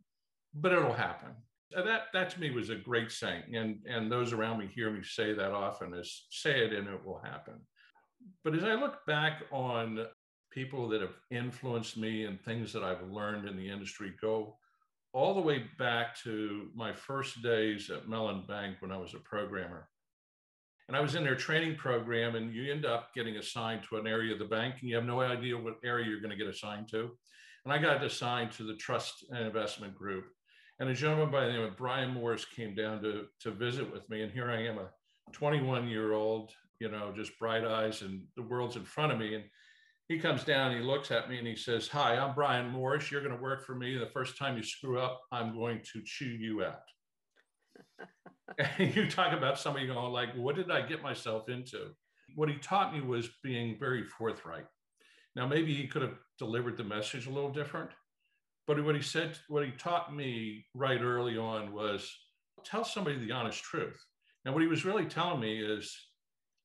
but 0.54 0.71
it'll 0.71 0.93
happen. 0.93 1.30
Uh, 1.75 1.84
that 1.84 2.03
that 2.13 2.32
to 2.32 2.39
me 2.39 2.49
was 2.49 2.69
a 2.69 2.75
great 2.75 3.12
saying, 3.12 3.55
and 3.55 3.77
and 3.88 4.12
those 4.12 4.34
around 4.34 4.60
me 4.60 4.67
hear 4.67 4.89
me 4.91 5.01
say 5.03 5.34
that 5.34 5.51
often: 5.51 5.93
is 5.93 6.25
say 6.32 6.65
it 6.65 6.73
and 6.73 6.88
it 6.88 7.05
will 7.05 7.19
happen. 7.19 7.55
But 8.43 8.55
as 8.55 8.63
I 8.63 8.73
look 8.73 9.05
back 9.05 9.43
on 9.51 10.05
people 10.51 10.89
that 10.89 11.01
have 11.01 11.15
influenced 11.29 11.95
me 11.97 12.25
and 12.25 12.41
things 12.41 12.73
that 12.73 12.84
I've 12.84 13.10
learned 13.10 13.47
in 13.47 13.55
the 13.55 13.69
industry, 13.69 14.13
go 14.19 14.58
all 15.13 15.34
the 15.34 15.41
way 15.41 15.65
back 15.77 16.19
to 16.23 16.69
my 16.75 16.93
first 16.93 17.41
days 17.41 17.89
at 17.89 18.10
Mellon 18.10 18.43
Bank 18.47 18.77
when 18.79 18.91
I 18.91 18.97
was 18.97 19.13
a 19.13 19.19
programmer. 19.19 19.88
And 20.88 20.97
I 20.97 21.01
was 21.01 21.13
in 21.13 21.23
their 21.23 21.36
training 21.36 21.75
program, 21.75 22.36
and 22.36 22.51
you 22.51 22.71
end 22.71 22.86
up 22.86 23.13
getting 23.13 23.38
assigned 23.38 23.84
to 23.89 23.97
an 23.97 24.08
area 24.08 24.34
of 24.34 24.39
the 24.39 24.45
bank, 24.45 24.75
and 24.82 24.89
you 24.89 24.95
have 24.95 25.05
no 25.05 25.21
idea 25.21 25.55
what 25.55 25.77
area 25.84 26.08
you're 26.08 26.19
going 26.19 26.32
to 26.32 26.36
get 26.36 26.47
assigned 26.47 26.89
to. 26.89 27.12
And 27.63 27.73
I 27.73 27.77
got 27.77 28.03
assigned 28.03 28.51
to 28.53 28.63
the 28.63 28.75
trust 28.75 29.25
and 29.29 29.45
investment 29.45 29.93
group. 29.93 30.25
And 30.79 30.89
a 30.89 30.93
gentleman 30.93 31.29
by 31.29 31.45
the 31.45 31.51
name 31.51 31.63
of 31.63 31.75
Brian 31.75 32.13
Morris 32.13 32.45
came 32.45 32.73
down 32.73 33.01
to, 33.01 33.25
to 33.41 33.51
visit 33.51 33.91
with 33.91 34.09
me. 34.09 34.21
And 34.21 34.31
here 34.31 34.49
I 34.49 34.63
am, 34.63 34.77
a 34.77 34.89
21 35.33 35.89
year 35.89 36.13
old, 36.13 36.51
you 36.79 36.89
know, 36.89 37.11
just 37.13 37.37
bright 37.37 37.65
eyes 37.65 38.01
and 38.01 38.23
the 38.37 38.43
world's 38.43 38.77
in 38.77 38.85
front 38.85 39.11
of 39.11 39.19
me. 39.19 39.35
And 39.35 39.43
he 40.07 40.19
comes 40.19 40.43
down, 40.43 40.75
he 40.75 40.81
looks 40.81 41.11
at 41.11 41.29
me 41.29 41.37
and 41.37 41.45
he 41.45 41.55
says, 41.55 41.89
Hi, 41.89 42.17
I'm 42.17 42.33
Brian 42.33 42.69
Morris. 42.69 43.11
You're 43.11 43.21
going 43.21 43.35
to 43.35 43.41
work 43.41 43.65
for 43.65 43.75
me. 43.75 43.97
The 43.97 44.07
first 44.07 44.37
time 44.37 44.55
you 44.55 44.63
screw 44.63 44.99
up, 44.99 45.21
I'm 45.31 45.53
going 45.53 45.81
to 45.93 46.01
chew 46.03 46.25
you 46.25 46.63
out. 46.63 46.79
and 48.77 48.95
you 48.95 49.09
talk 49.09 49.33
about 49.33 49.59
somebody 49.59 49.87
going 49.87 50.11
like, 50.11 50.33
what 50.35 50.55
did 50.55 50.71
I 50.71 50.81
get 50.81 51.03
myself 51.03 51.49
into? 51.49 51.91
What 52.35 52.49
he 52.49 52.55
taught 52.55 52.93
me 52.93 53.01
was 53.01 53.29
being 53.43 53.77
very 53.79 54.03
forthright. 54.03 54.65
Now, 55.35 55.47
maybe 55.47 55.73
he 55.73 55.87
could 55.87 56.01
have 56.01 56.17
delivered 56.37 56.77
the 56.77 56.83
message 56.83 57.27
a 57.27 57.31
little 57.31 57.51
different, 57.51 57.91
but 58.69 58.86
what 58.86 58.95
he 58.95 59.01
said, 59.01 59.36
what 59.47 59.65
he 59.65 59.71
taught 59.71 60.15
me 60.15 60.63
right 60.75 61.01
early 61.01 61.36
on 61.36 61.73
was 61.73 62.15
tell 62.63 62.86
somebody 62.86 63.17
the 63.17 63.32
honest 63.32 63.63
truth. 63.63 63.99
And 64.45 64.53
what 64.53 64.62
he 64.62 64.69
was 64.69 64.86
really 64.86 65.05
telling 65.05 65.39
me 65.39 65.60
is 65.60 65.91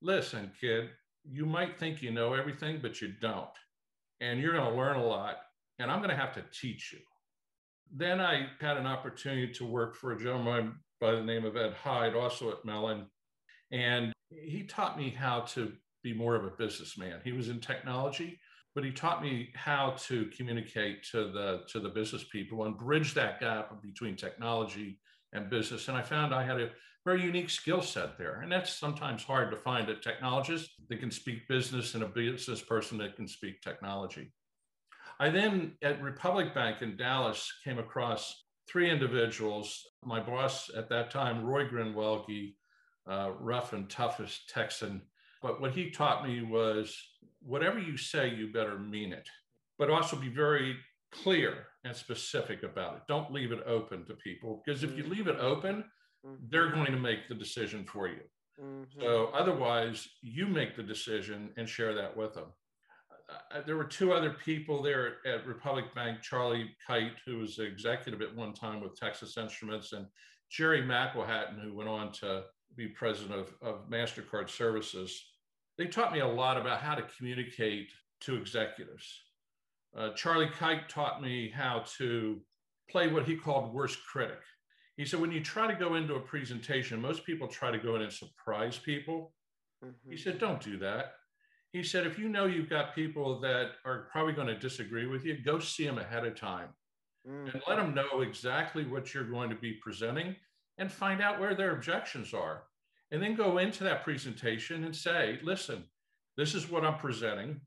listen, 0.03 0.53
kid, 0.61 0.91
you 1.27 1.47
might 1.47 1.79
think 1.79 2.03
you 2.03 2.11
know 2.11 2.35
everything, 2.35 2.79
but 2.83 3.01
you 3.01 3.15
don't. 3.23 3.49
And 4.21 4.39
you're 4.39 4.53
going 4.53 4.71
to 4.71 4.77
learn 4.77 4.99
a 4.99 5.07
lot, 5.07 5.37
and 5.79 5.91
I'm 5.91 6.01
going 6.01 6.11
to 6.11 6.17
have 6.17 6.35
to 6.35 6.45
teach 6.53 6.93
you. 6.93 6.99
Then 7.91 8.21
I 8.21 8.49
had 8.61 8.77
an 8.77 8.87
opportunity 8.87 9.51
to 9.55 9.65
work 9.65 9.97
for 9.97 10.13
a 10.13 10.21
gentleman 10.21 10.75
by 11.01 11.13
the 11.13 11.25
name 11.25 11.47
of 11.47 11.57
Ed 11.57 11.73
Hyde, 11.73 12.15
also 12.15 12.51
at 12.51 12.67
Mellon. 12.67 13.07
And 13.73 14.13
he 14.29 14.65
taught 14.65 14.99
me 14.99 15.09
how 15.09 15.41
to 15.55 15.73
be 16.03 16.13
more 16.13 16.35
of 16.35 16.45
a 16.45 16.51
businessman. 16.51 17.23
He 17.25 17.33
was 17.33 17.49
in 17.49 17.61
technology, 17.61 18.39
but 18.75 18.85
he 18.85 18.91
taught 18.91 19.23
me 19.23 19.51
how 19.55 19.95
to 19.99 20.27
communicate 20.37 21.05
to 21.13 21.31
the 21.31 21.63
to 21.69 21.81
the 21.81 21.89
business 21.89 22.25
people 22.25 22.65
and 22.65 22.77
bridge 22.77 23.15
that 23.15 23.41
gap 23.41 23.81
between 23.83 24.17
technology 24.17 24.99
and 25.33 25.51
business. 25.51 25.89
And 25.89 25.97
I 25.97 26.03
found 26.03 26.35
I 26.35 26.45
had 26.45 26.61
a 26.61 26.71
very 27.05 27.23
unique 27.23 27.51
skill 27.51 27.83
set 27.83 28.17
there. 28.17 28.41
And 28.41 28.51
that's 28.51 28.73
sometimes 28.73 29.23
hard 29.23 29.51
to 29.51 29.57
find 29.57 29.89
a 29.89 29.97
technologist 29.97 30.69
that 30.89 31.01
can 31.01 31.11
speak 31.11 31.47
business 31.49 31.95
and 31.95 32.03
a 32.03 32.09
business 32.09 32.63
person 32.63 32.97
that 32.99 33.17
can 33.17 33.29
speak 33.29 33.61
technology. 33.61 34.33
I 35.21 35.29
then 35.31 35.73
at 35.83 36.03
Republic 36.03 36.55
Bank 36.55 36.83
in 36.83 36.97
Dallas 36.97 37.53
came 37.63 37.79
across 37.79 38.45
three 38.69 38.91
individuals. 38.91 39.83
My 40.03 40.19
boss 40.19 40.71
at 40.75 40.89
that 40.89 41.11
time, 41.11 41.45
Roy 41.45 41.67
Grinwelke, 41.69 42.55
uh, 43.09 43.33
rough 43.39 43.75
and 43.75 43.89
toughest 43.89 44.49
Texan. 44.49 45.03
But 45.43 45.61
what 45.61 45.73
he 45.73 45.91
taught 45.91 46.27
me 46.27 46.43
was 46.43 46.97
whatever 47.45 47.79
you 47.79 47.97
say, 47.97 48.29
you 48.29 48.53
better 48.53 48.79
mean 48.79 49.13
it, 49.13 49.29
but 49.79 49.91
also 49.91 50.17
be 50.17 50.29
very 50.29 50.77
clear 51.13 51.67
and 51.85 51.95
specific 51.95 52.63
about 52.63 52.97
it. 52.97 53.03
Don't 53.09 53.33
leave 53.33 53.53
it 53.53 53.63
open 53.67 54.05
to 54.07 54.15
people 54.15 54.63
because 54.65 54.83
if 54.83 54.97
you 54.97 55.05
leave 55.05 55.29
it 55.29 55.39
open, 55.39 55.85
they're 56.49 56.71
going 56.71 56.93
to 56.93 56.99
make 56.99 57.29
the 57.29 57.35
decision 57.35 57.85
for 57.85 58.09
you. 58.09 58.21
Mm-hmm. 58.63 59.01
So 59.01 59.31
otherwise, 59.35 60.09
you 60.23 60.47
make 60.47 60.77
the 60.77 60.83
decision 60.83 61.51
and 61.57 61.69
share 61.69 61.95
that 61.95 62.17
with 62.17 62.35
them. 62.35 62.47
Uh, 63.53 63.61
there 63.67 63.77
were 63.77 63.85
two 63.85 64.13
other 64.13 64.31
people 64.31 64.83
there 64.83 65.17
at 65.27 65.47
Republic 65.47 65.87
Bank 65.95 66.23
Charlie 66.23 66.71
Kite, 66.87 67.17
who 67.27 67.39
was 67.39 67.57
the 67.57 67.65
executive 67.65 68.21
at 68.23 68.35
one 68.35 68.53
time 68.53 68.81
with 68.81 68.97
Texas 68.97 69.37
Instruments, 69.37 69.93
and 69.93 70.07
Jerry 70.51 70.83
McElhatton, 70.83 71.61
who 71.63 71.75
went 71.75 71.89
on 71.89 72.13
to 72.13 72.45
be 72.77 72.89
president 72.89 73.41
of, 73.41 73.55
of 73.63 73.89
MasterCard 73.91 74.51
Services. 74.51 75.34
They 75.77 75.87
taught 75.87 76.13
me 76.13 76.21
a 76.21 76.27
lot 76.27 76.57
about 76.57 76.81
how 76.81 76.95
to 76.95 77.07
communicate 77.17 77.91
to 78.21 78.37
executives. 78.37 79.23
Uh, 79.97 80.11
Charlie 80.11 80.51
Kite 80.59 80.89
taught 80.89 81.23
me 81.23 81.49
how 81.49 81.85
to 81.99 82.41
play 82.91 83.09
what 83.09 83.27
he 83.27 83.37
called 83.37 83.75
worst 83.75 83.99
critic. 84.07 84.41
He 84.97 85.05
said, 85.05 85.21
when 85.21 85.33
you 85.33 85.41
try 85.41 85.67
to 85.67 85.79
go 85.79 85.95
into 85.95 86.15
a 86.15 86.21
presentation, 86.21 87.01
most 87.01 87.25
people 87.25 87.49
try 87.49 87.71
to 87.71 87.79
go 87.79 87.97
in 87.97 88.03
and 88.03 88.13
surprise 88.13 88.79
people. 88.79 89.33
Mm-hmm. 89.85 90.11
He 90.11 90.17
said, 90.17 90.39
don't 90.39 90.61
do 90.61 90.79
that. 90.79 91.15
He 91.73 91.83
said, 91.83 92.07
if 92.07 92.19
you 92.19 92.29
know 92.29 92.47
you've 92.47 92.71
got 92.71 92.95
people 92.95 93.41
that 93.41 93.73
are 93.85 94.09
probably 94.13 94.33
going 94.33 94.47
to 94.47 94.59
disagree 94.59 95.07
with 95.07 95.25
you, 95.25 95.37
go 95.43 95.59
see 95.59 95.85
them 95.85 95.99
ahead 95.99 96.25
of 96.25 96.39
time 96.39 96.69
mm-hmm. 97.29 97.49
and 97.49 97.63
let 97.67 97.77
them 97.77 97.95
know 97.95 98.21
exactly 98.21 98.85
what 98.85 99.13
you're 99.13 99.25
going 99.25 99.51
to 99.51 99.57
be 99.57 99.73
presenting 99.83 100.37
and 100.79 100.91
find 100.91 101.21
out 101.21 101.41
where 101.41 101.55
their 101.55 101.75
objections 101.75 102.33
are. 102.33 102.63
And 103.11 103.23
then 103.23 103.35
go 103.35 103.59
into 103.59 103.85
that 103.85 104.03
presentation 104.03 104.85
and 104.85 104.95
say, 104.95 105.39
listen, 105.43 105.85
this 106.37 106.55
is 106.55 106.71
what 106.71 106.85
I'm 106.85 106.99
presenting. 106.99 107.61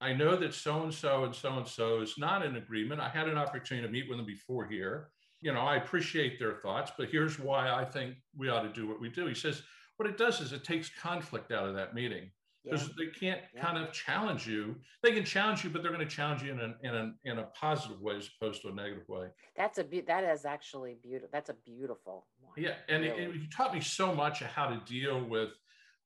I 0.00 0.12
know 0.12 0.36
that 0.36 0.54
so 0.54 0.82
and 0.82 0.92
so 0.92 1.24
and 1.24 1.34
so 1.34 1.58
and 1.58 1.68
so 1.68 2.00
is 2.00 2.14
not 2.18 2.44
in 2.44 2.56
agreement. 2.56 3.00
I 3.00 3.08
had 3.08 3.28
an 3.28 3.38
opportunity 3.38 3.86
to 3.86 3.92
meet 3.92 4.08
with 4.08 4.18
them 4.18 4.26
before 4.26 4.66
here 4.66 5.10
you 5.44 5.52
know, 5.52 5.60
I 5.60 5.76
appreciate 5.76 6.38
their 6.38 6.54
thoughts, 6.54 6.90
but 6.96 7.10
here's 7.10 7.38
why 7.38 7.70
I 7.70 7.84
think 7.84 8.14
we 8.34 8.48
ought 8.48 8.62
to 8.62 8.72
do 8.72 8.88
what 8.88 8.98
we 8.98 9.10
do. 9.10 9.26
He 9.26 9.34
says, 9.34 9.62
what 9.98 10.08
it 10.08 10.16
does 10.16 10.40
is 10.40 10.54
it 10.54 10.64
takes 10.64 10.88
conflict 10.88 11.52
out 11.52 11.68
of 11.68 11.74
that 11.74 11.94
meeting 11.94 12.30
yeah. 12.64 12.78
they 12.96 13.06
can't 13.06 13.40
yeah. 13.54 13.62
kind 13.62 13.78
of 13.78 13.92
challenge 13.92 14.46
you. 14.46 14.76
They 15.02 15.12
can 15.12 15.24
challenge 15.24 15.64
you, 15.64 15.70
but 15.70 15.82
they're 15.82 15.92
going 15.92 16.06
to 16.06 16.14
challenge 16.14 16.42
you 16.42 16.52
in 16.52 16.60
a, 16.60 16.74
in 16.82 16.94
a, 16.94 17.12
in 17.24 17.38
a 17.38 17.44
positive 17.58 18.00
way 18.00 18.16
as 18.16 18.28
opposed 18.40 18.62
to 18.62 18.68
a 18.68 18.72
negative 18.72 19.08
way. 19.08 19.28
That's 19.56 19.78
a 19.78 19.84
be- 19.84 20.00
that 20.02 20.24
is 20.24 20.44
actually 20.44 20.96
beautiful. 21.02 21.28
That's 21.32 21.50
a 21.50 21.56
beautiful 21.64 22.26
one. 22.40 22.54
Yeah, 22.56 22.74
and 22.88 23.02
really. 23.02 23.22
it, 23.22 23.30
it, 23.30 23.36
he 23.36 23.46
taught 23.48 23.74
me 23.74 23.80
so 23.80 24.14
much 24.14 24.40
of 24.40 24.48
how 24.48 24.68
to 24.68 24.80
deal 24.86 25.22
with 25.24 25.50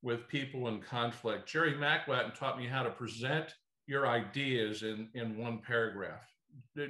with 0.03 0.29
people 0.29 0.68
in 0.68 0.81
conflict. 0.81 1.49
Jerry 1.49 1.75
McElhatton 1.75 2.33
taught 2.35 2.57
me 2.57 2.66
how 2.66 2.85
to 2.85 2.90
present 2.90 3.55
your 3.87 4.07
ideas 4.07 4.83
in 4.83 5.09
in 5.14 5.37
one 5.37 5.59
paragraph. 5.59 6.27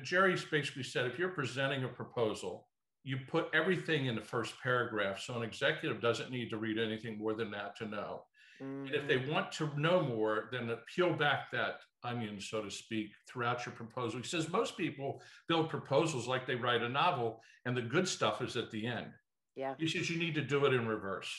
Jerry's 0.03 0.45
basically 0.45 0.83
said 0.83 1.07
if 1.07 1.19
you're 1.19 1.29
presenting 1.29 1.85
a 1.85 1.89
proposal, 1.89 2.69
you 3.05 3.19
put 3.31 3.49
everything 3.55 4.07
in 4.07 4.15
the 4.15 4.21
first 4.21 4.55
paragraph. 4.63 5.21
So 5.21 5.35
an 5.35 5.43
executive 5.43 6.01
doesn't 6.01 6.31
need 6.31 6.51
to 6.51 6.59
read 6.59 6.79
anything 6.79 7.19
more 7.19 7.35
than 7.35 7.51
that 7.53 7.77
to 7.79 7.87
know. 7.87 8.23
Mm-hmm. 8.63 8.87
And 8.87 8.95
if 8.95 9.07
they 9.07 9.19
mm. 9.19 9.33
want 9.33 9.53
to 9.53 9.71
know 9.77 10.03
more, 10.03 10.49
then 10.53 10.71
peel 10.95 11.13
back 11.13 11.51
that 11.53 11.81
onion, 12.05 12.41
so 12.41 12.63
to 12.63 12.71
speak, 12.71 13.11
throughout 13.29 13.67
your 13.67 13.75
proposal. 13.75 14.21
He 14.21 14.27
says 14.27 14.49
most 14.51 14.77
people 14.77 15.21
build 15.49 15.69
proposals 15.69 16.27
like 16.27 16.47
they 16.47 16.55
write 16.55 16.83
a 16.83 16.89
novel, 16.89 17.41
and 17.65 17.77
the 17.77 17.83
good 17.83 18.09
stuff 18.09 18.43
is 18.43 18.57
at 18.57 18.71
the 18.71 18.87
end. 18.87 19.09
Yeah. 19.57 19.75
He 19.79 19.89
says 19.89 20.09
you 20.09 20.19
need 20.19 20.35
to 20.35 20.43
do 20.43 20.65
it 20.67 20.73
in 20.73 20.87
reverse. 20.87 21.33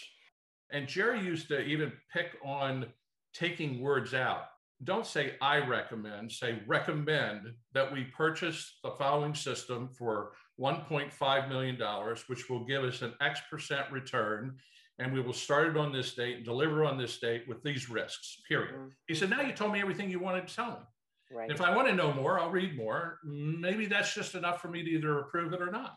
And 0.72 0.88
Jerry 0.88 1.22
used 1.22 1.48
to 1.48 1.62
even 1.62 1.92
pick 2.14 2.38
on 2.44 2.88
taking 3.34 3.82
words 3.82 4.14
out 4.14 4.44
don't 4.84 5.06
say 5.06 5.34
I 5.42 5.58
recommend, 5.58 6.32
say 6.32 6.60
recommend 6.66 7.54
that 7.74 7.92
we 7.92 8.06
purchase 8.06 8.80
the 8.84 8.92
following 8.92 9.36
system 9.36 9.90
for 9.90 10.32
$1.5 10.60 11.50
million, 11.50 11.78
which 12.28 12.50
will 12.50 12.66
give 12.66 12.84
us 12.84 13.02
an 13.02 13.14
X 13.22 13.42
percent 13.50 13.92
return. 13.92 14.56
And 15.00 15.14
we 15.14 15.22
will 15.22 15.34
start 15.34 15.70
it 15.70 15.78
on 15.78 15.94
this 15.94 16.14
date 16.14 16.38
and 16.38 16.46
deliver 16.46 16.84
on 16.84 16.98
this 16.98 17.20
date 17.20 17.48
with 17.48 17.64
these 17.64 17.90
risks, 17.90 18.42
period. 18.48 18.76
Mm-hmm. 18.76 18.88
He 19.08 19.16
said, 19.16 19.30
Now 19.30 19.42
you 19.42 19.54
told 19.54 19.72
me 19.72 19.80
everything 19.80 20.12
you 20.12 20.20
wanted 20.20 20.48
to 20.48 20.56
tell 20.56 20.72
me. 20.72 21.38
Right. 21.38 21.52
If 21.52 21.62
I 21.62 21.76
want 21.76 21.88
to 21.88 21.96
know 21.96 22.12
more, 22.12 22.40
I'll 22.40 22.50
read 22.50 22.76
more. 22.76 23.20
Maybe 23.24 23.86
that's 23.86 24.14
just 24.14 24.36
enough 24.36 24.62
for 24.62 24.68
me 24.68 24.84
to 24.84 24.90
either 24.90 25.20
approve 25.20 25.54
it 25.54 25.62
or 25.62 25.72
not. 25.72 25.96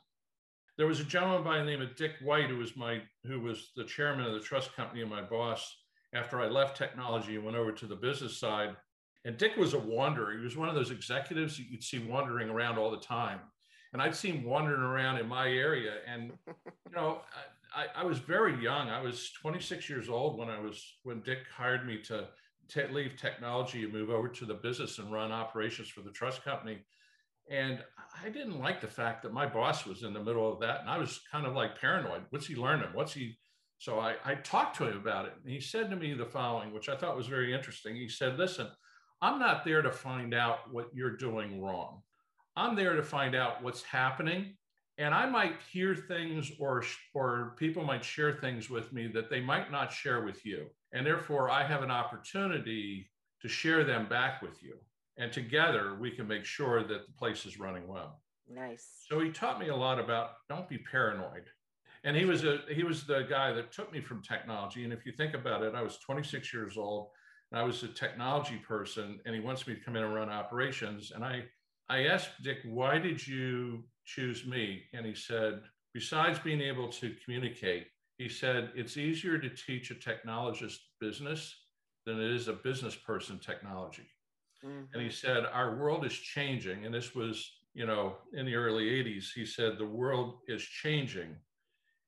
There 0.79 0.87
was 0.87 1.01
a 1.01 1.05
gentleman 1.05 1.43
by 1.43 1.59
the 1.59 1.65
name 1.65 1.83
of 1.83 1.97
Dick 1.97 2.12
White 2.23 2.49
who 2.49 2.59
was 2.59 2.77
my 2.77 3.01
who 3.25 3.41
was 3.41 3.73
the 3.77 3.85
chairman 3.85 4.27
of 4.27 4.35
the 4.35 4.41
trust 4.41 4.75
company 4.75 5.01
and 5.01 5.11
my 5.11 5.23
boss 5.23 5.75
after 6.15 6.41
I 6.41 6.47
left 6.47 6.77
technology 6.77 7.37
and 7.37 7.45
went 7.45 7.57
over 7.57 7.73
to 7.73 7.87
the 7.87 7.97
business 7.97 8.38
side. 8.38 8.77
And 9.25 9.37
Dick 9.37 9.57
was 9.57 9.75
a 9.75 9.79
wanderer. 9.79 10.33
He 10.37 10.43
was 10.43 10.57
one 10.57 10.69
of 10.69 10.75
those 10.75 10.91
executives 10.91 11.57
that 11.57 11.69
you'd 11.71 11.83
see 11.83 11.99
wandering 11.99 12.51
around 12.51 12.79
all 12.79 12.91
the 12.91 12.99
time. 12.99 13.41
And 13.93 14.03
I'd 14.03 14.15
see 14.15 14.31
him 14.31 14.45
wandering 14.45 14.81
around 14.81 15.19
in 15.19 15.29
my 15.29 15.49
area. 15.49 15.97
And, 16.07 16.33
you 16.47 16.95
know, 16.95 17.21
I, 17.74 18.02
I 18.02 18.04
was 18.04 18.18
very 18.18 18.62
young. 18.62 18.88
I 18.88 19.00
was 19.00 19.30
26 19.40 19.88
years 19.88 20.08
old 20.08 20.38
when 20.38 20.48
I 20.48 20.61
was, 20.61 20.82
when 21.02 21.20
Dick 21.22 21.40
hired 21.54 21.87
me 21.87 22.00
to 22.04 22.28
leave 22.90 23.16
technology 23.16 23.85
and 23.85 23.92
move 23.92 24.11
over 24.11 24.28
to 24.28 24.46
the 24.46 24.54
business 24.54 24.98
and 24.98 25.12
run 25.12 25.32
operations 25.32 25.88
for 25.88 26.00
the 26.00 26.11
trust 26.11 26.44
company. 26.44 26.78
And 27.50 27.80
I 28.24 28.28
didn't 28.28 28.61
like 28.61 28.80
the 28.80 28.87
fact 28.87 29.22
that 29.22 29.32
my 29.32 29.46
boss 29.46 29.85
was 29.85 30.04
in 30.04 30.12
the 30.12 30.22
middle 30.22 30.50
of 30.50 30.61
that. 30.61 30.80
And 30.80 30.88
I 30.88 30.98
was 30.98 31.20
kind 31.30 31.44
of 31.46 31.54
like 31.54 31.80
paranoid. 31.80 32.22
What's 32.30 32.46
he 32.46 32.54
learning? 32.54 32.88
What's 32.94 33.12
he 33.12 33.37
so 33.82 33.98
I, 33.98 34.14
I 34.24 34.37
talked 34.37 34.76
to 34.76 34.87
him 34.87 34.96
about 34.96 35.24
it. 35.24 35.32
And 35.42 35.52
he 35.52 35.58
said 35.58 35.90
to 35.90 35.96
me 35.96 36.14
the 36.14 36.24
following, 36.24 36.72
which 36.72 36.88
I 36.88 36.96
thought 36.96 37.16
was 37.16 37.26
very 37.26 37.52
interesting. 37.52 37.96
He 37.96 38.08
said, 38.08 38.38
Listen, 38.38 38.68
I'm 39.20 39.40
not 39.40 39.64
there 39.64 39.82
to 39.82 39.90
find 39.90 40.35
out 40.35 40.72
what 40.72 40.87
you're 40.94 41.16
doing 41.16 41.61
wrong. 41.61 42.02
I'm 42.54 42.76
there 42.76 42.94
to 42.94 43.02
find 43.02 43.35
out 43.35 43.61
what's 43.61 43.82
happening. 43.82 44.56
And 44.98 45.14
I 45.14 45.26
might 45.26 45.57
hear 45.72 45.94
things 45.94 46.52
or, 46.59 46.85
or 47.14 47.55
people 47.59 47.85
might 47.85 48.05
share 48.05 48.35
things 48.35 48.68
with 48.68 48.92
me 48.92 49.09
that 49.09 49.31
they 49.31 49.40
might 49.40 49.72
not 49.72 49.92
share 49.92 50.22
with 50.22 50.44
you. 50.44 50.66
And 50.92 51.07
therefore, 51.07 51.50
I 51.50 51.66
have 51.66 51.83
an 51.83 51.90
opportunity 51.90 53.11
to 53.40 53.48
share 53.48 53.85
them 53.85 54.09
back 54.09 54.42
with 54.42 54.62
you. 54.62 54.74
And 55.16 55.33
together, 55.33 55.96
we 55.98 56.11
can 56.11 56.28
make 56.28 56.44
sure 56.44 56.83
that 56.83 57.07
the 57.07 57.12
place 57.18 57.46
is 57.46 57.59
running 57.59 57.88
well. 57.88 58.22
Nice. 58.48 58.87
So 59.09 59.20
he 59.20 59.31
taught 59.31 59.59
me 59.59 59.68
a 59.68 59.76
lot 59.76 59.98
about 59.98 60.31
don't 60.48 60.68
be 60.68 60.78
paranoid 60.78 61.44
and 62.05 62.16
he 62.16 62.24
was 62.24 62.44
a 62.44 62.61
he 62.70 62.83
was 62.83 63.05
the 63.05 63.22
guy 63.28 63.52
that 63.52 63.72
took 63.72 63.92
me 63.92 64.00
from 64.00 64.22
technology 64.22 64.85
and 64.85 64.92
if 64.92 65.07
you 65.07 65.12
think 65.12 65.35
about 65.35 65.62
it 65.62 65.74
i 65.74 65.83
was 65.83 65.98
26 65.98 66.52
years 66.52 66.76
old 66.76 67.09
and 67.50 67.61
i 67.61 67.64
was 67.64 67.83
a 67.83 67.88
technology 67.88 68.57
person 68.57 69.20
and 69.24 69.35
he 69.35 69.40
wants 69.40 69.66
me 69.66 69.74
to 69.74 69.81
come 69.81 69.96
in 69.96 70.02
and 70.02 70.14
run 70.14 70.28
operations 70.28 71.12
and 71.14 71.24
i 71.24 71.42
i 71.88 72.05
asked 72.05 72.31
dick 72.42 72.59
why 72.64 72.98
did 72.98 73.24
you 73.26 73.85
choose 74.05 74.47
me 74.47 74.83
and 74.93 75.07
he 75.07 75.15
said 75.15 75.61
besides 75.95 76.38
being 76.38 76.61
able 76.61 76.88
to 76.88 77.15
communicate 77.25 77.87
he 78.19 78.29
said 78.29 78.71
it's 78.75 78.97
easier 78.97 79.38
to 79.38 79.49
teach 79.49 79.91
a 79.91 79.95
technologist 79.95 80.79
business 81.01 81.55
than 82.07 82.21
it 82.21 82.31
is 82.31 82.49
a 82.49 82.53
business 82.53 82.97
person 82.97 83.38
technology 83.38 84.09
mm-hmm. 84.65 84.85
and 84.93 85.03
he 85.03 85.09
mm-hmm. 85.09 85.27
said 85.27 85.45
our 85.53 85.77
world 85.77 86.05
is 86.05 86.12
changing 86.12 86.85
and 86.85 86.95
this 86.95 87.15
was 87.15 87.51
you 87.75 87.87
know 87.87 88.17
in 88.35 88.47
the 88.47 88.55
early 88.55 88.85
80s 88.85 89.27
he 89.35 89.47
said 89.47 89.79
the 89.79 89.87
world 89.87 90.38
is 90.49 90.62
changing 90.62 91.37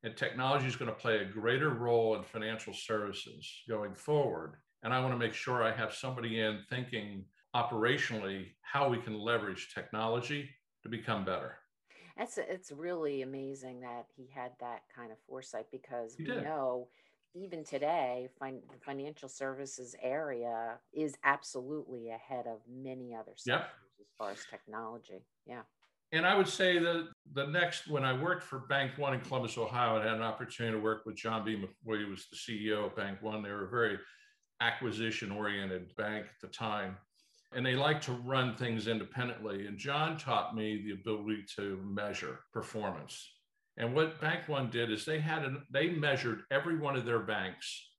and 0.04 0.14
technology 0.14 0.66
is 0.66 0.76
going 0.76 0.90
to 0.90 0.96
play 0.96 1.18
a 1.18 1.24
greater 1.24 1.70
role 1.70 2.14
in 2.14 2.22
financial 2.22 2.74
services 2.74 3.62
going 3.66 3.94
forward. 3.94 4.56
And 4.82 4.92
I 4.92 5.00
want 5.00 5.14
to 5.14 5.18
make 5.18 5.32
sure 5.32 5.64
I 5.64 5.74
have 5.74 5.94
somebody 5.94 6.40
in 6.40 6.60
thinking 6.68 7.24
operationally 7.56 8.48
how 8.60 8.90
we 8.90 8.98
can 8.98 9.18
leverage 9.18 9.72
technology 9.74 10.50
to 10.82 10.90
become 10.90 11.24
better. 11.24 11.56
That's 12.16 12.38
it's 12.38 12.70
really 12.70 13.22
amazing 13.22 13.80
that 13.80 14.06
he 14.16 14.28
had 14.32 14.52
that 14.60 14.82
kind 14.94 15.10
of 15.10 15.18
foresight 15.28 15.66
because 15.72 16.14
we 16.18 16.26
know 16.26 16.88
even 17.34 17.64
today 17.64 18.28
fin- 18.38 18.62
the 18.70 18.78
financial 18.84 19.28
services 19.28 19.96
area 20.00 20.78
is 20.92 21.16
absolutely 21.24 22.10
ahead 22.10 22.46
of 22.46 22.60
many 22.68 23.14
other 23.16 23.32
Yep. 23.44 23.60
sectors 23.62 23.90
as 24.00 24.06
far 24.16 24.30
as 24.30 24.44
technology. 24.48 25.24
Yeah. 25.44 25.62
And 26.12 26.24
I 26.24 26.36
would 26.36 26.46
say 26.46 26.78
that 26.78 27.08
the 27.32 27.46
next, 27.48 27.88
when 27.88 28.04
I 28.04 28.12
worked 28.12 28.44
for 28.44 28.60
Bank 28.60 28.96
One 28.98 29.14
in 29.14 29.20
Columbus, 29.20 29.58
Ohio, 29.58 29.98
I 30.00 30.04
had 30.04 30.14
an 30.14 30.22
opportunity 30.22 30.76
to 30.76 30.80
work 30.80 31.04
with 31.06 31.16
John 31.16 31.44
B. 31.44 31.56
McWilliams, 31.56 32.04
who 32.04 32.10
was 32.10 32.28
the 32.28 32.36
CEO 32.36 32.86
of 32.86 32.94
Bank 32.94 33.20
One. 33.20 33.42
They 33.42 33.50
were 33.50 33.64
a 33.64 33.68
very 33.68 33.98
acquisition 34.60 35.32
oriented 35.32 35.92
bank 35.96 36.26
at 36.26 36.40
the 36.40 36.46
time. 36.46 36.96
And 37.54 37.64
they 37.64 37.76
like 37.76 38.00
to 38.02 38.12
run 38.12 38.56
things 38.56 38.88
independently. 38.88 39.66
And 39.66 39.78
John 39.78 40.18
taught 40.18 40.56
me 40.56 40.82
the 40.82 40.92
ability 40.92 41.44
to 41.56 41.78
measure 41.84 42.40
performance. 42.52 43.30
And 43.76 43.94
what 43.94 44.20
Bank 44.20 44.48
One 44.48 44.70
did 44.70 44.90
is 44.90 45.04
they 45.04 45.20
had 45.20 45.44
an, 45.44 45.62
they 45.70 45.88
measured 45.88 46.42
every 46.50 46.78
one 46.78 46.96
of 46.96 47.04
their 47.04 47.20
banks 47.20 47.90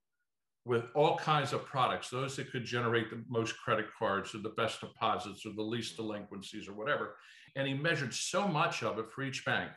with 0.65 0.85
all 0.95 1.17
kinds 1.17 1.53
of 1.53 1.65
products, 1.65 2.09
those 2.09 2.35
that 2.35 2.51
could 2.51 2.65
generate 2.65 3.09
the 3.09 3.23
most 3.29 3.55
credit 3.57 3.85
cards 3.97 4.33
or 4.33 4.39
the 4.39 4.49
best 4.49 4.81
deposits 4.81 5.45
or 5.45 5.53
the 5.53 5.61
least 5.61 5.95
delinquencies 5.95 6.67
or 6.67 6.73
whatever. 6.73 7.15
And 7.55 7.67
he 7.67 7.73
measured 7.73 8.13
so 8.13 8.47
much 8.47 8.83
of 8.83 8.97
it 8.97 9.11
for 9.11 9.21
each 9.21 9.45
bank. 9.45 9.71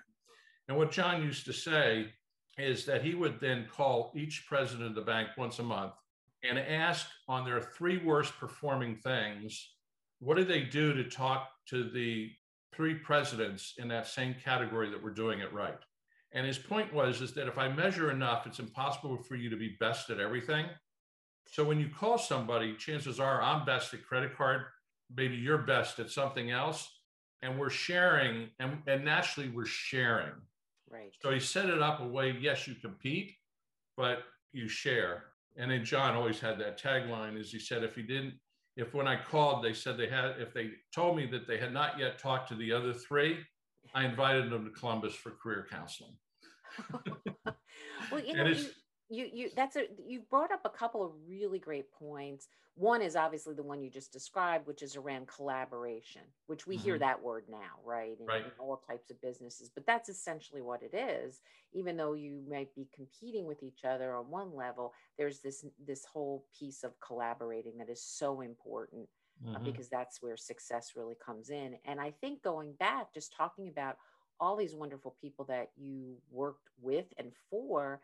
And 0.69 0.77
what 0.77 0.91
John 0.91 1.23
used 1.23 1.45
to 1.45 1.53
say 1.53 2.07
is 2.57 2.85
that 2.87 3.05
he 3.05 3.15
would 3.15 3.39
then 3.41 3.67
call 3.71 4.13
each 4.17 4.47
president 4.49 4.89
of 4.89 4.95
the 4.95 5.03
bank 5.03 5.29
once 5.37 5.59
a 5.59 5.63
month 5.63 5.93
and 6.43 6.59
ask 6.59 7.07
on 7.29 7.45
their 7.45 7.61
three 7.61 7.99
worst 7.99 8.33
performing 8.39 8.97
things, 8.97 9.75
what 10.21 10.37
do 10.37 10.45
they 10.45 10.63
do 10.63 10.93
to 10.95 11.05
talk 11.05 11.49
to 11.69 11.89
the 11.91 12.31
three 12.75 12.95
presidents 12.95 13.75
in 13.79 13.89
that 13.89 14.07
same 14.07 14.35
category 14.45 14.91
that 14.91 15.03
were 15.03 15.11
doing 15.11 15.41
it 15.41 15.53
right? 15.53 15.79
And 16.33 16.47
his 16.47 16.59
point 16.59 16.93
was 16.93 17.21
is 17.21 17.33
that 17.35 17.49
if 17.49 17.59
I 17.59 17.69
measure 17.69 18.11
enough, 18.11 18.47
it's 18.47 18.59
impossible 18.59 19.17
for 19.17 19.35
you 19.35 19.49
to 19.51 19.57
be 19.57 19.77
best 19.81 20.11
at 20.11 20.21
everything. 20.21 20.67
So 21.51 21.65
when 21.65 21.81
you 21.81 21.89
call 21.89 22.19
somebody, 22.19 22.77
chances 22.77 23.19
are 23.19 23.43
I'm 23.43 23.65
best 23.65 23.95
at 23.95 24.05
credit 24.05 24.37
card, 24.37 24.63
maybe 25.15 25.37
you're 25.37 25.59
best 25.59 25.99
at 25.99 26.11
something 26.11 26.51
else. 26.51 26.89
And 27.41 27.59
we're 27.59 27.71
sharing, 27.71 28.49
and, 28.59 28.79
and 28.87 29.05
naturally 29.05 29.49
we're 29.49 29.65
sharing. 29.65 30.33
Right. 30.91 31.15
So 31.23 31.31
he 31.31 31.39
set 31.39 31.67
it 31.67 31.81
up 31.81 32.01
a 32.01 32.07
way, 32.07 32.37
yes, 32.39 32.67
you 32.67 32.75
compete, 32.75 33.33
but 33.97 34.25
you 34.53 34.69
share. 34.69 35.25
And 35.59 35.71
then 35.71 35.85
John 35.85 36.15
always 36.15 36.39
had 36.41 36.59
that 36.61 36.81
tagline 36.81 37.39
is 37.39 37.51
he 37.51 37.59
said, 37.59 37.83
if 37.83 37.97
he 37.97 38.03
didn't, 38.03 38.35
if 38.77 38.95
when 38.95 39.09
I 39.09 39.21
called, 39.21 39.65
they 39.65 39.73
said 39.75 39.97
they 39.99 40.09
had, 40.09 40.37
if 40.39 40.55
they 40.55 40.71
told 40.95 41.17
me 41.17 41.27
that 41.27 41.49
they 41.49 41.59
had 41.59 41.73
not 41.73 41.99
yet 41.99 42.19
talked 42.19 42.49
to 42.51 42.55
the 42.55 42.73
other 42.73 42.95
three, 42.95 43.39
I 43.93 44.05
invited 44.05 44.51
them 44.51 44.65
to 44.65 44.71
Columbus 44.71 45.15
for 45.15 45.33
career 45.33 45.67
counseling. 45.69 46.17
well, 48.13 48.21
you 48.25 48.35
know, 48.35 48.43
it's- 48.47 48.65
you, 48.65 48.71
you 49.11 49.29
you 49.33 49.51
that's 49.57 49.77
a 49.77 49.87
you 50.07 50.21
brought 50.21 50.53
up 50.53 50.63
a 50.65 50.71
couple 50.71 51.03
of 51.05 51.13
really 51.27 51.59
great 51.59 51.91
points. 51.91 52.49
One 52.75 53.03
is 53.03 53.17
obviously 53.17 53.55
the 53.55 53.63
one 53.63 53.81
you 53.83 53.91
just 53.91 54.13
described, 54.13 54.67
which 54.67 54.83
is 54.83 54.97
around 54.97 55.29
collaboration, 55.29 56.23
which 56.47 56.67
we 56.67 56.77
hear 56.77 56.97
Mhm. 56.97 57.01
that 57.01 57.23
word 57.23 57.47
now, 57.49 57.81
right? 57.85 58.19
In, 58.21 58.27
Right. 58.27 58.45
in 58.45 58.53
all 58.59 58.77
types 58.77 59.11
of 59.11 59.21
businesses, 59.21 59.71
but 59.71 59.87
that's 59.87 60.09
essentially 60.09 60.61
what 60.63 60.83
it 60.83 60.95
is. 60.95 61.41
Even 61.73 61.97
though 61.97 62.13
you 62.13 62.45
might 62.49 62.75
be 62.75 62.89
competing 62.95 63.47
with 63.47 63.63
each 63.63 63.85
other 63.85 64.15
on 64.15 64.31
one 64.31 64.55
level, 64.55 64.93
there's 65.17 65.41
this 65.41 65.65
this 65.79 66.05
whole 66.05 66.47
piece 66.57 66.85
of 66.85 67.01
collaborating 67.01 67.79
that 67.79 67.89
is 67.91 68.03
so 68.03 68.43
important 68.43 69.09
uh, 69.55 69.59
Mhm. 69.59 69.65
because 69.65 69.89
that's 69.89 70.21
where 70.23 70.37
success 70.37 70.95
really 70.95 71.17
comes 71.17 71.51
in. 71.51 71.79
And 71.85 72.01
I 72.01 72.11
think 72.11 72.43
going 72.43 72.75
back, 72.75 73.13
just 73.15 73.33
talking 73.33 73.69
about 73.69 73.97
all 74.41 74.57
these 74.57 74.75
wonderful 74.75 75.17
people 75.21 75.45
that 75.47 75.71
you 75.77 76.21
worked 76.31 76.69
with 76.81 77.07
and 77.19 77.33
for, 77.51 78.03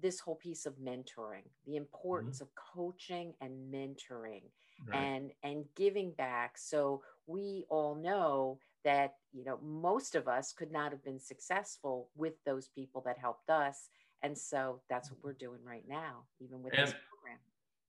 this 0.00 0.20
whole 0.20 0.34
piece 0.34 0.66
of 0.66 0.74
mentoring, 0.78 1.44
the 1.64 1.72
mm-hmm. 1.72 1.76
importance 1.78 2.40
of 2.40 2.48
coaching 2.54 3.34
and 3.40 3.72
mentoring 3.72 4.42
Right. 4.84 4.98
and 4.98 5.30
and 5.42 5.64
giving 5.74 6.12
back. 6.12 6.58
So 6.58 7.02
we 7.26 7.64
all 7.70 7.94
know 7.94 8.58
that 8.84 9.14
you 9.32 9.44
know 9.44 9.58
most 9.62 10.14
of 10.14 10.28
us 10.28 10.52
could 10.52 10.70
not 10.70 10.92
have 10.92 11.02
been 11.04 11.18
successful 11.18 12.10
with 12.14 12.34
those 12.44 12.68
people 12.68 13.02
that 13.06 13.18
helped 13.18 13.50
us. 13.50 13.88
And 14.22 14.36
so 14.36 14.80
that's 14.88 15.10
what 15.10 15.20
we're 15.22 15.34
doing 15.34 15.60
right 15.64 15.84
now, 15.88 16.24
even 16.40 16.62
with 16.62 16.72
this 16.72 16.94
program. 16.94 17.38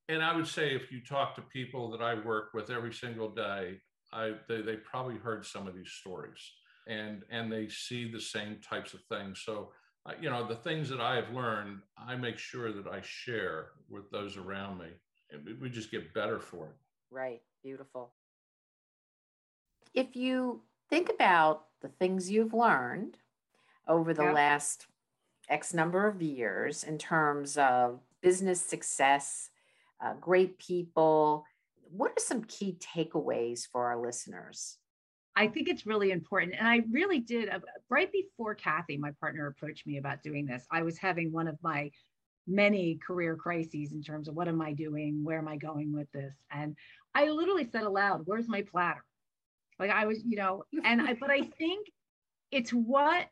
and 0.09 0.23
I 0.23 0.35
would 0.35 0.47
say 0.47 0.75
if 0.75 0.91
you 0.91 1.01
talk 1.01 1.35
to 1.35 1.41
people 1.41 1.89
that 1.91 2.01
I 2.01 2.13
work 2.13 2.53
with 2.53 2.69
every 2.69 2.93
single 2.93 3.29
day, 3.29 3.79
I 4.11 4.33
they, 4.47 4.61
they 4.61 4.77
probably 4.77 5.17
heard 5.17 5.45
some 5.45 5.67
of 5.67 5.75
these 5.75 5.91
stories 5.91 6.39
and 6.87 7.23
and 7.29 7.51
they 7.51 7.67
see 7.67 8.09
the 8.09 8.21
same 8.21 8.57
types 8.61 8.93
of 8.93 9.01
things. 9.09 9.41
So 9.45 9.71
you 10.21 10.29
know 10.29 10.47
the 10.47 10.55
things 10.55 10.89
that 10.89 11.01
I 11.01 11.15
have 11.15 11.31
learned, 11.33 11.81
I 11.97 12.15
make 12.15 12.37
sure 12.37 12.71
that 12.71 12.87
I 12.87 13.01
share 13.01 13.71
with 13.89 14.09
those 14.11 14.37
around 14.37 14.79
me, 14.79 14.87
and 15.31 15.45
we- 15.45 15.53
we 15.53 15.69
just 15.69 15.91
get 15.91 16.13
better 16.13 16.39
for 16.39 16.67
it. 16.67 16.75
Right. 17.09 17.41
Beautiful. 17.63 18.15
If 19.93 20.15
you 20.15 20.63
think 20.89 21.09
about 21.09 21.67
the 21.81 21.89
things 21.89 22.29
you've 22.29 22.53
learned 22.53 23.19
over 23.87 24.13
the 24.13 24.23
Yeah. 24.23 24.33
last 24.33 24.87
X 25.49 25.73
number 25.73 26.07
of 26.07 26.21
years 26.21 26.83
in 26.83 26.97
terms 26.97 27.57
of 27.57 28.01
business 28.21 28.61
success, 28.61 29.49
uh, 29.99 30.13
great 30.15 30.57
people, 30.59 31.45
what 31.89 32.11
are 32.11 32.19
some 32.19 32.43
key 32.43 32.73
takeaways 32.79 33.65
for 33.65 33.87
our 33.87 33.97
listeners? 33.97 34.79
I 35.37 35.47
think 35.47 35.69
it's 35.69 35.85
really 35.85 36.09
important. 36.09 36.55
And 36.57 36.67
I 36.67 36.81
really 36.91 37.19
did, 37.19 37.47
uh, 37.49 37.59
right 37.89 38.11
before 38.11 38.55
Kathy, 38.55 38.97
my 38.97 39.11
partner, 39.19 39.45
approached 39.45 39.85
me 39.85 39.97
about 39.97 40.23
doing 40.23 40.47
this, 40.47 40.65
I 40.71 40.81
was 40.81 40.97
having 40.97 41.31
one 41.31 41.47
of 41.47 41.57
my 41.61 41.91
many 42.47 42.95
career 43.05 43.35
crises 43.35 43.91
in 43.91 44.01
terms 44.01 44.27
of 44.27 44.33
what 44.33 44.47
am 44.47 44.61
I 44.61 44.73
doing? 44.73 45.23
Where 45.23 45.37
am 45.37 45.47
I 45.47 45.57
going 45.57 45.93
with 45.93 46.11
this? 46.11 46.33
And 46.49 46.75
I 47.13 47.29
literally 47.29 47.69
said 47.71 47.83
aloud, 47.83 48.23
Where's 48.25 48.47
my 48.47 48.63
platter? 48.63 49.05
Like 49.77 49.91
I 49.91 50.07
was, 50.07 50.23
you 50.25 50.37
know, 50.37 50.63
and 50.83 51.01
I, 51.01 51.13
but 51.13 51.29
I 51.29 51.41
think 51.59 51.87
it's 52.51 52.71
what 52.71 53.27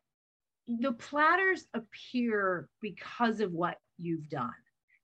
the 0.68 0.92
platters 0.94 1.66
appear 1.74 2.70
because 2.82 3.40
of 3.40 3.52
what 3.52 3.78
you've 3.98 4.30
done 4.30 4.52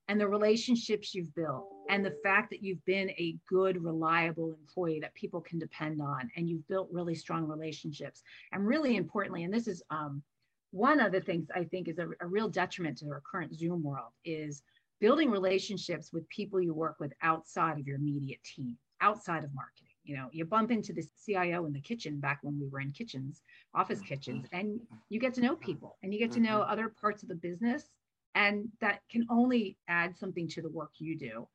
and 0.08 0.22
the 0.22 0.28
relationships 0.28 1.16
you've 1.16 1.34
built 1.34 1.68
and 1.92 2.06
the 2.06 2.18
fact 2.24 2.50
that 2.50 2.64
you've 2.64 2.84
been 2.86 3.10
a 3.12 3.36
good 3.48 3.84
reliable 3.84 4.56
employee 4.60 5.00
that 5.02 5.14
people 5.14 5.42
can 5.42 5.60
depend 5.60 6.02
on 6.02 6.32
and 6.36 6.50
you've 6.50 6.68
built 6.68 6.88
really 6.92 7.14
strong 7.14 7.46
relationships. 7.46 8.24
And 8.54 8.66
really 8.66 8.96
importantly 8.96 9.44
and 9.44 9.54
this 9.54 9.68
is 9.68 9.84
um, 9.92 10.24
one 10.72 11.02
of 11.02 11.12
the 11.12 11.22
things 11.22 11.48
i 11.54 11.64
think 11.66 11.88
is 11.88 12.00
a, 12.00 12.08
a 12.22 12.28
real 12.28 12.50
detriment 12.50 12.98
to 12.98 13.06
our 13.08 13.22
current 13.30 13.54
zoom 13.54 13.84
world 13.84 14.12
is 14.26 14.64
building 15.00 15.30
relationships 15.30 16.14
with 16.14 16.28
people 16.30 16.62
you 16.62 16.74
work 16.74 16.96
with 17.00 17.14
outside 17.22 17.78
of 17.78 17.86
your 17.86 17.98
immediate 17.98 18.42
team 18.44 18.78
outside 19.02 19.44
of 19.44 19.54
marketing. 19.54 19.88
You 20.04 20.16
know 20.16 20.30
you 20.32 20.46
bump 20.46 20.72
into 20.72 20.94
the 20.94 21.04
cio 21.18 21.66
in 21.66 21.74
the 21.74 21.82
kitchen 21.82 22.20
back 22.20 22.40
when 22.42 22.60
we 22.60 22.68
were 22.68 22.80
in 22.80 22.92
kitchens 22.92 23.42
office 23.76 24.02
kitchens 24.02 24.48
and 24.52 24.80
you 25.10 25.20
get 25.20 25.34
to 25.36 25.42
know 25.42 25.56
people 25.56 25.98
and 26.02 26.14
you 26.14 26.20
get 26.20 26.32
to 26.32 26.40
know 26.40 26.62
other 26.62 26.90
parts 26.90 27.22
of 27.22 27.30
the 27.30 27.36
business 27.36 27.90
and 28.34 28.70
that 28.80 29.02
can 29.12 29.26
only 29.30 29.78
add 29.88 30.18
something 30.18 30.48
to 30.48 30.62
the 30.62 30.70
work 30.70 30.92
you 30.98 31.18
do 31.18 31.48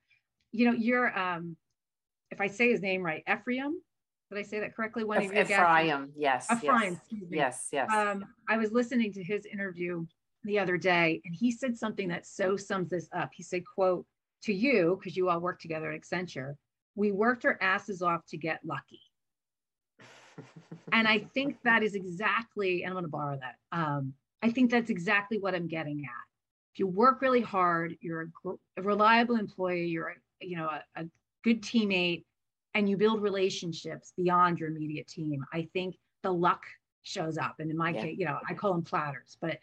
you 0.56 0.66
know 0.66 0.72
you're 0.76 1.16
um 1.18 1.56
if 2.30 2.40
i 2.40 2.46
say 2.46 2.70
his 2.70 2.80
name 2.80 3.02
right 3.02 3.22
ephraim 3.30 3.80
did 4.30 4.38
i 4.38 4.42
say 4.42 4.58
that 4.60 4.74
correctly 4.74 5.04
one 5.04 5.18
of 5.18 5.24
your 5.24 5.34
guests 5.34 5.52
Ephraim, 5.52 6.10
yes. 6.16 6.46
ephraim 6.50 6.92
Yes. 6.92 6.92
excuse 7.00 7.30
me 7.30 7.36
Yes, 7.36 7.68
yes. 7.72 7.90
um, 7.92 8.24
I 8.48 8.56
was 8.56 8.72
listening 8.72 9.12
to 9.12 9.22
his 9.22 9.44
interview 9.46 10.04
the 10.44 10.58
other 10.60 10.76
day, 10.76 11.20
and 11.24 11.34
he 11.34 11.50
said 11.50 11.76
something 11.76 12.08
that 12.08 12.24
so 12.24 12.56
sums 12.56 12.88
this 12.90 13.08
up. 13.12 13.30
He 13.34 13.42
said, 13.42 13.62
"quote 13.74 14.06
To 14.44 14.52
you, 14.52 14.96
because 14.98 15.16
you 15.16 15.28
all 15.28 15.40
work 15.40 15.58
together 15.60 15.90
at 15.90 16.00
Accenture, 16.00 16.54
we 16.94 17.10
worked 17.10 17.44
our 17.44 17.58
asses 17.60 18.00
off 18.00 18.24
to 18.28 18.36
get 18.36 18.60
lucky." 18.64 19.00
And 20.92 21.08
I 21.08 21.18
think 21.34 21.56
that 21.64 21.82
is 21.82 21.94
exactly, 21.96 22.82
and 22.82 22.90
I'm 22.90 22.94
going 22.94 23.04
to 23.04 23.10
borrow 23.10 23.38
that. 23.40 23.56
Um, 23.76 24.14
I 24.42 24.50
think 24.50 24.70
that's 24.70 24.90
exactly 24.90 25.38
what 25.38 25.54
I'm 25.54 25.66
getting 25.66 26.04
at. 26.04 26.24
If 26.74 26.78
you 26.78 26.86
work 26.86 27.22
really 27.22 27.40
hard, 27.40 27.96
you're 28.00 28.22
a, 28.22 28.28
gr- 28.42 28.60
a 28.76 28.82
reliable 28.82 29.36
employee, 29.36 29.86
you're 29.86 30.08
a, 30.10 30.14
you 30.40 30.56
know 30.56 30.68
a, 30.68 30.82
a 31.02 31.04
good 31.44 31.62
teammate, 31.62 32.24
and 32.74 32.88
you 32.88 32.96
build 32.96 33.22
relationships 33.22 34.12
beyond 34.16 34.58
your 34.58 34.68
immediate 34.68 35.06
team. 35.06 35.44
I 35.52 35.68
think 35.72 35.96
the 36.22 36.32
luck 36.32 36.64
shows 37.02 37.38
up. 37.38 37.56
And 37.60 37.70
in 37.70 37.76
my 37.76 37.90
Yeah. 37.90 38.02
case, 38.02 38.18
you 38.18 38.26
know, 38.26 38.38
I 38.48 38.54
call 38.54 38.72
them 38.72 38.82
platters, 38.82 39.36
but 39.40 39.58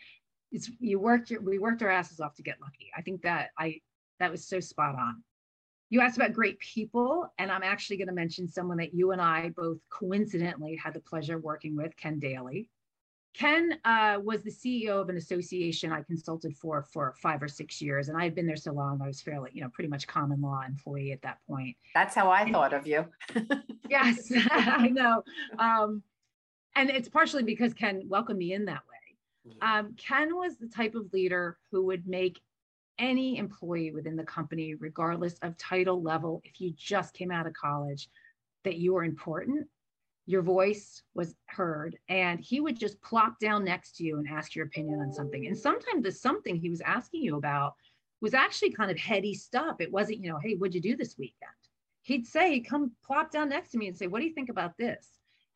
it's 0.52 0.70
you 0.80 1.00
worked 1.00 1.30
your 1.30 1.42
we 1.42 1.60
worked 1.60 1.82
our 1.82 1.90
asses 1.90 2.20
off 2.20 2.36
to 2.36 2.44
get 2.44 2.62
lucky. 2.62 2.92
I 2.96 3.02
think 3.02 3.22
that 3.24 3.50
I 3.58 3.82
that 4.20 4.32
was 4.32 4.48
so 4.48 4.60
spot 4.60 4.96
on. 4.96 5.24
You 5.90 6.02
asked 6.02 6.18
about 6.18 6.34
great 6.34 6.58
people, 6.60 7.32
and 7.38 7.52
I'm 7.52 7.64
actually 7.64 7.98
going 7.98 8.08
to 8.08 8.14
mention 8.14 8.48
someone 8.48 8.78
that 8.78 8.94
you 8.94 9.12
and 9.12 9.22
I 9.22 9.50
both 9.50 9.78
coincidentally 9.90 10.76
had 10.76 10.94
the 10.94 11.02
pleasure 11.02 11.36
of 11.36 11.44
working 11.44 11.76
with, 11.76 11.96
Ken 11.98 12.18
Daly. 12.20 12.70
Ken 13.34 13.80
uh, 13.84 14.19
was 14.24 14.43
the 14.43 14.52
CEO 14.52 15.02
of 15.02 15.10
an 15.10 15.17
association 15.17 15.91
I 15.91 16.04
consulted 16.04 16.56
for 16.56 16.84
for 16.84 17.15
five 17.17 17.41
or 17.41 17.48
six 17.48 17.82
years, 17.82 18.10
and 18.10 18.17
I 18.17 18.24
had 18.24 18.36
been 18.36 18.46
there 18.46 18.56
so 18.56 18.72
long. 18.72 19.02
I 19.02 19.08
was 19.08 19.22
fairly, 19.22 19.50
you 19.54 19.62
know, 19.62 19.69
pretty 19.69 19.89
much 19.89 20.06
common 20.06 20.39
law 20.41 20.62
employee 20.67 21.12
at 21.12 21.22
that 21.24 21.39
point. 21.48 21.76
That's 21.96 22.13
how 22.13 22.30
I 22.30 22.41
and, 22.41 22.52
thought 22.52 22.74
of 22.74 22.86
you. 22.86 23.06
yes, 23.89 24.32
I 24.52 24.89
know, 24.89 25.24
um, 25.58 26.04
and 26.76 26.89
it's 26.89 27.10
partially 27.10 27.43
because 27.43 27.74
Ken 27.74 28.04
welcomed 28.08 28.39
me 28.39 28.54
in 28.54 28.65
that 28.65 28.82
way. 28.88 29.58
Um, 29.62 29.96
Ken 29.98 30.36
was 30.36 30.58
the 30.58 30.67
type 30.67 30.96
of 30.96 31.12
leader 31.12 31.58
who 31.72 31.86
would 31.86 32.08
make 32.08 32.39
any 33.00 33.38
employee 33.38 33.91
within 33.91 34.15
the 34.15 34.24
company, 34.24 34.76
regardless 34.76 35.38
of 35.41 35.58
title 35.58 36.02
level, 36.02 36.41
if 36.46 36.62
you 36.62 36.72
just 36.78 37.13
came 37.13 37.32
out 37.32 37.48
of 37.48 37.54
college, 37.54 38.10
that 38.63 38.78
you 38.78 38.93
were 38.93 39.04
important 39.04 39.67
your 40.26 40.42
voice 40.42 41.02
was 41.14 41.36
heard 41.48 41.98
and 42.08 42.40
he 42.40 42.62
would 42.62 42.80
just 42.80 43.02
plop 43.02 43.40
down 43.40 43.64
next 43.64 43.98
to 43.98 44.04
you 44.04 44.18
and 44.18 44.28
ask 44.28 44.56
your 44.56 44.66
opinion 44.66 45.02
on 45.02 45.12
something. 45.12 45.48
And 45.48 45.58
sometimes 45.58 46.04
the 46.04 46.12
something 46.12 46.56
he 46.56 46.70
was 46.70 46.82
asking 46.82 47.24
you 47.24 47.38
about 47.38 47.74
was 48.22 48.34
actually 48.34 48.72
kind 48.72 48.90
of 48.90 48.98
heady 48.98 49.34
stuff. 49.34 49.78
It 49.80 49.92
wasn't 49.92 50.24
you 50.24 50.32
know 50.32 50.40
hey 50.40 50.56
what'd 50.56 50.76
you 50.76 50.82
do 50.82 50.96
this 50.96 51.18
weekend? 51.18 51.52
He'd 52.04 52.26
say 52.26 52.60
come 52.62 52.92
plop 53.06 53.32
down 53.32 53.50
next 53.50 53.72
to 53.72 53.78
me 53.78 53.88
and 53.88 53.98
say 53.98 54.08
what 54.08 54.20
do 54.20 54.26
you 54.26 54.34
think 54.34 54.50
about 54.50 54.78
this? 54.78 55.08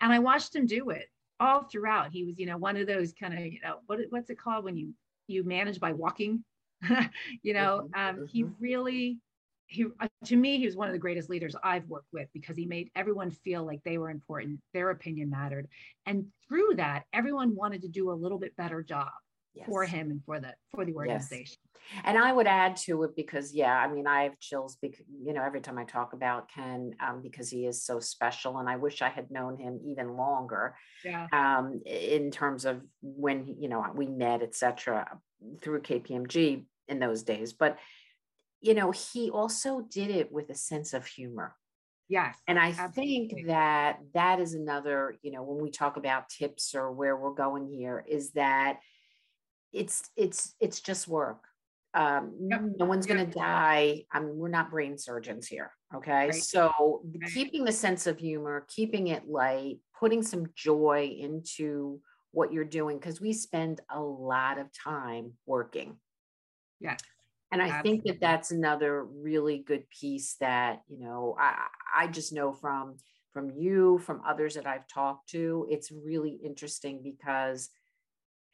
And 0.02 0.12
i 0.12 0.20
watched 0.20 0.56
him 0.56 0.66
do 0.66 0.90
it 0.90 1.06
all 1.40 1.64
throughout. 1.64 2.12
He 2.12 2.26
was 2.26 2.38
you 2.38 2.46
know 2.46 2.58
one 2.58 2.76
of 2.76 2.88
those 2.88 3.14
kind 3.14 3.34
of 3.34 3.46
you 3.46 3.60
know 3.64 3.80
what, 3.86 4.00
what's 4.10 4.30
it 4.30 4.40
called 4.40 4.66
when 4.66 4.76
you 4.76 4.94
you 5.28 5.44
manage 5.44 5.80
by 5.80 5.94
walking? 5.94 6.44
You 7.42 7.54
know 7.54 7.90
um, 7.96 8.28
he 8.28 8.44
mm-hmm. 8.44 8.54
really 8.60 9.20
he 9.68 9.86
uh, 10.00 10.08
to 10.26 10.36
me 10.36 10.58
he 10.58 10.66
was 10.66 10.76
one 10.76 10.88
of 10.88 10.94
the 10.94 11.00
greatest 11.00 11.30
leaders 11.30 11.56
i've 11.64 11.86
worked 11.88 12.08
with 12.12 12.28
because 12.34 12.58
he 12.58 12.66
made 12.66 12.90
everyone 12.96 13.30
feel 13.30 13.66
like 13.66 13.82
they 13.84 13.98
were 13.98 14.10
important 14.10 14.60
their 14.74 14.90
opinion 14.90 15.30
mattered 15.30 15.68
and 16.06 16.26
through 16.48 16.74
that 16.76 17.04
everyone 17.14 17.56
wanted 17.56 17.82
to 17.82 17.88
do 17.88 18.12
a 18.12 18.14
little 18.14 18.40
bit 18.40 18.56
better 18.56 18.82
job 18.82 19.10
yes. 19.54 19.66
for 19.68 19.84
him 19.84 20.10
and 20.10 20.24
for 20.26 20.40
the 20.40 20.54
for 20.72 20.86
the 20.86 20.94
organization 20.94 21.58
yes. 21.74 22.02
and 22.06 22.18
i 22.18 22.32
would 22.32 22.48
add 22.48 22.78
to 22.78 23.04
it 23.04 23.16
because 23.16 23.54
yeah 23.54 23.78
i 23.78 23.92
mean 23.92 24.08
i 24.08 24.24
have 24.24 24.40
chills 24.40 24.78
because 24.82 25.06
you 25.22 25.34
know 25.34 25.44
every 25.44 25.60
time 25.62 25.78
i 25.78 25.84
talk 25.84 26.14
about 26.14 26.50
ken 26.50 26.92
um, 27.06 27.22
because 27.22 27.50
he 27.50 27.66
is 27.66 27.84
so 27.84 28.00
special 28.00 28.60
and 28.60 28.70
i 28.70 28.78
wish 28.78 29.02
i 29.02 29.10
had 29.10 29.30
known 29.30 29.58
him 29.58 29.80
even 29.86 30.16
longer 30.16 30.76
yeah. 31.04 31.28
um, 31.34 31.82
in 31.86 32.32
terms 32.32 32.64
of 32.64 32.82
when 33.02 33.48
you 33.60 33.68
know 33.68 33.86
we 33.94 34.08
met 34.08 34.42
etc 34.42 35.20
through 35.62 35.82
kpmg 35.82 36.64
in 36.88 37.00
those 37.00 37.24
days 37.24 37.52
but 37.52 37.78
you 38.62 38.74
know, 38.74 38.91
he 38.91 39.30
also 39.30 39.82
did 39.82 40.10
it 40.10 40.32
with 40.32 40.50
a 40.50 40.56
sense 40.56 40.93
of 40.93 41.06
humor. 41.06 41.56
Yes. 42.10 42.38
And 42.48 42.58
I 42.58 42.70
absolutely. 42.70 43.28
think 43.30 43.48
that 43.48 44.00
that 44.13 44.39
is 44.39 44.54
another, 44.54 45.15
you 45.22 45.32
know, 45.32 45.43
when 45.43 45.62
we 45.62 45.72
talk 45.72 45.98
about 45.98 46.30
tips 46.30 46.74
or 46.74 46.91
where 46.91 47.17
we're 47.17 47.34
going 47.34 47.67
here 47.67 48.04
is 48.08 48.32
that 48.32 48.80
it's 49.74 50.10
it's 50.15 50.56
it's 50.60 50.80
just 50.80 51.08
work. 51.08 51.43
Um, 51.93 52.36
yep. 52.50 52.62
no 52.78 52.86
one's 52.86 53.06
going 53.06 53.26
to 53.26 53.32
die. 53.32 54.04
I 54.12 54.20
mean, 54.20 54.38
we're 54.38 54.50
not 54.50 54.70
brain 54.70 54.98
surgeons 54.98 55.48
here. 55.48 55.72
Okay. 55.96 56.28
Right. 56.28 56.36
So 56.36 57.02
right. 57.04 57.34
keeping 57.34 57.65
the 57.65 57.72
sense 57.72 58.08
of 58.08 58.20
humor, 58.20 58.65
keeping 58.70 59.08
it 59.08 59.28
light, 59.28 59.80
putting 60.00 60.22
some 60.22 60.46
joy 60.56 61.15
into 61.20 62.00
what 62.32 62.54
you're 62.54 62.65
doing, 62.65 63.00
because 63.00 63.20
we 63.20 63.34
spend 63.34 63.82
a 63.89 64.00
lot 64.00 64.60
of 64.60 64.67
time 64.72 65.34
working. 65.46 65.98
Yes. 66.80 67.00
And 67.52 67.62
I 67.62 67.70
Absolutely. 67.70 67.90
think 67.90 68.04
that 68.06 68.20
that's 68.20 68.52
another 68.52 69.04
really 69.04 69.60
good 69.60 69.90
piece 69.90 70.36
that, 70.42 70.82
you 70.88 71.00
know, 71.00 71.36
I, 71.40 71.68
I 71.96 72.08
just 72.08 72.34
know 72.34 72.52
from 72.52 72.98
from 73.34 73.52
you, 73.52 74.00
from 74.00 74.22
others 74.28 74.56
that 74.56 74.66
I've 74.66 74.88
talked 74.88 75.30
to, 75.30 75.68
it's 75.70 75.92
really 75.92 76.40
interesting 76.44 77.02
because 77.04 77.70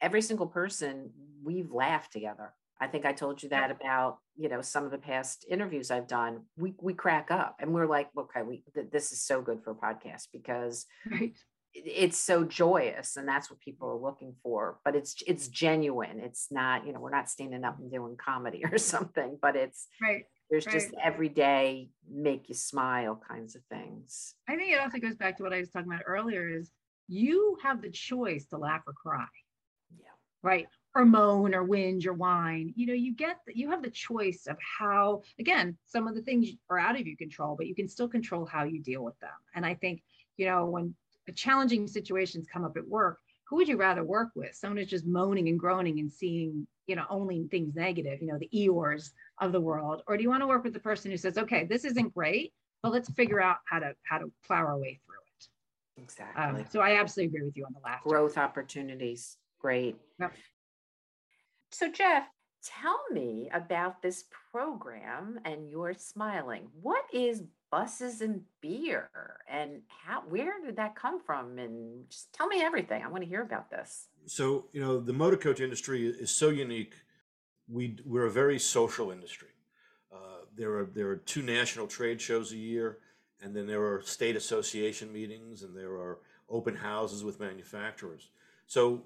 every 0.00 0.20
single 0.20 0.46
person 0.46 1.10
we've 1.42 1.72
laughed 1.72 2.12
together. 2.12 2.52
I 2.80 2.88
think 2.88 3.06
I 3.06 3.12
told 3.12 3.42
you 3.42 3.48
that 3.50 3.70
about, 3.70 4.18
you 4.36 4.48
know, 4.48 4.60
some 4.60 4.84
of 4.84 4.90
the 4.90 4.98
past 4.98 5.46
interviews 5.48 5.90
I've 5.90 6.08
done. 6.08 6.42
We 6.56 6.74
we 6.80 6.92
crack 6.92 7.30
up 7.30 7.56
and 7.60 7.72
we're 7.72 7.86
like, 7.86 8.10
okay, 8.16 8.42
we 8.42 8.64
th- 8.74 8.90
this 8.90 9.12
is 9.12 9.22
so 9.22 9.40
good 9.40 9.62
for 9.62 9.70
a 9.70 9.74
podcast 9.74 10.28
because 10.32 10.86
right 11.10 11.34
it's 11.74 12.18
so 12.18 12.44
joyous 12.44 13.16
and 13.16 13.26
that's 13.26 13.50
what 13.50 13.60
people 13.60 13.88
are 13.88 13.98
looking 13.98 14.34
for 14.42 14.78
but 14.84 14.94
it's 14.94 15.22
it's 15.26 15.48
genuine 15.48 16.20
it's 16.20 16.46
not 16.50 16.86
you 16.86 16.92
know 16.92 17.00
we're 17.00 17.10
not 17.10 17.28
standing 17.28 17.64
up 17.64 17.78
and 17.78 17.90
doing 17.90 18.16
comedy 18.16 18.64
or 18.72 18.78
something 18.78 19.36
but 19.42 19.56
it's 19.56 19.88
right 20.00 20.24
there's 20.50 20.66
right. 20.66 20.74
just 20.74 20.94
everyday 21.02 21.88
make 22.08 22.48
you 22.48 22.54
smile 22.54 23.20
kinds 23.26 23.56
of 23.56 23.62
things. 23.64 24.34
I 24.46 24.56
think 24.56 24.72
it 24.72 24.78
also 24.78 24.98
goes 24.98 25.16
back 25.16 25.38
to 25.38 25.42
what 25.42 25.54
i 25.54 25.58
was 25.58 25.70
talking 25.70 25.90
about 25.90 26.02
earlier 26.06 26.48
is 26.48 26.70
you 27.08 27.56
have 27.62 27.82
the 27.82 27.90
choice 27.90 28.46
to 28.46 28.58
laugh 28.58 28.82
or 28.86 28.92
cry. 28.92 29.26
Yeah. 29.98 30.10
Right 30.42 30.66
or 30.94 31.04
moan 31.04 31.54
or 31.54 31.66
whinge 31.66 32.06
or 32.06 32.12
whine 32.12 32.72
you 32.76 32.86
know 32.86 32.92
you 32.92 33.14
get 33.14 33.38
you 33.48 33.68
have 33.70 33.82
the 33.82 33.90
choice 33.90 34.46
of 34.48 34.56
how 34.60 35.22
again 35.38 35.76
some 35.86 36.06
of 36.06 36.14
the 36.14 36.22
things 36.22 36.48
are 36.70 36.78
out 36.78 36.98
of 36.98 37.06
your 37.06 37.16
control 37.16 37.56
but 37.56 37.66
you 37.66 37.74
can 37.74 37.88
still 37.88 38.08
control 38.08 38.46
how 38.46 38.62
you 38.62 38.80
deal 38.80 39.02
with 39.02 39.18
them 39.18 39.30
and 39.54 39.66
i 39.66 39.74
think 39.74 40.02
you 40.36 40.46
know 40.46 40.66
when 40.66 40.94
challenging 41.32 41.86
situations 41.86 42.46
come 42.52 42.64
up 42.64 42.76
at 42.76 42.86
work, 42.86 43.18
who 43.48 43.56
would 43.56 43.68
you 43.68 43.76
rather 43.76 44.04
work 44.04 44.30
with? 44.34 44.54
Someone 44.54 44.78
who's 44.78 44.88
just 44.88 45.06
moaning 45.06 45.48
and 45.48 45.58
groaning 45.58 46.00
and 46.00 46.10
seeing, 46.10 46.66
you 46.86 46.96
know, 46.96 47.04
only 47.10 47.46
things 47.50 47.74
negative, 47.74 48.20
you 48.20 48.28
know, 48.28 48.38
the 48.38 48.48
Eeyores 48.54 49.10
of 49.40 49.52
the 49.52 49.60
world, 49.60 50.02
or 50.06 50.16
do 50.16 50.22
you 50.22 50.30
want 50.30 50.42
to 50.42 50.46
work 50.46 50.64
with 50.64 50.72
the 50.72 50.80
person 50.80 51.10
who 51.10 51.16
says, 51.16 51.38
okay, 51.38 51.64
this 51.64 51.84
isn't 51.84 52.14
great, 52.14 52.52
but 52.82 52.92
let's 52.92 53.10
figure 53.10 53.40
out 53.40 53.56
how 53.66 53.78
to 53.78 53.94
how 54.02 54.18
to 54.18 54.30
plow 54.46 54.58
our 54.58 54.78
way 54.78 54.98
through 55.06 55.16
it. 55.38 56.02
Exactly. 56.02 56.42
Um, 56.42 56.64
so 56.70 56.80
I 56.80 57.00
absolutely 57.00 57.36
agree 57.36 57.46
with 57.46 57.56
you 57.56 57.64
on 57.64 57.72
the 57.72 57.80
last 57.84 58.04
growth 58.04 58.38
opportunities. 58.38 59.36
Great. 59.60 59.96
Yep. 60.20 60.32
So 61.70 61.90
Jeff, 61.90 62.24
tell 62.62 63.00
me 63.10 63.50
about 63.52 64.02
this 64.02 64.24
program 64.52 65.40
and 65.44 65.68
you're 65.68 65.94
smiling. 65.94 66.68
What 66.82 67.04
is 67.12 67.42
buses 67.74 68.20
and 68.20 68.40
beer 68.60 69.10
and 69.50 69.82
how 69.88 70.22
where 70.28 70.62
did 70.64 70.76
that 70.76 70.94
come 70.94 71.20
from? 71.20 71.58
And 71.58 72.08
just 72.08 72.32
tell 72.32 72.46
me 72.46 72.62
everything 72.62 73.02
i 73.02 73.08
want 73.08 73.24
to 73.24 73.28
hear 73.28 73.42
about 73.42 73.68
this. 73.68 74.06
So 74.26 74.66
you 74.72 74.80
know 74.80 75.00
the 75.00 75.12
motor 75.12 75.36
coach 75.36 75.60
industry 75.60 76.06
is 76.06 76.30
so 76.30 76.50
unique 76.50 76.94
we 77.68 77.96
we're 78.04 78.26
a 78.26 78.30
very 78.30 78.60
social 78.60 79.10
industry. 79.10 79.48
Uh, 80.12 80.42
there 80.56 80.72
are 80.78 80.84
there 80.84 81.08
are 81.08 81.16
two 81.16 81.42
national 81.42 81.88
trade 81.88 82.20
shows 82.20 82.52
a 82.52 82.56
year 82.56 82.98
and 83.42 83.56
then 83.56 83.66
there 83.66 83.82
are 83.82 84.02
state 84.02 84.36
association 84.36 85.12
meetings 85.12 85.64
and 85.64 85.76
there 85.76 85.94
are 85.94 86.18
open 86.48 86.76
houses 86.76 87.24
with 87.24 87.40
manufacturers. 87.40 88.30
So 88.68 89.02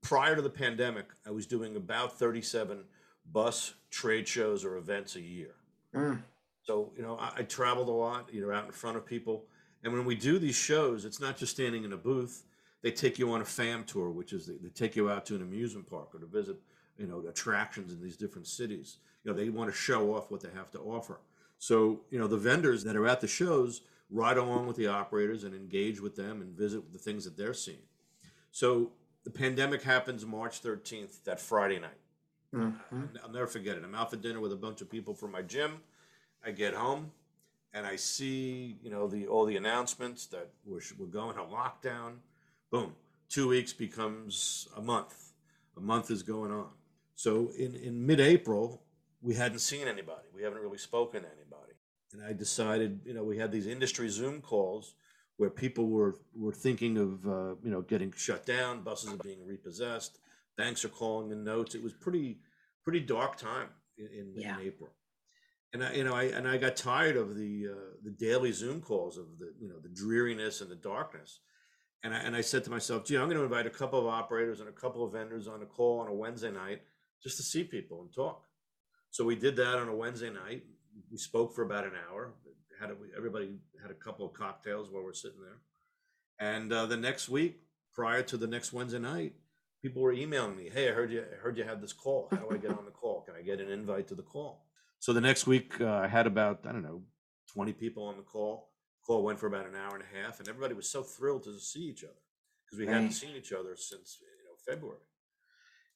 prior 0.00 0.36
to 0.36 0.42
the 0.42 0.56
pandemic 0.64 1.06
i 1.26 1.30
was 1.30 1.46
doing 1.46 1.76
about 1.76 2.18
37 2.18 2.84
bus 3.30 3.74
trade 3.90 4.26
shows 4.26 4.64
or 4.64 4.78
events 4.78 5.16
a 5.16 5.20
year. 5.20 5.54
Mm. 5.94 6.22
So, 6.66 6.92
you 6.96 7.02
know, 7.02 7.16
I, 7.18 7.32
I 7.38 7.42
traveled 7.42 7.88
a 7.88 7.92
lot, 7.92 8.28
you 8.32 8.44
know, 8.44 8.52
out 8.52 8.66
in 8.66 8.72
front 8.72 8.96
of 8.96 9.06
people. 9.06 9.44
And 9.84 9.92
when 9.92 10.04
we 10.04 10.16
do 10.16 10.38
these 10.38 10.56
shows, 10.56 11.04
it's 11.04 11.20
not 11.20 11.36
just 11.36 11.52
standing 11.52 11.84
in 11.84 11.92
a 11.92 11.96
booth. 11.96 12.42
They 12.82 12.90
take 12.90 13.18
you 13.18 13.32
on 13.32 13.40
a 13.40 13.44
fam 13.44 13.84
tour, 13.84 14.10
which 14.10 14.32
is 14.32 14.46
they, 14.46 14.54
they 14.54 14.68
take 14.70 14.96
you 14.96 15.08
out 15.08 15.24
to 15.26 15.36
an 15.36 15.42
amusement 15.42 15.88
park 15.88 16.14
or 16.14 16.18
to 16.18 16.26
visit, 16.26 16.56
you 16.98 17.06
know, 17.06 17.22
attractions 17.28 17.92
in 17.92 18.02
these 18.02 18.16
different 18.16 18.48
cities. 18.48 18.96
You 19.22 19.30
know, 19.30 19.36
they 19.36 19.48
want 19.48 19.70
to 19.70 19.76
show 19.76 20.14
off 20.14 20.30
what 20.30 20.40
they 20.40 20.48
have 20.54 20.70
to 20.72 20.80
offer. 20.80 21.20
So, 21.58 22.00
you 22.10 22.18
know, 22.18 22.26
the 22.26 22.36
vendors 22.36 22.82
that 22.84 22.96
are 22.96 23.06
at 23.06 23.20
the 23.20 23.28
shows 23.28 23.82
ride 24.10 24.36
along 24.36 24.66
with 24.66 24.76
the 24.76 24.88
operators 24.88 25.44
and 25.44 25.54
engage 25.54 26.00
with 26.00 26.16
them 26.16 26.42
and 26.42 26.56
visit 26.56 26.92
the 26.92 26.98
things 26.98 27.24
that 27.24 27.36
they're 27.36 27.54
seeing. 27.54 27.78
So 28.50 28.90
the 29.24 29.30
pandemic 29.30 29.82
happens 29.82 30.24
March 30.24 30.62
13th, 30.62 31.22
that 31.24 31.40
Friday 31.40 31.78
night. 31.78 31.90
Mm-hmm. 32.54 33.02
I'll 33.22 33.32
never 33.32 33.46
forget 33.46 33.76
it. 33.76 33.84
I'm 33.84 33.94
out 33.94 34.10
for 34.10 34.16
dinner 34.16 34.40
with 34.40 34.52
a 34.52 34.56
bunch 34.56 34.80
of 34.80 34.90
people 34.90 35.14
from 35.14 35.32
my 35.32 35.42
gym 35.42 35.80
I 36.46 36.52
get 36.52 36.74
home 36.74 37.10
and 37.74 37.84
I 37.84 37.96
see, 37.96 38.78
you 38.80 38.88
know, 38.88 39.08
the 39.08 39.26
all 39.26 39.44
the 39.44 39.56
announcements 39.56 40.26
that 40.26 40.48
we're, 40.64 40.80
we're 40.96 41.06
going 41.06 41.36
on 41.36 41.50
lockdown. 41.50 42.18
Boom, 42.70 42.94
two 43.28 43.48
weeks 43.48 43.72
becomes 43.72 44.68
a 44.76 44.80
month. 44.80 45.32
A 45.76 45.80
month 45.80 46.10
is 46.10 46.22
going 46.22 46.52
on. 46.52 46.68
So 47.16 47.50
in, 47.58 47.74
in 47.74 48.06
mid-April, 48.06 48.82
we 49.20 49.34
hadn't 49.34 49.58
seen 49.58 49.88
anybody. 49.88 50.28
We 50.34 50.42
haven't 50.42 50.60
really 50.60 50.78
spoken 50.78 51.22
to 51.22 51.28
anybody. 51.28 51.72
And 52.12 52.22
I 52.22 52.32
decided, 52.32 53.00
you 53.04 53.12
know, 53.12 53.24
we 53.24 53.38
had 53.38 53.50
these 53.50 53.66
industry 53.66 54.08
Zoom 54.08 54.40
calls 54.40 54.94
where 55.38 55.50
people 55.50 55.88
were, 55.88 56.16
were 56.34 56.52
thinking 56.52 56.96
of, 56.96 57.26
uh, 57.26 57.54
you 57.62 57.70
know, 57.70 57.82
getting 57.82 58.12
shut 58.16 58.46
down, 58.46 58.82
buses 58.82 59.12
are 59.12 59.18
being 59.18 59.44
repossessed, 59.44 60.18
banks 60.56 60.84
are 60.84 60.88
calling 60.90 61.30
in 61.30 61.44
notes. 61.44 61.74
It 61.74 61.82
was 61.82 61.92
pretty, 61.92 62.38
pretty 62.84 63.00
dark 63.00 63.36
time 63.36 63.68
in, 63.98 64.06
in, 64.06 64.32
yeah. 64.34 64.58
in 64.58 64.66
April 64.66 64.90
and 65.72 65.84
I, 65.84 65.92
you 65.94 66.04
know, 66.04 66.14
I 66.14 66.24
and 66.24 66.48
I 66.48 66.56
got 66.56 66.76
tired 66.76 67.16
of 67.16 67.36
the 67.36 67.68
uh, 67.70 67.96
the 68.02 68.10
daily 68.10 68.52
Zoom 68.52 68.80
calls 68.80 69.18
of 69.18 69.38
the 69.38 69.52
you 69.60 69.68
know 69.68 69.78
the 69.78 69.88
dreariness 69.88 70.60
and 70.60 70.70
the 70.70 70.76
darkness, 70.76 71.40
and 72.02 72.14
I 72.14 72.18
and 72.18 72.36
I 72.36 72.40
said 72.40 72.64
to 72.64 72.70
myself, 72.70 73.04
gee, 73.04 73.16
I'm 73.16 73.26
going 73.26 73.36
to 73.36 73.44
invite 73.44 73.66
a 73.66 73.70
couple 73.70 73.98
of 73.98 74.06
operators 74.06 74.60
and 74.60 74.68
a 74.68 74.72
couple 74.72 75.04
of 75.04 75.12
vendors 75.12 75.48
on 75.48 75.62
a 75.62 75.66
call 75.66 76.00
on 76.00 76.08
a 76.08 76.14
Wednesday 76.14 76.50
night 76.50 76.82
just 77.22 77.36
to 77.38 77.42
see 77.42 77.64
people 77.64 78.00
and 78.02 78.12
talk. 78.12 78.44
So 79.10 79.24
we 79.24 79.36
did 79.36 79.56
that 79.56 79.78
on 79.78 79.88
a 79.88 79.94
Wednesday 79.94 80.30
night. 80.30 80.64
We 81.10 81.18
spoke 81.18 81.54
for 81.54 81.62
about 81.62 81.84
an 81.84 81.92
hour. 82.10 82.34
Had 82.80 82.90
a, 82.90 82.94
everybody 83.16 83.56
had 83.80 83.90
a 83.90 83.94
couple 83.94 84.26
of 84.26 84.34
cocktails 84.34 84.90
while 84.90 85.02
we're 85.02 85.14
sitting 85.14 85.40
there, 85.40 85.58
and 86.38 86.72
uh, 86.72 86.86
the 86.86 86.96
next 86.96 87.28
week, 87.28 87.60
prior 87.94 88.22
to 88.22 88.36
the 88.36 88.46
next 88.46 88.72
Wednesday 88.72 88.98
night, 88.98 89.32
people 89.82 90.02
were 90.02 90.12
emailing 90.12 90.56
me, 90.56 90.70
"Hey, 90.72 90.90
I 90.90 90.92
heard 90.92 91.10
you. 91.10 91.22
I 91.22 91.36
heard 91.36 91.56
you 91.56 91.64
had 91.64 91.80
this 91.80 91.94
call. 91.94 92.28
How 92.30 92.36
do 92.36 92.48
I 92.50 92.58
get 92.58 92.70
on 92.70 92.84
the 92.84 92.90
call? 92.90 93.22
Can 93.22 93.34
I 93.34 93.42
get 93.42 93.60
an 93.60 93.70
invite 93.70 94.08
to 94.08 94.14
the 94.14 94.22
call?" 94.22 94.65
So 95.06 95.12
the 95.12 95.20
next 95.20 95.46
week, 95.46 95.80
uh, 95.80 96.00
I 96.02 96.08
had 96.08 96.26
about 96.26 96.66
I 96.66 96.72
don't 96.72 96.82
know, 96.82 97.00
twenty 97.54 97.72
people 97.72 98.02
on 98.08 98.16
the 98.16 98.24
call. 98.24 98.72
The 98.98 99.06
Call 99.06 99.22
went 99.22 99.38
for 99.38 99.46
about 99.46 99.64
an 99.64 99.76
hour 99.76 99.94
and 99.94 100.02
a 100.02 100.20
half, 100.20 100.40
and 100.40 100.48
everybody 100.48 100.74
was 100.74 100.90
so 100.90 101.04
thrilled 101.04 101.44
to 101.44 101.56
see 101.60 101.84
each 101.92 102.02
other 102.02 102.22
because 102.64 102.80
we 102.80 102.88
hadn't 102.88 103.12
seen 103.12 103.36
each 103.36 103.52
other 103.52 103.76
since 103.76 104.18
you 104.20 104.26
know 104.46 104.56
February. 104.68 105.06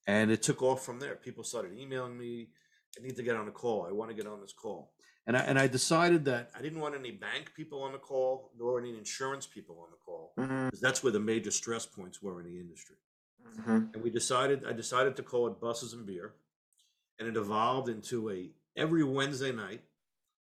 And 0.06 0.30
it 0.30 0.42
took 0.42 0.62
off 0.62 0.84
from 0.84 1.00
there. 1.00 1.16
People 1.16 1.42
started 1.42 1.72
emailing 1.76 2.16
me, 2.16 2.50
I 2.96 3.02
need 3.02 3.16
to 3.16 3.24
get 3.24 3.34
on 3.34 3.48
a 3.48 3.50
call. 3.50 3.84
I 3.88 3.90
want 3.90 4.12
to 4.12 4.16
get 4.16 4.28
on 4.28 4.40
this 4.40 4.52
call. 4.52 4.92
And 5.26 5.36
I, 5.36 5.40
and 5.40 5.58
I 5.58 5.66
decided 5.66 6.24
that 6.26 6.52
I 6.56 6.62
didn't 6.62 6.78
want 6.78 6.94
any 6.94 7.10
bank 7.10 7.52
people 7.56 7.82
on 7.82 7.90
the 7.90 7.98
call, 7.98 8.52
nor 8.56 8.78
any 8.78 8.96
insurance 8.96 9.44
people 9.44 9.76
on 9.82 9.88
the 9.90 9.96
call, 9.96 10.34
because 10.36 10.80
that's 10.80 11.02
where 11.02 11.12
the 11.12 11.18
major 11.18 11.50
stress 11.50 11.84
points 11.84 12.22
were 12.22 12.38
in 12.40 12.46
the 12.46 12.60
industry. 12.60 12.98
mhm. 13.58 13.92
And 13.92 14.04
we 14.04 14.10
decided, 14.10 14.64
I 14.64 14.72
decided 14.72 15.16
to 15.16 15.24
call 15.24 15.48
it 15.48 15.60
Buses 15.60 15.94
and 15.94 16.06
Beer. 16.06 16.34
And 17.18 17.28
it 17.28 17.36
evolved 17.36 17.88
into 17.88 18.30
a 18.30 18.50
every 18.80 19.04
Wednesday 19.04 19.52
night. 19.52 19.82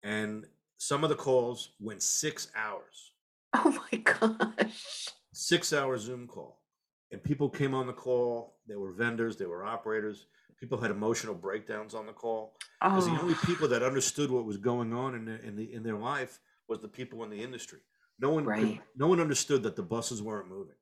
And 0.03 0.47
some 0.78 1.03
of 1.03 1.11
the 1.11 1.16
calls 1.16 1.72
went 1.80 2.03
six 2.03 2.49
hours 2.55 3.12
Oh 3.55 3.76
my 3.93 3.99
gosh. 3.99 5.09
six 5.32 5.72
hour 5.72 5.99
Zoom 5.99 6.26
call. 6.26 6.62
And 7.11 7.22
people 7.22 7.49
came 7.49 7.74
on 7.74 7.86
the 7.86 7.93
call. 7.93 8.59
There 8.66 8.78
were 8.78 8.93
vendors, 8.93 9.36
there 9.36 9.49
were 9.49 9.64
operators. 9.64 10.26
People 10.61 10.78
had 10.78 10.91
emotional 10.91 11.34
breakdowns 11.34 11.95
on 11.95 12.07
the 12.07 12.12
call. 12.12 12.57
Because 12.82 13.07
the 13.07 13.12
only 13.12 13.34
Oh, 13.34 13.47
people 13.47 13.68
that 13.68 13.82
understood 13.82 14.30
what 14.30 14.45
was 14.45 14.57
going 14.57 14.93
on 14.93 15.14
in 15.14 15.24
their, 15.24 15.36
in, 15.36 15.57
the, 15.57 15.72
in 15.72 15.82
their 15.82 15.97
life 15.97 16.39
was 16.68 16.80
the 16.80 16.89
people 16.89 17.22
in 17.24 17.30
the 17.30 17.41
industry. 17.43 17.78
No 18.20 18.30
one, 18.30 18.45
could- 18.45 18.80
no 18.97 19.07
one 19.09 19.20
understood 19.20 19.62
that 19.62 19.76
the 19.76 19.82
buses 19.82 20.20
weren't 20.22 20.49
moving. 20.49 20.74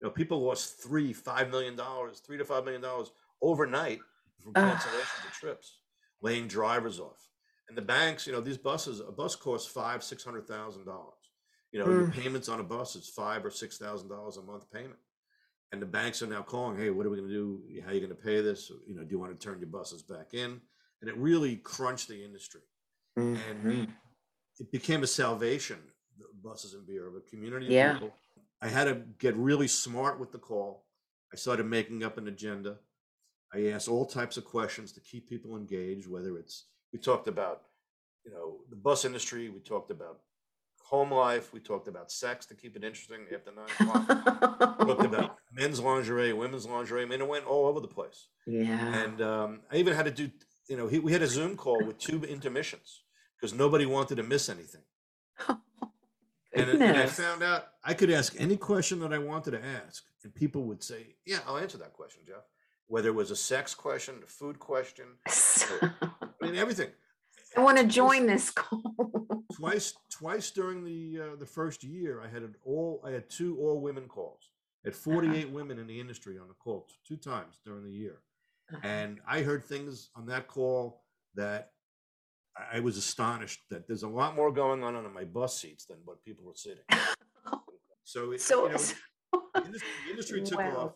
You 0.00 0.06
know, 0.06 0.10
people 0.12 0.40
lost 0.40 0.80
three, 0.82 1.12
five 1.12 1.50
million 1.50 1.74
dollars, 1.76 2.20
three 2.20 2.38
to 2.38 2.44
five 2.44 2.64
million 2.64 2.80
dollars 2.82 3.10
overnight 3.42 3.98
from 4.40 4.52
cancellations 4.54 5.26
of 5.26 5.32
trips, 5.32 5.80
laying 6.20 6.48
drivers 6.48 7.00
off. 7.00 7.28
And 7.68 7.76
the 7.76 7.82
banks, 7.82 8.26
you 8.26 8.32
know, 8.32 8.40
these 8.40 8.56
buses, 8.58 9.00
a 9.00 9.12
bus 9.12 9.36
costs 9.36 9.70
five, 9.70 10.02
six 10.02 10.24
hundred 10.24 10.46
thousand 10.48 10.84
dollars. 10.86 11.14
You 11.72 11.80
know, 11.80 11.90
your 11.90 12.06
Mm. 12.06 12.12
payments 12.12 12.48
on 12.48 12.60
a 12.60 12.64
bus 12.64 12.96
is 12.96 13.08
five 13.10 13.44
or 13.44 13.50
six 13.50 13.76
thousand 13.76 14.08
dollars 14.08 14.38
a 14.38 14.42
month 14.42 14.70
payment. 14.70 14.98
And 15.70 15.82
the 15.82 15.86
banks 15.86 16.22
are 16.22 16.26
now 16.26 16.40
calling, 16.40 16.78
hey, 16.78 16.88
what 16.88 17.04
are 17.04 17.10
we 17.10 17.18
going 17.18 17.28
to 17.28 17.34
do? 17.34 17.80
How 17.82 17.90
are 17.90 17.92
you 17.94 18.00
going 18.00 18.08
to 18.16 18.22
pay 18.22 18.40
this? 18.40 18.70
You 18.86 18.94
know, 18.96 19.02
do 19.04 19.10
you 19.10 19.18
want 19.18 19.38
to 19.38 19.46
turn 19.46 19.60
your 19.60 19.68
buses 19.68 20.02
back 20.02 20.32
in? 20.32 20.62
And 21.02 21.10
it 21.10 21.16
really 21.18 21.56
crunched 21.56 22.08
the 22.08 22.24
industry. 22.24 22.62
And 23.16 23.36
mhm. 23.36 23.92
it 24.58 24.72
became 24.72 25.02
a 25.02 25.06
salvation, 25.06 25.78
the 26.18 26.24
buses 26.42 26.72
and 26.72 26.86
beer 26.86 27.06
of 27.06 27.16
a 27.16 27.20
community 27.20 27.66
Yeah. 27.66 27.92
people. 27.92 28.14
I 28.62 28.68
had 28.68 28.84
to 28.84 28.94
get 29.18 29.36
really 29.36 29.68
smart 29.68 30.18
with 30.18 30.32
the 30.32 30.38
call. 30.38 30.86
I 31.34 31.36
started 31.36 31.66
making 31.66 32.02
up 32.02 32.16
an 32.16 32.28
agenda. 32.28 32.78
I 33.52 33.68
asked 33.68 33.88
all 33.88 34.04
types 34.04 34.36
of 34.36 34.44
questions 34.44 34.92
to 34.92 35.00
keep 35.00 35.28
people 35.28 35.56
engaged, 35.56 36.08
whether 36.08 36.36
it's 36.36 36.66
we 36.92 36.98
talked 36.98 37.28
about, 37.28 37.62
you 38.24 38.30
know, 38.30 38.58
the 38.70 38.76
bus 38.76 39.04
industry, 39.04 39.48
we 39.48 39.60
talked 39.60 39.90
about 39.90 40.20
home 40.82 41.12
life, 41.12 41.52
we 41.52 41.60
talked 41.60 41.86
about 41.88 42.10
sex 42.10 42.46
to 42.46 42.54
keep 42.54 42.74
it 42.76 42.84
interesting 42.84 43.20
after 43.34 43.52
nine 43.52 43.66
o'clock. 43.78 44.78
we 44.78 44.86
talked 44.86 45.04
about 45.04 45.36
men's 45.52 45.80
lingerie, 45.80 46.32
women's 46.32 46.66
lingerie. 46.66 47.02
I 47.02 47.04
mean, 47.04 47.20
it 47.20 47.28
went 47.28 47.46
all 47.46 47.66
over 47.66 47.80
the 47.80 47.88
place. 47.88 48.28
yeah. 48.46 49.02
And 49.02 49.20
um, 49.20 49.60
I 49.70 49.76
even 49.76 49.94
had 49.94 50.06
to 50.06 50.10
do, 50.10 50.30
you 50.68 50.76
know, 50.76 50.86
he, 50.88 50.98
we 50.98 51.12
had 51.12 51.22
a 51.22 51.26
Zoom 51.26 51.56
call 51.56 51.84
with 51.84 51.98
two 51.98 52.20
intermissions 52.24 53.02
because 53.36 53.54
nobody 53.54 53.86
wanted 53.86 54.16
to 54.16 54.22
miss 54.22 54.48
anything. 54.48 54.82
And, 56.54 56.82
and 56.82 56.96
I 56.96 57.06
found 57.06 57.42
out 57.42 57.68
I 57.84 57.94
could 57.94 58.10
ask 58.10 58.34
any 58.38 58.56
question 58.56 58.98
that 59.00 59.12
I 59.12 59.18
wanted 59.18 59.52
to 59.52 59.64
ask, 59.64 60.02
and 60.24 60.34
people 60.34 60.64
would 60.64 60.82
say, 60.82 61.14
"Yeah, 61.26 61.38
I'll 61.46 61.58
answer 61.58 61.78
that 61.78 61.92
question, 61.92 62.22
Jeff." 62.26 62.42
Whether 62.88 63.08
it 63.10 63.14
was 63.14 63.30
a 63.30 63.36
sex 63.36 63.74
question, 63.74 64.16
a 64.24 64.26
food 64.26 64.58
question, 64.58 65.06
I 65.26 65.90
mean 66.40 66.56
everything. 66.56 66.88
I 67.56 67.60
want 67.62 67.76
to 67.78 67.84
Twice- 67.84 67.94
join 67.94 68.26
this 68.26 68.50
call. 68.50 68.94
Twice, 69.54 69.94
twice 70.12 70.50
during 70.52 70.84
the 70.84 71.20
uh, 71.32 71.36
the 71.36 71.46
first 71.46 71.82
year, 71.82 72.22
I 72.22 72.28
had 72.28 72.42
an 72.42 72.54
all. 72.64 73.02
I 73.04 73.10
had 73.10 73.28
two 73.28 73.58
all 73.58 73.80
women 73.80 74.06
calls. 74.06 74.50
I 74.84 74.88
had 74.88 74.94
forty 74.94 75.34
eight 75.36 75.50
women 75.50 75.78
in 75.78 75.86
the 75.86 75.98
industry 76.00 76.38
on 76.38 76.46
the 76.48 76.54
call 76.54 76.86
two 77.06 77.16
times 77.16 77.58
during 77.64 77.82
the 77.84 77.90
year, 77.90 78.18
and 78.84 79.18
I 79.26 79.40
heard 79.42 79.64
things 79.64 80.10
on 80.14 80.26
that 80.26 80.46
call 80.46 81.02
that 81.34 81.72
I- 82.72 82.80
was 82.80 82.96
astonished 82.98 83.60
that 83.70 83.88
there's 83.88 84.04
a 84.04 84.08
lot 84.08 84.36
more 84.36 84.52
going 84.52 84.84
on 84.84 84.94
on 84.94 85.12
my 85.12 85.24
bus 85.24 85.58
seats 85.60 85.86
than 85.86 85.98
what 86.04 86.22
people 86.24 86.44
were 86.44 86.54
sitting. 86.54 86.84
So, 88.04 88.30
it, 88.32 88.40
so, 88.40 88.64
you 88.68 88.72
know, 88.72 89.42
the 89.54 89.64
industry, 89.66 89.88
industry 90.10 90.40
took 90.42 90.58
Wow. 90.60 90.76
off. 90.78 90.92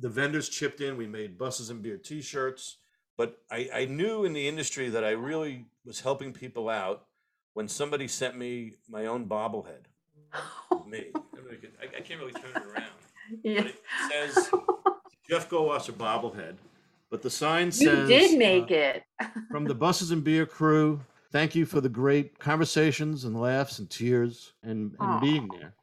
The 0.00 0.08
vendors 0.08 0.48
chipped 0.48 0.80
in. 0.80 0.96
We 0.96 1.06
made 1.06 1.38
buses 1.38 1.70
and 1.70 1.82
beer 1.82 1.96
T-shirts. 1.96 2.78
But 3.16 3.38
I, 3.50 3.68
I 3.74 3.84
knew 3.86 4.24
in 4.24 4.32
the 4.34 4.46
industry 4.46 4.90
that 4.90 5.02
I 5.04 5.10
really 5.10 5.66
was 5.84 6.00
helping 6.00 6.32
people 6.32 6.68
out 6.68 7.06
when 7.54 7.66
somebody 7.68 8.08
sent 8.08 8.36
me 8.36 8.74
my 8.88 9.06
own 9.06 9.26
bobblehead. 9.26 9.84
Me, 10.86 11.06
I, 11.14 11.18
don't 11.18 11.32
know 11.46 11.50
if 11.50 11.62
you 11.62 11.68
can- 11.68 11.72
I- 11.80 11.96
I 11.96 12.00
can't 12.00 12.20
really 12.20 12.32
turn 12.32 12.50
it 12.54 12.62
around. 12.66 12.84
yeah. 13.42 13.62
But 13.62 13.66
it 13.66 14.34
says 14.34 14.50
Jeff 15.28 15.48
Goldwasser 15.48 15.92
bobblehead. 15.92 16.56
But 17.10 17.22
the 17.22 17.30
sign 17.30 17.72
says 17.72 18.08
you 18.10 18.18
did 18.18 18.38
make 18.38 18.70
uh, 18.70 18.98
it. 18.98 19.02
from 19.50 19.64
the 19.64 19.74
buses 19.74 20.10
and 20.10 20.22
beer 20.22 20.44
crew. 20.46 21.00
Thank 21.32 21.54
you 21.54 21.64
for 21.66 21.80
the 21.80 21.88
great 21.88 22.38
conversations 22.38 23.24
and 23.24 23.38
laughs 23.40 23.78
and 23.78 23.88
tears 23.90 24.52
and, 24.62 24.94
and 25.00 25.20
being 25.20 25.48
there. 25.48 25.74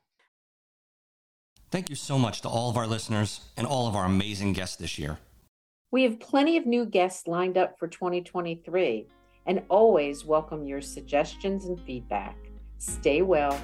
Thank 1.74 1.90
you 1.90 1.96
so 1.96 2.20
much 2.20 2.42
to 2.42 2.48
all 2.48 2.70
of 2.70 2.78
our 2.78 2.86
listeners 2.86 3.42
and 3.58 3.66
all 3.66 3.88
of 3.88 3.96
our 3.96 4.06
amazing 4.06 4.54
guests 4.54 4.76
this 4.76 5.00
year. 5.00 5.18
We 5.90 6.04
have 6.04 6.20
plenty 6.20 6.56
of 6.56 6.68
new 6.68 6.86
guests 6.86 7.26
lined 7.26 7.58
up 7.58 7.80
for 7.80 7.88
2023 7.88 9.08
and 9.48 9.64
always 9.70 10.24
welcome 10.24 10.68
your 10.68 10.82
suggestions 10.82 11.66
and 11.66 11.82
feedback. 11.82 12.38
Stay 12.78 13.24
well, 13.24 13.60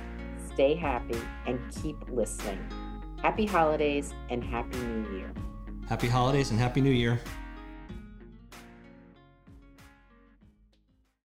stay 0.52 0.74
happy, 0.74 1.20
and 1.46 1.60
keep 1.84 1.98
listening. 2.10 2.58
Happy 3.22 3.46
holidays 3.46 4.16
and 4.32 4.44
Happy 4.44 4.80
New 4.80 5.16
Year. 5.16 5.32
Happy 5.88 6.08
holidays 6.08 6.50
and 6.50 6.60
Happy 6.60 6.82
New 6.82 6.90
Year. 6.90 7.20